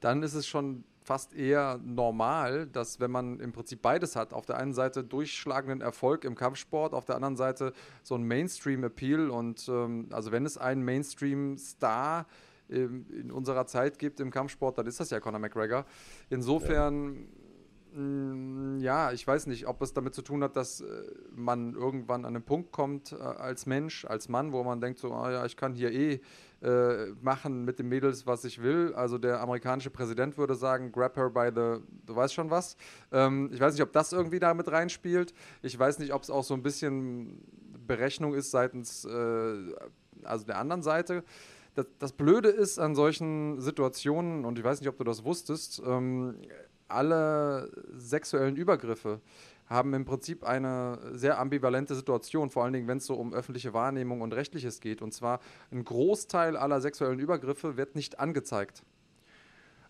[0.00, 4.46] dann ist es schon fast eher normal, dass wenn man im Prinzip beides hat, auf
[4.46, 9.68] der einen Seite durchschlagenden Erfolg im Kampfsport, auf der anderen Seite so ein Mainstream-Appeal und
[9.68, 12.26] ähm, also wenn es einen Mainstream-Star
[12.70, 15.84] ähm, in unserer Zeit gibt im Kampfsport, dann ist das ja Conor McGregor.
[16.30, 17.43] Insofern ja
[18.80, 20.84] ja, ich weiß nicht, ob es damit zu tun hat, dass äh,
[21.34, 25.12] man irgendwann an einen Punkt kommt äh, als Mensch, als Mann, wo man denkt so,
[25.12, 26.20] ah ja, ich kann hier eh
[26.62, 28.92] äh, machen mit den Mädels, was ich will.
[28.94, 32.76] Also der amerikanische Präsident würde sagen, grab her by the, du weißt schon was.
[33.12, 35.32] Ähm, ich weiß nicht, ob das irgendwie da mit reinspielt.
[35.62, 37.44] Ich weiß nicht, ob es auch so ein bisschen
[37.86, 39.72] Berechnung ist seitens äh,
[40.24, 41.22] also der anderen Seite.
[41.74, 45.82] Das, das, Blöde ist an solchen Situationen, und ich weiß nicht, ob du das wusstest,
[45.84, 46.36] ähm,
[46.94, 49.20] alle sexuellen Übergriffe
[49.66, 53.72] haben im Prinzip eine sehr ambivalente Situation, vor allen Dingen, wenn es so um öffentliche
[53.72, 55.00] Wahrnehmung und Rechtliches geht.
[55.00, 55.40] Und zwar
[55.70, 58.82] ein Großteil aller sexuellen Übergriffe wird nicht angezeigt.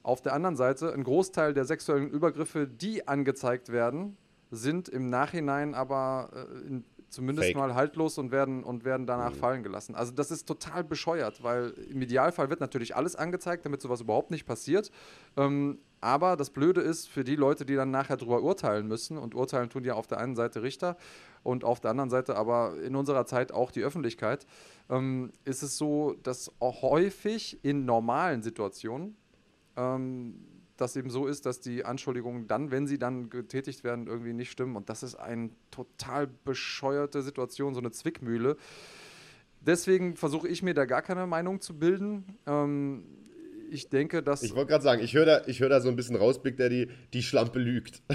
[0.03, 4.17] Auf der anderen Seite, ein Großteil der sexuellen Übergriffe, die angezeigt werden,
[4.51, 6.85] sind im Nachhinein aber äh, in,
[7.15, 7.57] zumindest Fake.
[7.57, 9.37] mal haltlos und werden, und werden danach Mhm.
[9.37, 9.95] fallen gelassen.
[9.95, 14.31] Also das ist total bescheuert, weil im Idealfall wird natürlich alles angezeigt, damit sowas überhaupt
[14.31, 14.91] nicht passiert.
[15.37, 19.35] Ähm, aber das Blöde ist für die Leute, die dann nachher drüber urteilen müssen, und
[19.35, 20.97] urteilen tun ja auf der einen Seite Richter
[21.43, 24.47] und auf der anderen Seite aber in unserer Zeit auch die Öffentlichkeit,
[24.91, 29.17] ähm, ist es so, dass auch häufig in normalen Situationen
[29.77, 30.47] ähm,
[30.77, 34.51] das eben so ist, dass die Anschuldigungen dann, wenn sie dann getätigt werden, irgendwie nicht
[34.51, 34.77] stimmen.
[34.77, 38.57] Und das ist eine total bescheuerte Situation, so eine Zwickmühle.
[39.61, 42.39] Deswegen versuche ich mir da gar keine Meinung zu bilden.
[42.47, 43.05] Ähm,
[43.71, 44.43] ich denke, dass.
[44.43, 46.91] Ich wollte gerade sagen, ich höre da, hör da so ein bisschen raus, Big Daddy,
[47.13, 48.03] die Schlampe lügt.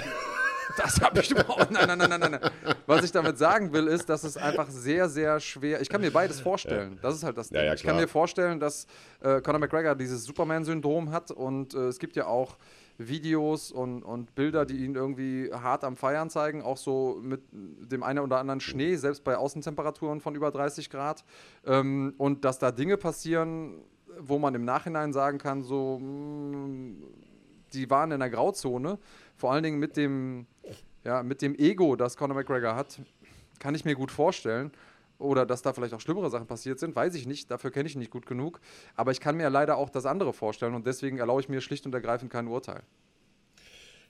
[0.76, 1.70] Das habe ich überhaupt.
[1.70, 2.50] Nein, nein, nein, nein, nein.
[2.86, 5.80] Was ich damit sagen will, ist, dass es einfach sehr, sehr schwer.
[5.80, 6.98] Ich kann mir beides vorstellen.
[7.02, 7.58] Das ist halt das Ding.
[7.58, 8.86] Ja, ja, ich kann mir vorstellen, dass
[9.20, 12.56] äh, Conor McGregor dieses Superman-Syndrom hat und äh, es gibt ja auch
[12.98, 18.02] Videos und, und Bilder, die ihn irgendwie hart am Feiern zeigen, auch so mit dem
[18.02, 21.24] einen oder anderen Schnee, selbst bei Außentemperaturen von über 30 Grad.
[21.66, 23.80] Ähm, und dass da Dinge passieren,
[24.18, 26.94] wo man im Nachhinein sagen kann, so, mh,
[27.72, 28.98] die waren in der Grauzone.
[29.36, 30.46] Vor allen Dingen mit dem,
[31.04, 33.00] ja, mit dem Ego, das Conor McGregor hat,
[33.58, 34.72] kann ich mir gut vorstellen.
[35.18, 37.50] Oder dass da vielleicht auch schlimmere Sachen passiert sind, weiß ich nicht.
[37.50, 38.58] Dafür kenne ich ihn nicht gut genug.
[38.96, 41.84] Aber ich kann mir leider auch das andere vorstellen und deswegen erlaube ich mir schlicht
[41.84, 42.82] und ergreifend kein Urteil.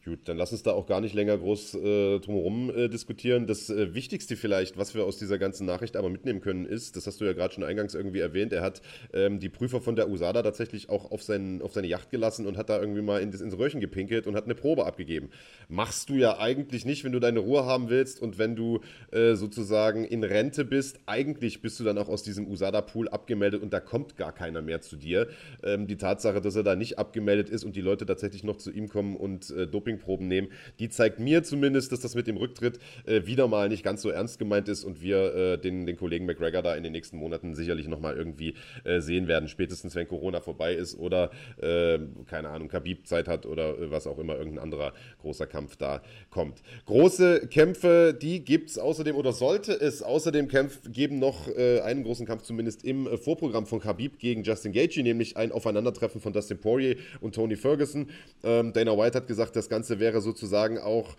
[0.03, 3.47] Gut, dann lass uns da auch gar nicht länger groß äh, drumherum äh, diskutieren.
[3.47, 7.07] Das äh, Wichtigste vielleicht, was wir aus dieser ganzen Nachricht aber mitnehmen können, ist, das
[7.07, 8.81] hast du ja gerade schon eingangs irgendwie erwähnt, er hat
[9.13, 12.57] ähm, die Prüfer von der USADA tatsächlich auch auf, seinen, auf seine Yacht gelassen und
[12.57, 15.29] hat da irgendwie mal in ins Röhrchen gepinkelt und hat eine Probe abgegeben.
[15.69, 18.81] Machst du ja eigentlich nicht, wenn du deine Ruhe haben willst und wenn du
[19.11, 20.99] äh, sozusagen in Rente bist.
[21.05, 24.81] Eigentlich bist du dann auch aus diesem USADA-Pool abgemeldet und da kommt gar keiner mehr
[24.81, 25.29] zu dir.
[25.63, 28.71] Ähm, die Tatsache, dass er da nicht abgemeldet ist und die Leute tatsächlich noch zu
[28.71, 32.79] ihm kommen und äh, Dopingproben nehmen, die zeigt mir zumindest, dass das mit dem Rücktritt
[33.07, 36.27] äh, wieder mal nicht ganz so ernst gemeint ist und wir äh, den, den Kollegen
[36.27, 40.41] McGregor da in den nächsten Monaten sicherlich nochmal irgendwie äh, sehen werden, spätestens wenn Corona
[40.41, 41.31] vorbei ist oder,
[41.61, 45.77] äh, keine Ahnung, Khabib Zeit hat oder äh, was auch immer, irgendein anderer großer Kampf
[45.77, 46.63] da kommt.
[46.87, 52.05] Große Kämpfe, die gibt es außerdem oder sollte es außerdem Kämpf geben noch äh, einen
[52.05, 56.59] großen Kampf zumindest im Vorprogramm von Khabib gegen Justin Gaethje, nämlich ein Aufeinandertreffen von Dustin
[56.59, 58.09] Poirier und Tony Ferguson.
[58.43, 61.17] Ähm, Dana White hat gesagt, das Ganze wäre sozusagen auch,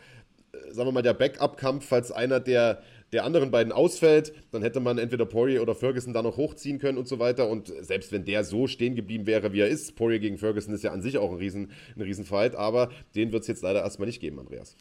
[0.53, 4.79] äh, sagen wir mal, der Backup-Kampf, falls einer der, der anderen beiden ausfällt, dann hätte
[4.79, 7.49] man entweder Poirier oder Ferguson da noch hochziehen können und so weiter.
[7.49, 10.83] Und selbst wenn der so stehen geblieben wäre, wie er ist, Poirier gegen Ferguson ist
[10.83, 14.07] ja an sich auch ein, Riesen, ein Riesenfight, aber den wird es jetzt leider erstmal
[14.07, 14.75] nicht geben, Andreas.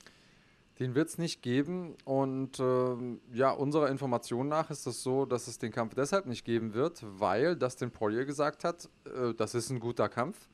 [0.81, 1.95] Den wird es nicht geben.
[2.05, 6.45] Und ähm, ja, unserer Information nach ist es so, dass es den Kampf deshalb nicht
[6.45, 10.49] geben wird, weil Dustin Poirier gesagt hat, äh, das ist ein guter Kampf.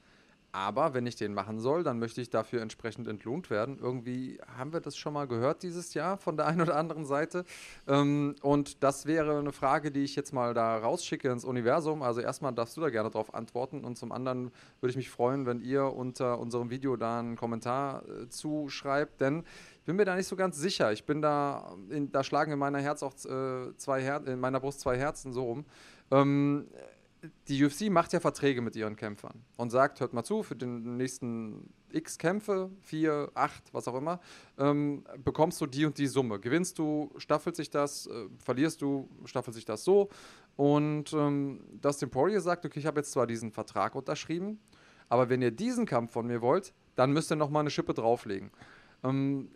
[0.53, 3.79] Aber wenn ich den machen soll, dann möchte ich dafür entsprechend entlohnt werden.
[3.79, 7.45] Irgendwie haben wir das schon mal gehört dieses Jahr von der einen oder anderen Seite.
[7.87, 12.03] Ähm, und das wäre eine Frage, die ich jetzt mal da rausschicke ins Universum.
[12.03, 15.47] Also erstmal darfst du da gerne drauf antworten und zum anderen würde ich mich freuen,
[15.47, 19.45] wenn ihr unter unserem Video da einen Kommentar äh, zuschreibt, denn
[19.81, 20.91] ich bin mir da nicht so ganz sicher.
[20.91, 24.59] Ich bin da, in, da schlagen in meiner Herz auch äh, zwei Her in meiner
[24.59, 25.65] Brust zwei Herzen so rum.
[26.11, 26.67] Ähm,
[27.49, 30.97] die UFC macht ja Verträge mit ihren Kämpfern und sagt, hört mal zu, für den
[30.97, 34.21] nächsten x Kämpfe, vier, acht, was auch immer,
[34.59, 36.41] ähm, bekommst du die und die Summe.
[36.41, 40.09] Gewinnst du, staffelt sich das, äh, verlierst du, staffelt sich das so.
[40.57, 44.59] Und ähm, Dustin Poirier sagt, okay, ich habe jetzt zwar diesen Vertrag unterschrieben,
[45.09, 48.51] aber wenn ihr diesen Kampf von mir wollt, dann müsst ihr nochmal eine Schippe drauflegen.
[49.05, 49.51] Ähm,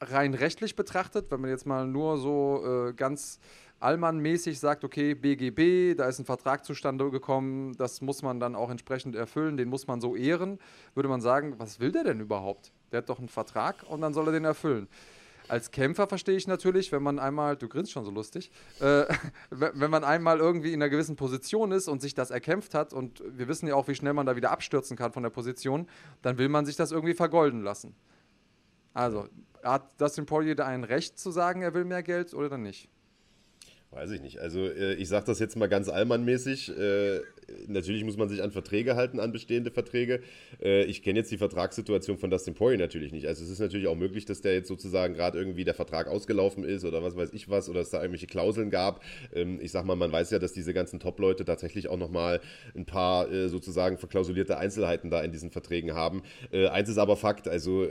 [0.00, 3.38] rein rechtlich betrachtet, wenn man jetzt mal nur so äh, ganz
[3.82, 8.70] allmannmäßig sagt, okay, BGB, da ist ein Vertrag zustande gekommen, das muss man dann auch
[8.70, 10.58] entsprechend erfüllen, den muss man so ehren,
[10.94, 12.72] würde man sagen, was will der denn überhaupt?
[12.92, 14.88] Der hat doch einen Vertrag und dann soll er den erfüllen.
[15.48, 19.04] Als Kämpfer verstehe ich natürlich, wenn man einmal, du grinst schon so lustig, äh,
[19.50, 23.22] wenn man einmal irgendwie in einer gewissen Position ist und sich das erkämpft hat und
[23.26, 25.88] wir wissen ja auch, wie schnell man da wieder abstürzen kann von der Position,
[26.22, 27.94] dann will man sich das irgendwie vergolden lassen.
[28.94, 29.26] Also,
[29.62, 32.88] hat Dustin Poirier da ein Recht zu sagen, er will mehr Geld oder nicht?
[33.94, 34.38] Weiß ich nicht.
[34.38, 36.70] Also äh, ich sage das jetzt mal ganz allmannmäßig.
[36.78, 37.20] Äh,
[37.66, 40.20] natürlich muss man sich an Verträge halten, an bestehende Verträge.
[40.62, 43.26] Äh, ich kenne jetzt die Vertragssituation von Dustin Poirier natürlich nicht.
[43.26, 46.64] Also es ist natürlich auch möglich, dass der jetzt sozusagen gerade irgendwie der Vertrag ausgelaufen
[46.64, 49.02] ist oder was weiß ich was oder es da irgendwelche Klauseln gab.
[49.34, 52.40] Ähm, ich sag mal, man weiß ja, dass diese ganzen Top-Leute tatsächlich auch nochmal
[52.74, 56.22] ein paar sozusagen verklausulierte Einzelheiten da in diesen Verträgen haben.
[56.52, 57.86] Eins ist aber Fakt, also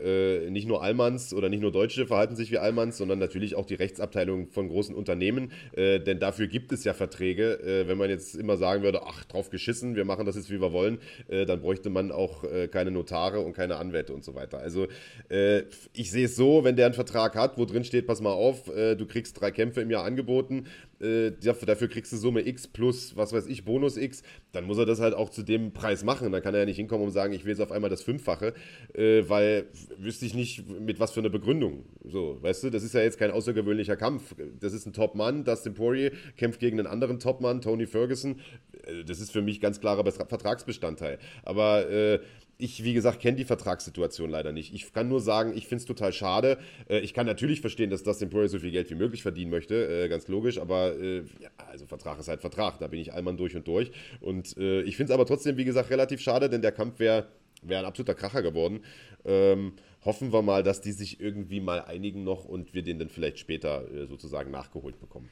[0.49, 3.75] nicht nur Allmanns oder nicht nur Deutsche verhalten sich wie Allmanns, sondern natürlich auch die
[3.75, 5.51] Rechtsabteilung von großen Unternehmen.
[5.91, 7.59] Äh, denn dafür gibt es ja Verträge.
[7.59, 10.61] Äh, wenn man jetzt immer sagen würde, ach, drauf geschissen, wir machen das jetzt, wie
[10.61, 14.35] wir wollen, äh, dann bräuchte man auch äh, keine Notare und keine Anwälte und so
[14.35, 14.59] weiter.
[14.59, 14.87] Also
[15.29, 15.63] äh,
[15.93, 18.65] ich sehe es so, wenn der einen Vertrag hat, wo drin steht, pass mal auf,
[18.65, 20.65] du kriegst drei Kämpfe im Jahr angeboten,
[21.01, 24.99] dafür kriegst du Summe X plus, was weiß ich, Bonus X, dann muss er das
[24.99, 26.31] halt auch zu dem Preis machen.
[26.31, 28.53] Dann kann er ja nicht hinkommen und sagen, ich will jetzt auf einmal das Fünffache,
[28.93, 29.65] weil
[29.97, 31.85] wüsste ich nicht, mit was für einer Begründung.
[32.03, 34.35] So, weißt du, das ist ja jetzt kein außergewöhnlicher Kampf.
[34.59, 38.39] Das ist ein Top-Mann, Dustin Poirier kämpft gegen einen anderen Top-Mann, Tony Ferguson.
[38.85, 41.19] Äh, das ist für mich ganz klarer Vertragsbestandteil.
[41.43, 42.19] Aber äh,
[42.61, 44.73] ich, wie gesagt, kenne die Vertragssituation leider nicht.
[44.73, 46.59] Ich kann nur sagen, ich finde es total schade.
[46.87, 50.03] Äh, ich kann natürlich verstehen, dass Dustin Poirier so viel Geld wie möglich verdienen möchte,
[50.03, 53.35] äh, ganz logisch, aber äh, ja, also Vertrag ist halt Vertrag, da bin ich Allmann
[53.35, 53.91] durch und durch.
[54.19, 57.27] Und ich finde es aber trotzdem, wie gesagt, relativ schade, denn der Kampf wäre
[57.63, 58.81] wär ein absoluter Kracher geworden.
[59.25, 63.09] Ähm, hoffen wir mal, dass die sich irgendwie mal einigen noch und wir den dann
[63.09, 65.29] vielleicht später sozusagen nachgeholt bekommen.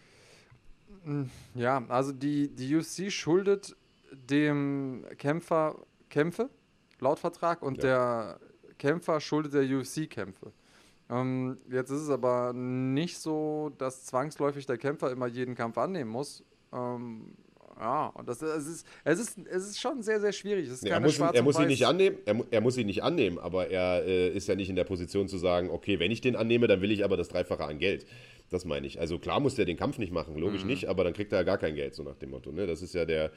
[1.04, 3.76] Hm, ja, also die, die UFC schuldet
[4.12, 5.76] dem Kämpfer
[6.10, 6.50] Kämpfe,
[7.02, 7.84] laut Vertrag, und ja.
[7.84, 8.40] der
[8.78, 10.52] Kämpfer schuldet der UFC Kämpfe.
[11.10, 16.12] Ähm, jetzt ist es aber nicht so, dass zwangsläufig der Kämpfer immer jeden Kampf annehmen
[16.12, 16.44] muss.
[16.72, 17.34] Ähm,
[17.80, 20.68] ja, und das, es, ist, es, ist, es ist schon sehr, sehr schwierig.
[20.68, 22.88] Es ist nee, er muss, ihn, er muss ihn nicht annehmen, er, er, muss ihn
[22.88, 26.12] nicht annehmen, aber er äh, ist ja nicht in der Position zu sagen, okay, wenn
[26.12, 28.06] ich den annehme, dann will ich aber das Dreifache an Geld.
[28.50, 29.00] Das meine ich.
[29.00, 30.68] Also klar muss der den Kampf nicht machen, logisch mhm.
[30.68, 32.52] nicht, aber dann kriegt er ja gar kein Geld, so nach dem Motto.
[32.52, 32.68] Ne?
[32.68, 33.32] Das ist ja der,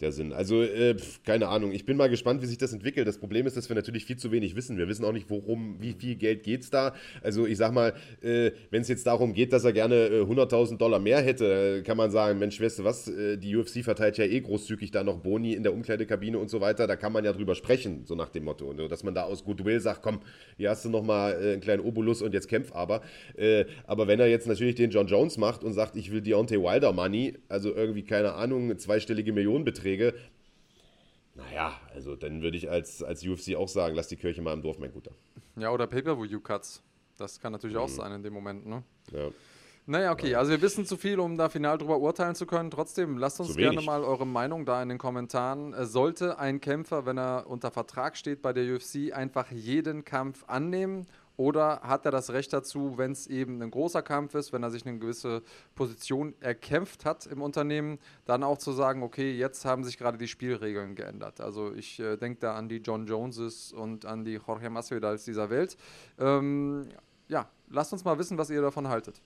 [0.00, 0.32] der Sinn.
[0.32, 1.72] Also, äh, keine Ahnung.
[1.72, 3.08] Ich bin mal gespannt, wie sich das entwickelt.
[3.08, 4.78] Das Problem ist, dass wir natürlich viel zu wenig wissen.
[4.78, 6.94] Wir wissen auch nicht, worum, wie viel Geld geht es da.
[7.22, 10.76] Also, ich sag mal, äh, wenn es jetzt darum geht, dass er gerne äh, 100.000
[10.76, 14.24] Dollar mehr hätte, kann man sagen, Mensch, weißt du was, äh, die UFC verteilt ja
[14.24, 16.86] eh großzügig da noch Boni in der Umkleidekabine und so weiter.
[16.86, 18.72] Da kann man ja drüber sprechen, so nach dem Motto.
[18.72, 18.86] Ne?
[18.86, 20.20] Dass man da aus Goodwill sagt, komm,
[20.56, 23.02] hier hast du nochmal äh, einen kleinen Obolus und jetzt kämpf aber.
[23.36, 26.60] Äh, aber wenn er jetzt natürlich den John Jones macht und sagt, ich will Deontay
[26.60, 29.87] Wilder Money, also irgendwie, keine Ahnung, zweistellige Millionenbeträge,
[31.34, 34.62] naja, also dann würde ich als, als UFC auch sagen, lass die Kirche mal im
[34.62, 35.12] Dorf, mein Guter.
[35.56, 36.82] Ja, oder Pay-Per-View-Cuts.
[37.16, 37.82] Das kann natürlich mhm.
[37.82, 38.82] auch sein in dem Moment, ne?
[39.12, 39.28] Ja.
[39.86, 42.70] Naja, okay, also wir wissen zu viel, um da final drüber urteilen zu können.
[42.70, 45.72] Trotzdem, lasst uns gerne mal eure Meinung da in den Kommentaren.
[45.72, 50.44] Äh, sollte ein Kämpfer, wenn er unter Vertrag steht bei der UFC, einfach jeden Kampf
[50.46, 51.06] annehmen
[51.38, 54.70] oder hat er das Recht dazu, wenn es eben ein großer Kampf ist, wenn er
[54.70, 55.42] sich eine gewisse
[55.76, 60.26] Position erkämpft hat im Unternehmen, dann auch zu sagen, okay, jetzt haben sich gerade die
[60.26, 61.40] Spielregeln geändert.
[61.40, 65.48] Also ich äh, denke da an die John Joneses und an die Jorge Masvidals dieser
[65.48, 65.76] Welt.
[66.18, 66.88] Ähm,
[67.28, 69.22] ja, lasst uns mal wissen, was ihr davon haltet.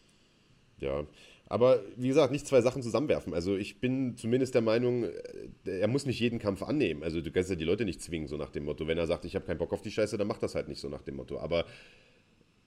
[0.81, 1.05] Ja,
[1.53, 3.35] aber wie gesagt, nicht zwei Sachen zusammenwerfen.
[3.35, 7.03] Also ich bin zumindest der Meinung, äh, er muss nicht jeden Kampf annehmen.
[7.03, 8.89] Also du kannst ja die Leute nicht zwingen, so nach dem Motto.
[8.89, 10.81] Wenn er sagt, ich habe keinen Bock auf die Scheiße, dann macht das halt nicht
[10.81, 11.39] so nach dem Motto.
[11.39, 11.67] Aber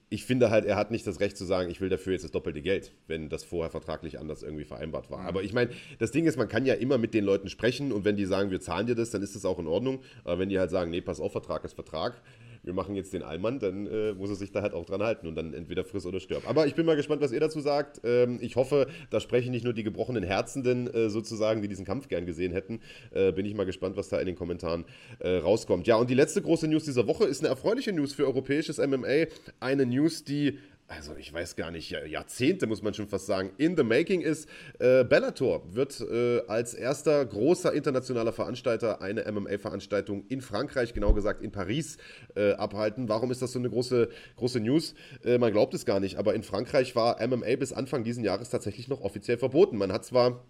[0.09, 2.29] ich finde halt, er hat nicht das Recht zu sagen, ich will dafür jetzt das
[2.29, 5.21] doppelte Geld, wenn das vorher vertraglich anders irgendwie vereinbart war.
[5.21, 5.27] Mhm.
[5.29, 8.05] Aber ich meine, das Ding ist, man kann ja immer mit den Leuten sprechen und
[8.05, 10.03] wenn die sagen, wir zahlen dir das, dann ist das auch in Ordnung.
[10.23, 12.21] Aber wenn die halt sagen, nee, pass auf, Vertrag ist Vertrag,
[12.65, 15.27] wir machen jetzt den Allmann, dann äh, muss er sich da halt auch dran halten
[15.27, 16.47] und dann entweder friss oder stirb.
[16.47, 18.01] Aber ich bin mal gespannt, was ihr dazu sagt.
[18.03, 22.07] Ähm, ich hoffe, da sprechen nicht nur die gebrochenen Herzenden äh, sozusagen, die diesen Kampf
[22.07, 22.79] gern gesehen hätten.
[23.11, 24.85] Äh, bin ich mal gespannt, was da in den Kommentaren
[25.19, 25.87] äh, rauskommt.
[25.87, 29.25] Ja, und die letzte große News dieser Woche ist eine erfreuliche News für europäisches MMA.
[29.59, 33.75] Eine News, die also ich weiß gar nicht, Jahrzehnte muss man schon fast sagen, in
[33.75, 34.47] the making ist.
[34.79, 41.41] Äh, Bellator wird äh, als erster großer internationaler Veranstalter eine MMA-Veranstaltung in Frankreich, genau gesagt
[41.41, 41.97] in Paris,
[42.35, 43.09] äh, abhalten.
[43.09, 44.93] Warum ist das so eine große, große News?
[45.23, 48.49] Äh, man glaubt es gar nicht, aber in Frankreich war MMA bis Anfang dieses Jahres
[48.49, 49.77] tatsächlich noch offiziell verboten.
[49.77, 50.45] Man hat zwar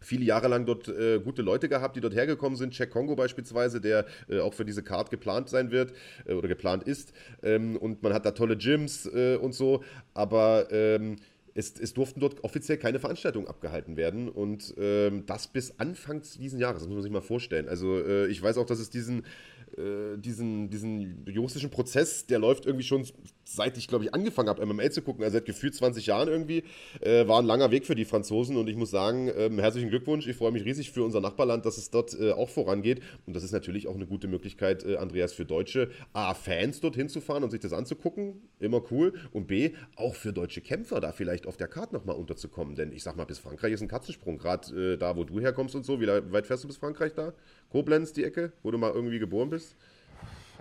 [0.00, 2.72] viele Jahre lang dort äh, gute Leute gehabt, die dort hergekommen sind.
[2.72, 5.92] Check Kongo beispielsweise, der äh, auch für diese Card geplant sein wird
[6.26, 7.12] äh, oder geplant ist.
[7.42, 9.82] Ähm, und man hat da tolle Gyms äh, und so.
[10.14, 11.16] Aber ähm,
[11.54, 14.28] es, es, durften dort offiziell keine Veranstaltungen abgehalten werden.
[14.28, 16.80] Und ähm, das bis Anfang dieses Jahres.
[16.80, 17.68] Das muss man sich mal vorstellen.
[17.68, 19.24] Also äh, ich weiß auch, dass es diesen
[19.76, 23.04] äh, diesen, diesen juristischen Prozess, der läuft irgendwie schon
[23.46, 26.64] seit ich, glaube ich, angefangen habe, MMA zu gucken, also seit gefühlt 20 Jahren irgendwie.
[27.00, 30.26] Äh, war ein langer Weg für die Franzosen und ich muss sagen, ähm, herzlichen Glückwunsch.
[30.26, 33.00] Ich freue mich riesig für unser Nachbarland, dass es dort äh, auch vorangeht.
[33.26, 37.20] Und das ist natürlich auch eine gute Möglichkeit, äh, Andreas, für deutsche A-Fans dorthin zu
[37.20, 38.42] fahren und sich das anzugucken.
[38.58, 39.14] Immer cool.
[39.32, 42.74] Und B, auch für deutsche Kämpfer da vielleicht auf der Karte nochmal unterzukommen.
[42.74, 44.38] Denn ich sag mal, bis Frankreich ist ein Katzensprung.
[44.38, 46.00] Gerade äh, da, wo du herkommst und so.
[46.00, 47.32] Wie weit fährst du bis Frankreich da?
[47.70, 49.76] Koblenz, die Ecke, wo du mal irgendwie geboren bist?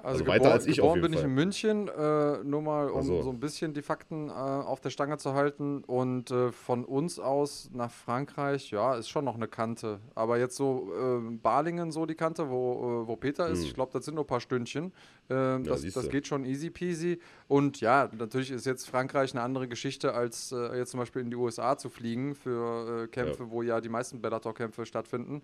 [0.06, 1.20] Also, also weiter als ich geboren bin Fall.
[1.20, 3.24] ich in München, äh, nur mal um so.
[3.24, 3.32] so.
[3.32, 5.84] ein bisschen die Fakten äh, auf der Stange zu halten.
[5.84, 10.00] Und äh, von uns aus nach Frankreich, ja, ist schon noch eine Kante.
[10.14, 13.66] Aber jetzt so äh, Balingen, so die Kante, wo, äh, wo Peter ist, hm.
[13.66, 14.94] ich glaube, das sind nur ein paar Stündchen.
[15.28, 17.20] Ähm, ja, das, das geht schon easy peasy.
[17.48, 21.32] Und ja, natürlich ist jetzt Frankreich eine andere Geschichte, als äh, jetzt zum Beispiel in
[21.32, 23.50] die USA zu fliegen für Kämpfe, ja.
[23.50, 25.42] wo ja die meisten Bellator-Kämpfe stattfinden.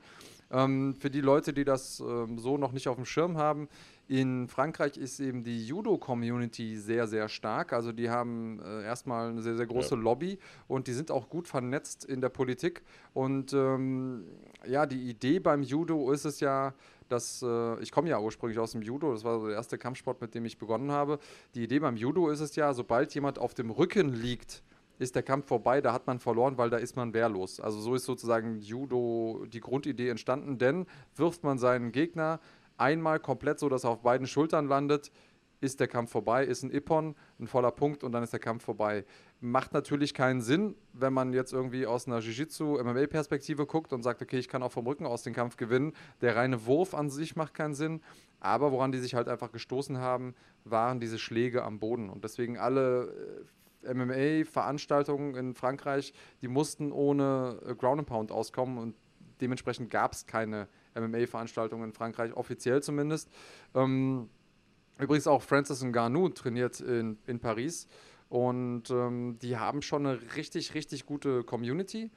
[0.52, 3.68] Ähm, für die Leute, die das ähm, so noch nicht auf dem Schirm haben,
[4.12, 7.72] in Frankreich ist eben die Judo-Community sehr, sehr stark.
[7.72, 10.02] Also die haben äh, erstmal eine sehr, sehr große ja.
[10.02, 12.82] Lobby und die sind auch gut vernetzt in der Politik.
[13.14, 14.26] Und ähm,
[14.68, 16.74] ja, die Idee beim Judo ist es ja,
[17.08, 20.20] dass äh, ich komme ja ursprünglich aus dem Judo, das war so der erste Kampfsport,
[20.20, 21.18] mit dem ich begonnen habe.
[21.56, 24.62] Die Idee beim Judo ist es ja, sobald jemand auf dem Rücken liegt,
[25.00, 27.62] ist der Kampf vorbei, da hat man verloren, weil da ist man wehrlos.
[27.62, 30.86] Also so ist sozusagen Judo die Grundidee entstanden, denn
[31.16, 32.42] wirft man seinen Gegner
[32.82, 35.12] einmal komplett so, dass er auf beiden Schultern landet,
[35.62, 38.64] ist der Kampf vorbei, ist ein Ippon, ein voller Punkt und dann ist der Kampf
[38.66, 39.06] vorbei.
[39.40, 44.24] Macht natürlich keinen Sinn, wenn man jetzt irgendwie aus einer Jiu-Jitsu, MMA-Perspektive guckt und sagt,
[44.24, 45.94] okay, ich kann auch vom Rücken aus den Kampf gewinnen.
[46.22, 48.02] Der reine Wurf an sich macht keinen Sinn.
[48.40, 50.34] Aber woran die sich halt einfach gestoßen haben,
[50.64, 52.10] waren diese Schläge am Boden.
[52.10, 53.46] Und deswegen alle
[53.84, 58.96] äh, MMA-Veranstaltungen in Frankreich, die mussten ohne äh, Ground and Pound auskommen und
[59.42, 63.30] dementsprechend gab es keine MMA-Veranstaltungen in Frankreich, offiziell zumindest.
[63.76, 64.30] Ähm,
[65.00, 67.88] übrigens auch Francis Ngannou trainiert in, in Paris
[68.30, 72.10] und ähm, die haben schon eine richtig, richtig gute Community.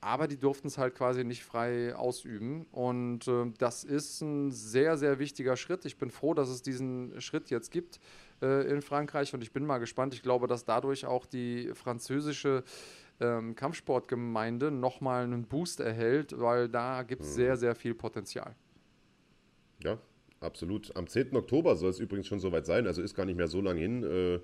[0.00, 2.66] Aber die durften es halt quasi nicht frei ausüben.
[2.70, 5.84] Und äh, das ist ein sehr, sehr wichtiger Schritt.
[5.84, 7.98] Ich bin froh, dass es diesen Schritt jetzt gibt
[8.40, 9.34] äh, in Frankreich.
[9.34, 10.14] Und ich bin mal gespannt.
[10.14, 12.62] Ich glaube, dass dadurch auch die französische
[13.20, 17.34] ähm, Kampfsportgemeinde nochmal einen Boost erhält, weil da gibt es mhm.
[17.34, 18.54] sehr, sehr viel Potenzial.
[19.82, 19.98] Ja,
[20.40, 20.94] absolut.
[20.96, 21.36] Am 10.
[21.36, 24.02] Oktober soll es übrigens schon soweit sein, also ist gar nicht mehr so lange hin,
[24.04, 24.40] äh,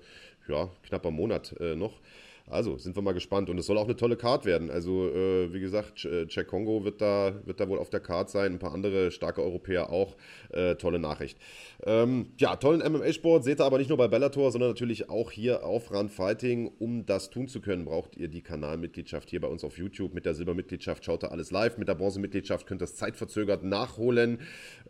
[0.47, 1.99] ja, knapper Monat äh, noch.
[2.47, 3.49] Also sind wir mal gespannt.
[3.49, 4.69] Und es soll auch eine tolle Card werden.
[4.69, 8.29] Also, äh, wie gesagt, Jack äh, Kongo wird da, wird da wohl auf der Card
[8.29, 8.53] sein.
[8.53, 10.15] Ein paar andere starke Europäer auch.
[10.49, 11.39] Äh, tolle Nachricht.
[11.83, 15.65] Ähm, ja, tollen MMA-Sport seht ihr aber nicht nur bei Bellator, sondern natürlich auch hier
[15.65, 16.71] auf Run Fighting.
[16.79, 20.13] Um das tun zu können, braucht ihr die Kanalmitgliedschaft hier bei uns auf YouTube.
[20.13, 21.77] Mit der Silbermitgliedschaft schaut ihr alles live.
[21.77, 24.39] Mit der Bronzemitgliedschaft könnt ihr es zeitverzögert nachholen.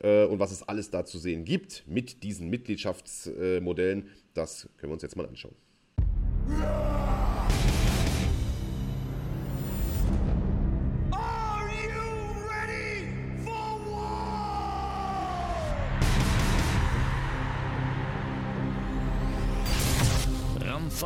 [0.02, 4.96] Äh, und was es alles da zu sehen gibt mit diesen Mitgliedschaftsmodellen, das können wir
[4.96, 5.56] uns jetzt mal anschauen.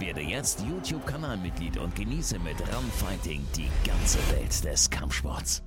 [0.00, 5.62] Werde jetzt YouTube-Kanalmitglied und genieße mit Runfighting die ganze Welt des Kampfsports.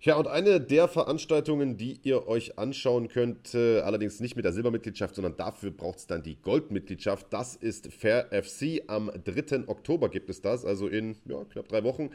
[0.00, 4.52] Ja, und eine der Veranstaltungen, die ihr euch anschauen könnt, äh, allerdings nicht mit der
[4.52, 7.28] Silbermitgliedschaft, sondern dafür braucht es dann die Goldmitgliedschaft.
[7.30, 8.82] Das ist Fair FC.
[8.88, 9.68] Am 3.
[9.68, 12.10] Oktober gibt es das, also in ja, knapp drei Wochen.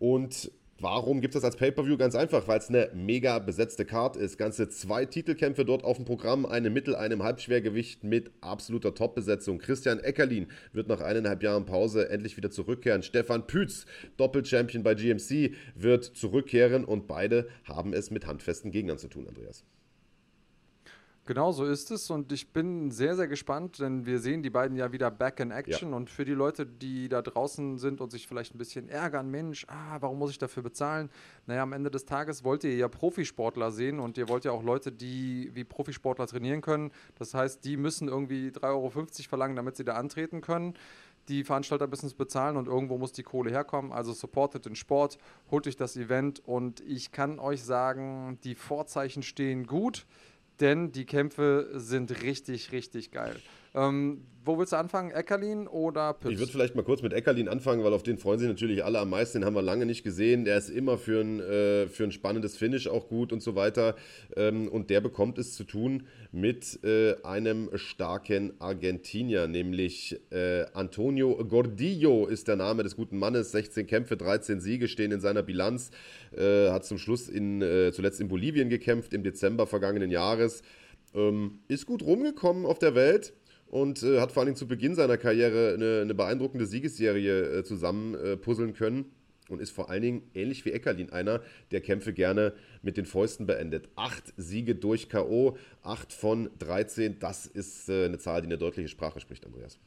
[0.00, 0.50] Und
[0.82, 1.98] Warum gibt es das als Pay-Per-View?
[1.98, 4.38] Ganz einfach, weil es eine mega besetzte Card ist.
[4.38, 9.58] Ganze zwei Titelkämpfe dort auf dem Programm, eine Mittel-, einem Halbschwergewicht mit absoluter Top-Besetzung.
[9.58, 13.02] Christian Eckerlin wird nach eineinhalb Jahren Pause endlich wieder zurückkehren.
[13.02, 13.84] Stefan Pütz,
[14.16, 19.66] Doppelchampion bei GMC, wird zurückkehren und beide haben es mit handfesten Gegnern zu tun, Andreas.
[21.26, 24.76] Genau so ist es und ich bin sehr, sehr gespannt, denn wir sehen die beiden
[24.76, 25.96] ja wieder back in action ja.
[25.96, 29.64] und für die Leute, die da draußen sind und sich vielleicht ein bisschen ärgern, Mensch,
[29.68, 31.10] ah, warum muss ich dafür bezahlen?
[31.46, 34.64] Naja, am Ende des Tages wollt ihr ja Profisportler sehen und ihr wollt ja auch
[34.64, 36.90] Leute, die wie Profisportler trainieren können.
[37.16, 38.90] Das heißt, die müssen irgendwie 3,50 Euro
[39.28, 40.74] verlangen, damit sie da antreten können
[41.28, 43.92] die Veranstalter müssen es bezahlen und irgendwo muss die Kohle herkommen.
[43.92, 45.16] Also supportet den Sport,
[45.50, 50.06] holt euch das Event und ich kann euch sagen, die Vorzeichen stehen gut
[50.60, 53.36] denn die Kämpfe sind richtig, richtig geil.
[53.74, 55.10] Ähm, wo willst du anfangen?
[55.10, 56.32] Eckerlin oder Pütz?
[56.32, 58.98] Ich würde vielleicht mal kurz mit Eckerlin anfangen, weil auf den freuen sich natürlich alle
[58.98, 59.38] am meisten.
[59.38, 60.46] Den haben wir lange nicht gesehen.
[60.46, 63.96] Der ist immer für ein, äh, für ein spannendes Finish auch gut und so weiter.
[64.36, 71.36] Ähm, und der bekommt es zu tun mit äh, einem starken Argentinier, nämlich äh, Antonio
[71.44, 73.52] Gordillo ist der Name des guten Mannes.
[73.52, 75.90] 16 Kämpfe, 13 Siege stehen in seiner Bilanz.
[76.34, 80.62] Äh, hat zum Schluss in, äh, zuletzt in Bolivien gekämpft im Dezember vergangenen Jahres
[81.12, 83.32] Ähm, ist gut rumgekommen auf der Welt
[83.70, 88.14] und äh, hat vor allem zu Beginn seiner Karriere eine, eine beeindruckende Siegesserie äh, zusammen
[88.14, 89.06] äh, puzzeln können
[89.48, 91.40] und ist vor allen Dingen ähnlich wie Eckerlin einer,
[91.70, 92.52] der Kämpfe gerne
[92.82, 93.88] mit den Fäusten beendet.
[93.96, 98.88] Acht Siege durch K.O., acht von 13, das ist äh, eine Zahl, die eine deutliche
[98.88, 99.78] Sprache spricht, Andreas.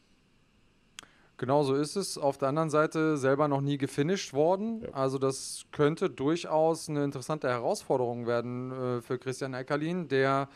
[1.37, 2.17] Genau so ist es.
[2.17, 4.83] Auf der anderen Seite selber noch nie gefinisht worden.
[4.83, 4.93] Ja.
[4.93, 10.47] Also das könnte durchaus eine interessante Herausforderung werden äh, für Christian Eckerlin, der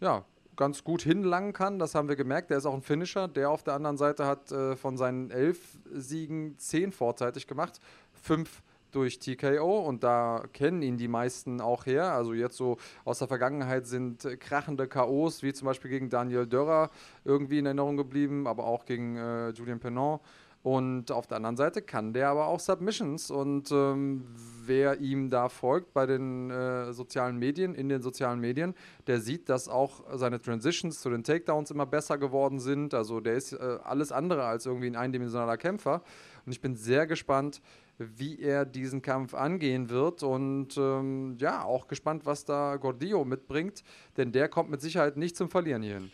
[0.00, 0.24] ja
[0.56, 1.78] ganz gut hinlangen kann.
[1.78, 2.50] Das haben wir gemerkt.
[2.50, 3.28] Der ist auch ein Finisher.
[3.28, 7.80] Der auf der anderen Seite hat äh, von seinen elf Siegen zehn vorzeitig gemacht.
[8.12, 8.62] Fünf
[8.92, 12.14] durch TKO und da kennen ihn die meisten auch her.
[12.14, 16.90] Also jetzt so aus der Vergangenheit sind krachende KOs, wie zum Beispiel gegen Daniel Dörrer
[17.24, 20.20] irgendwie in Erinnerung geblieben, aber auch gegen äh, Julien Penon.
[20.62, 23.30] Und auf der anderen Seite kann der aber auch Submissions.
[23.30, 24.24] Und ähm,
[24.64, 28.74] wer ihm da folgt bei den äh, sozialen Medien, in den sozialen Medien,
[29.06, 32.94] der sieht, dass auch seine Transitions zu den Takedowns immer besser geworden sind.
[32.94, 36.02] Also der ist äh, alles andere als irgendwie ein eindimensionaler Kämpfer.
[36.44, 37.62] Und ich bin sehr gespannt,
[37.98, 40.24] wie er diesen Kampf angehen wird.
[40.24, 43.84] Und ähm, ja, auch gespannt, was da Gordillo mitbringt.
[44.16, 46.10] Denn der kommt mit Sicherheit nicht zum Verlieren hierhin.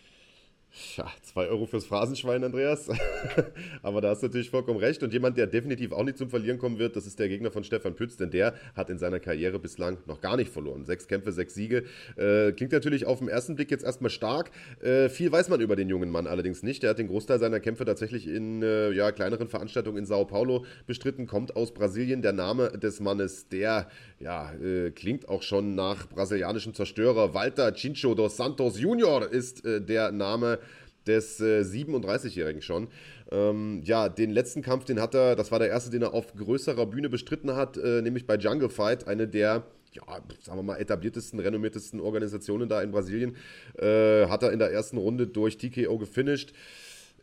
[0.96, 2.88] Ja, zwei Euro fürs Phrasenschwein, Andreas.
[3.82, 5.02] Aber da hast du natürlich vollkommen recht.
[5.02, 7.62] Und jemand, der definitiv auch nicht zum Verlieren kommen wird, das ist der Gegner von
[7.62, 10.86] Stefan Pütz, denn der hat in seiner Karriere bislang noch gar nicht verloren.
[10.86, 11.84] Sechs Kämpfe, sechs Siege.
[12.16, 14.50] Äh, klingt natürlich auf den ersten Blick jetzt erstmal stark.
[14.80, 16.82] Äh, viel weiß man über den jungen Mann allerdings nicht.
[16.82, 20.64] Der hat den Großteil seiner Kämpfe tatsächlich in äh, ja, kleineren Veranstaltungen in Sao Paulo
[20.86, 22.22] bestritten, kommt aus Brasilien.
[22.22, 23.88] Der Name des Mannes, der
[24.20, 27.34] ja, äh, klingt auch schon nach brasilianischem Zerstörer.
[27.34, 30.60] Walter Chincho dos Santos Junior ist äh, der Name
[31.06, 32.88] des äh, 37-Jährigen schon.
[33.30, 36.34] Ähm, ja, den letzten Kampf, den hat er, das war der erste, den er auf
[36.34, 39.64] größerer Bühne bestritten hat, äh, nämlich bei Jungle Fight, eine der
[39.94, 40.02] ja,
[40.40, 43.36] sagen wir mal, etabliertesten, renommiertesten Organisationen da in Brasilien,
[43.78, 46.54] äh, hat er in der ersten Runde durch TKO gefinisht.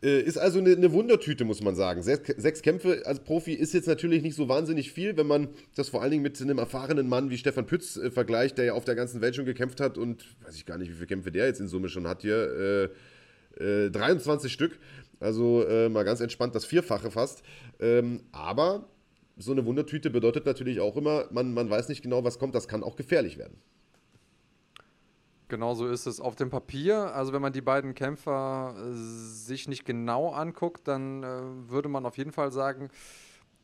[0.02, 2.02] Äh, ist also eine, eine, Wundertüte, muss man sagen.
[2.02, 5.90] Sechs, sechs, Kämpfe als Profi ist jetzt natürlich nicht so wahnsinnig viel, wenn man das
[5.90, 8.84] vor allen Dingen mit einem erfahrenen Mann wie Stefan Pütz äh, vergleicht, der ja auf
[8.84, 11.46] der ganzen Welt schon gekämpft hat und weiß ich gar nicht, wie viele Kämpfe der
[11.46, 12.90] jetzt in Summe schon hat hier.
[13.58, 14.78] Äh, 23 äh, Stück,
[15.18, 17.42] also äh, mal ganz entspannt das Vierfache fast.
[17.78, 18.88] Ähm, aber
[19.36, 22.68] so eine Wundertüte bedeutet natürlich auch immer, man, man weiß nicht genau, was kommt, das
[22.68, 23.60] kann auch gefährlich werden.
[25.48, 27.12] Genau so ist es auf dem Papier.
[27.14, 32.06] Also wenn man die beiden Kämpfer äh, sich nicht genau anguckt, dann äh, würde man
[32.06, 32.88] auf jeden Fall sagen,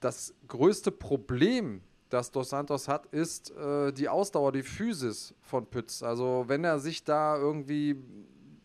[0.00, 1.80] das größte Problem,
[2.10, 6.02] das Dos Santos hat, ist äh, die Ausdauer, die Physis von Pütz.
[6.02, 7.96] Also wenn er sich da irgendwie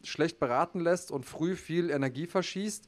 [0.04, 2.88] schlecht beraten lässt und früh viel Energie verschießt,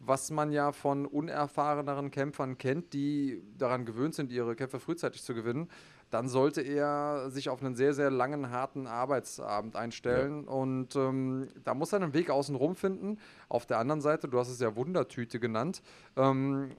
[0.00, 5.34] was man ja von unerfahreneren Kämpfern kennt, die daran gewöhnt sind, ihre Kämpfe frühzeitig zu
[5.34, 5.68] gewinnen,
[6.10, 10.44] dann sollte er sich auf einen sehr, sehr langen, harten Arbeitsabend einstellen.
[10.44, 10.52] Ja.
[10.52, 13.18] Und ähm, da muss er einen Weg außen rum finden.
[13.48, 15.82] Auf der anderen Seite, du hast es ja Wundertüte genannt,
[16.16, 16.70] ähm,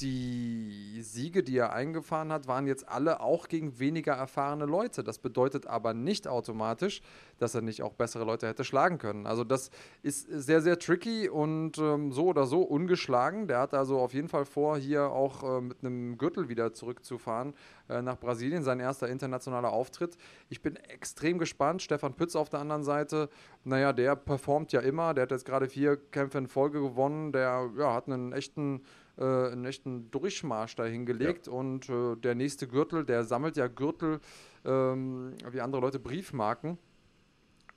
[0.00, 5.02] die Siege, die er eingefahren hat, waren jetzt alle auch gegen weniger erfahrene Leute.
[5.02, 7.00] Das bedeutet aber nicht automatisch,
[7.38, 9.26] dass er nicht auch bessere Leute hätte schlagen können.
[9.26, 9.70] Also das
[10.02, 13.48] ist sehr, sehr tricky und ähm, so oder so ungeschlagen.
[13.48, 17.54] Der hat also auf jeden Fall vor, hier auch äh, mit einem Gürtel wieder zurückzufahren
[17.88, 20.16] äh, nach Brasilien, sein erster internationaler Auftritt.
[20.48, 21.82] Ich bin extrem gespannt.
[21.82, 23.28] Stefan Pütz auf der anderen Seite,
[23.64, 25.14] naja, der performt ja immer.
[25.14, 27.32] Der hat jetzt gerade vier Kämpfe in Folge gewonnen.
[27.32, 28.82] Der ja, hat einen echten
[29.18, 31.46] äh, einen echten Durchmarsch da hingelegt.
[31.46, 31.52] Ja.
[31.52, 34.20] Und äh, der nächste Gürtel, der sammelt ja Gürtel
[34.64, 36.78] ähm, wie andere Leute Briefmarken.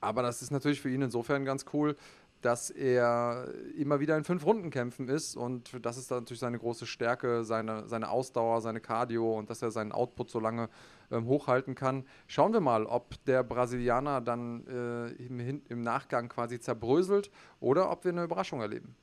[0.00, 1.96] Aber das ist natürlich für ihn insofern ganz cool,
[2.42, 3.48] dass er
[3.78, 7.88] immer wieder in fünf Runden kämpfen ist und das ist natürlich seine große Stärke, seine,
[7.88, 10.68] seine Ausdauer, seine Cardio und dass er seinen Output so lange
[11.10, 12.04] ähm, hochhalten kann.
[12.26, 18.04] Schauen wir mal, ob der Brasilianer dann äh, im, im Nachgang quasi zerbröselt oder ob
[18.04, 18.96] wir eine Überraschung erleben.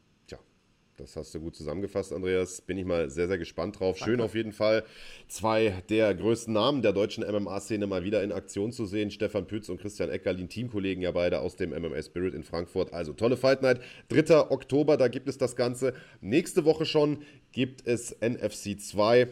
[1.00, 2.62] Das hast du gut zusammengefasst, Andreas.
[2.62, 3.98] Bin ich mal sehr, sehr gespannt drauf.
[3.98, 4.12] Danke.
[4.12, 4.84] Schön auf jeden Fall,
[5.28, 9.10] zwei der größten Namen der deutschen MMA-Szene mal wieder in Aktion zu sehen.
[9.10, 12.92] Stefan Pütz und Christian Eckerlin, Teamkollegen ja beide aus dem MMA Spirit in Frankfurt.
[12.92, 13.80] Also tolle Fight Night.
[14.10, 14.52] 3.
[14.52, 15.94] Oktober, da gibt es das Ganze.
[16.20, 17.20] Nächste Woche schon
[17.52, 19.28] gibt es NFC 2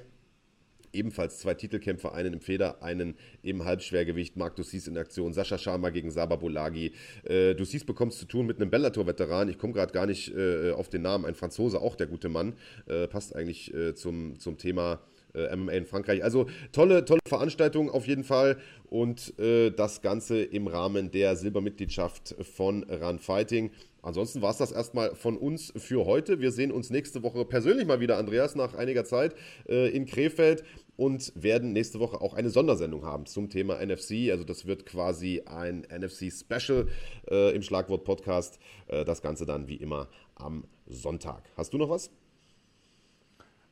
[0.94, 4.38] ebenfalls zwei Titelkämpfer, einen im Feder, einen im Halbschwergewicht.
[4.38, 6.94] Marc Dussis in Aktion, Sascha Sharma gegen Saba Bolagi.
[7.24, 9.50] Äh, Dussis bekommst zu tun mit einem Bellator-Veteran.
[9.50, 11.26] Ich komme gerade gar nicht äh, auf den Namen.
[11.26, 12.56] Ein Franzose, auch der gute Mann.
[12.88, 15.02] Äh, passt eigentlich äh, zum, zum Thema
[15.34, 16.24] äh, MMA in Frankreich.
[16.24, 18.58] Also tolle, tolle Veranstaltung auf jeden Fall
[18.90, 23.72] und äh, das Ganze im Rahmen der Silbermitgliedschaft von Run Fighting.
[24.02, 26.40] Ansonsten war es das erstmal von uns für heute.
[26.40, 29.36] Wir sehen uns nächste Woche persönlich mal wieder, Andreas, nach einiger Zeit
[29.68, 30.64] äh, in Krefeld
[30.96, 34.32] und werden nächste Woche auch eine Sondersendung haben zum Thema NFC.
[34.32, 36.88] Also das wird quasi ein NFC-Special
[37.30, 38.60] äh, im Schlagwort-Podcast.
[38.88, 41.44] Äh, das Ganze dann wie immer am Sonntag.
[41.56, 42.10] Hast du noch was?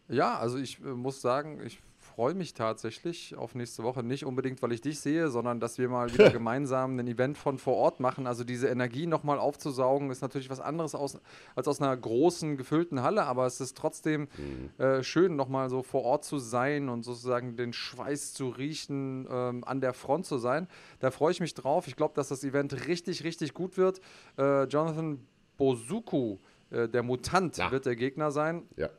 [0.08, 1.80] Ja, also ich äh, muss sagen, ich
[2.16, 4.02] freue mich tatsächlich auf nächste Woche.
[4.02, 7.58] Nicht unbedingt, weil ich dich sehe, sondern dass wir mal wieder gemeinsam ein Event von
[7.58, 8.26] vor Ort machen.
[8.26, 11.20] Also diese Energie nochmal aufzusaugen, ist natürlich was anderes aus,
[11.56, 14.84] als aus einer großen, gefüllten Halle, aber es ist trotzdem mhm.
[14.84, 19.66] äh, schön, nochmal so vor Ort zu sein und sozusagen den Schweiß zu riechen, ähm,
[19.66, 20.70] an der Front zu sein.
[21.00, 21.88] Da freue ich mich drauf.
[21.88, 24.00] Ich glaube, dass das Event richtig, richtig gut wird.
[24.38, 25.20] Äh, Jonathan
[25.58, 26.38] Bozuku,
[26.70, 27.72] äh, der Mutant, ja.
[27.72, 28.64] wird der Gegner sein.
[28.78, 28.90] Ja.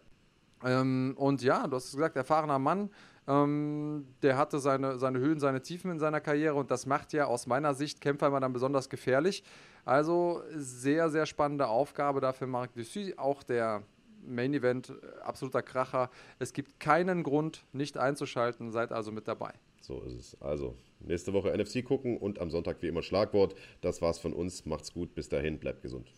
[0.65, 2.91] Ähm, und ja, du hast es gesagt, erfahrener Mann,
[3.28, 7.27] ähm, der hatte seine, seine Höhen, seine Tiefen in seiner Karriere und das macht ja
[7.27, 9.43] aus meiner Sicht Kämpfer immer dann besonders gefährlich.
[9.85, 13.83] Also sehr, sehr spannende Aufgabe dafür Marc Dussy, auch der
[14.27, 16.11] Main Event, äh, absoluter Kracher.
[16.39, 19.53] Es gibt keinen Grund, nicht einzuschalten, seid also mit dabei.
[19.81, 20.43] So ist es.
[20.43, 23.55] Also, nächste Woche NFC gucken und am Sonntag wie immer Schlagwort.
[23.81, 24.66] Das war's von uns.
[24.66, 25.15] Macht's gut.
[25.15, 25.61] Bis dahin.
[25.61, 26.11] Bleibt gesund.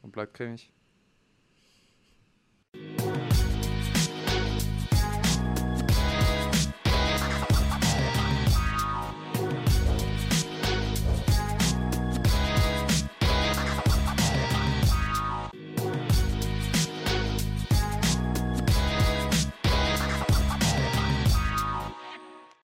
[0.00, 0.72] Und bleibt cremig.
[2.72, 3.29] Thank you.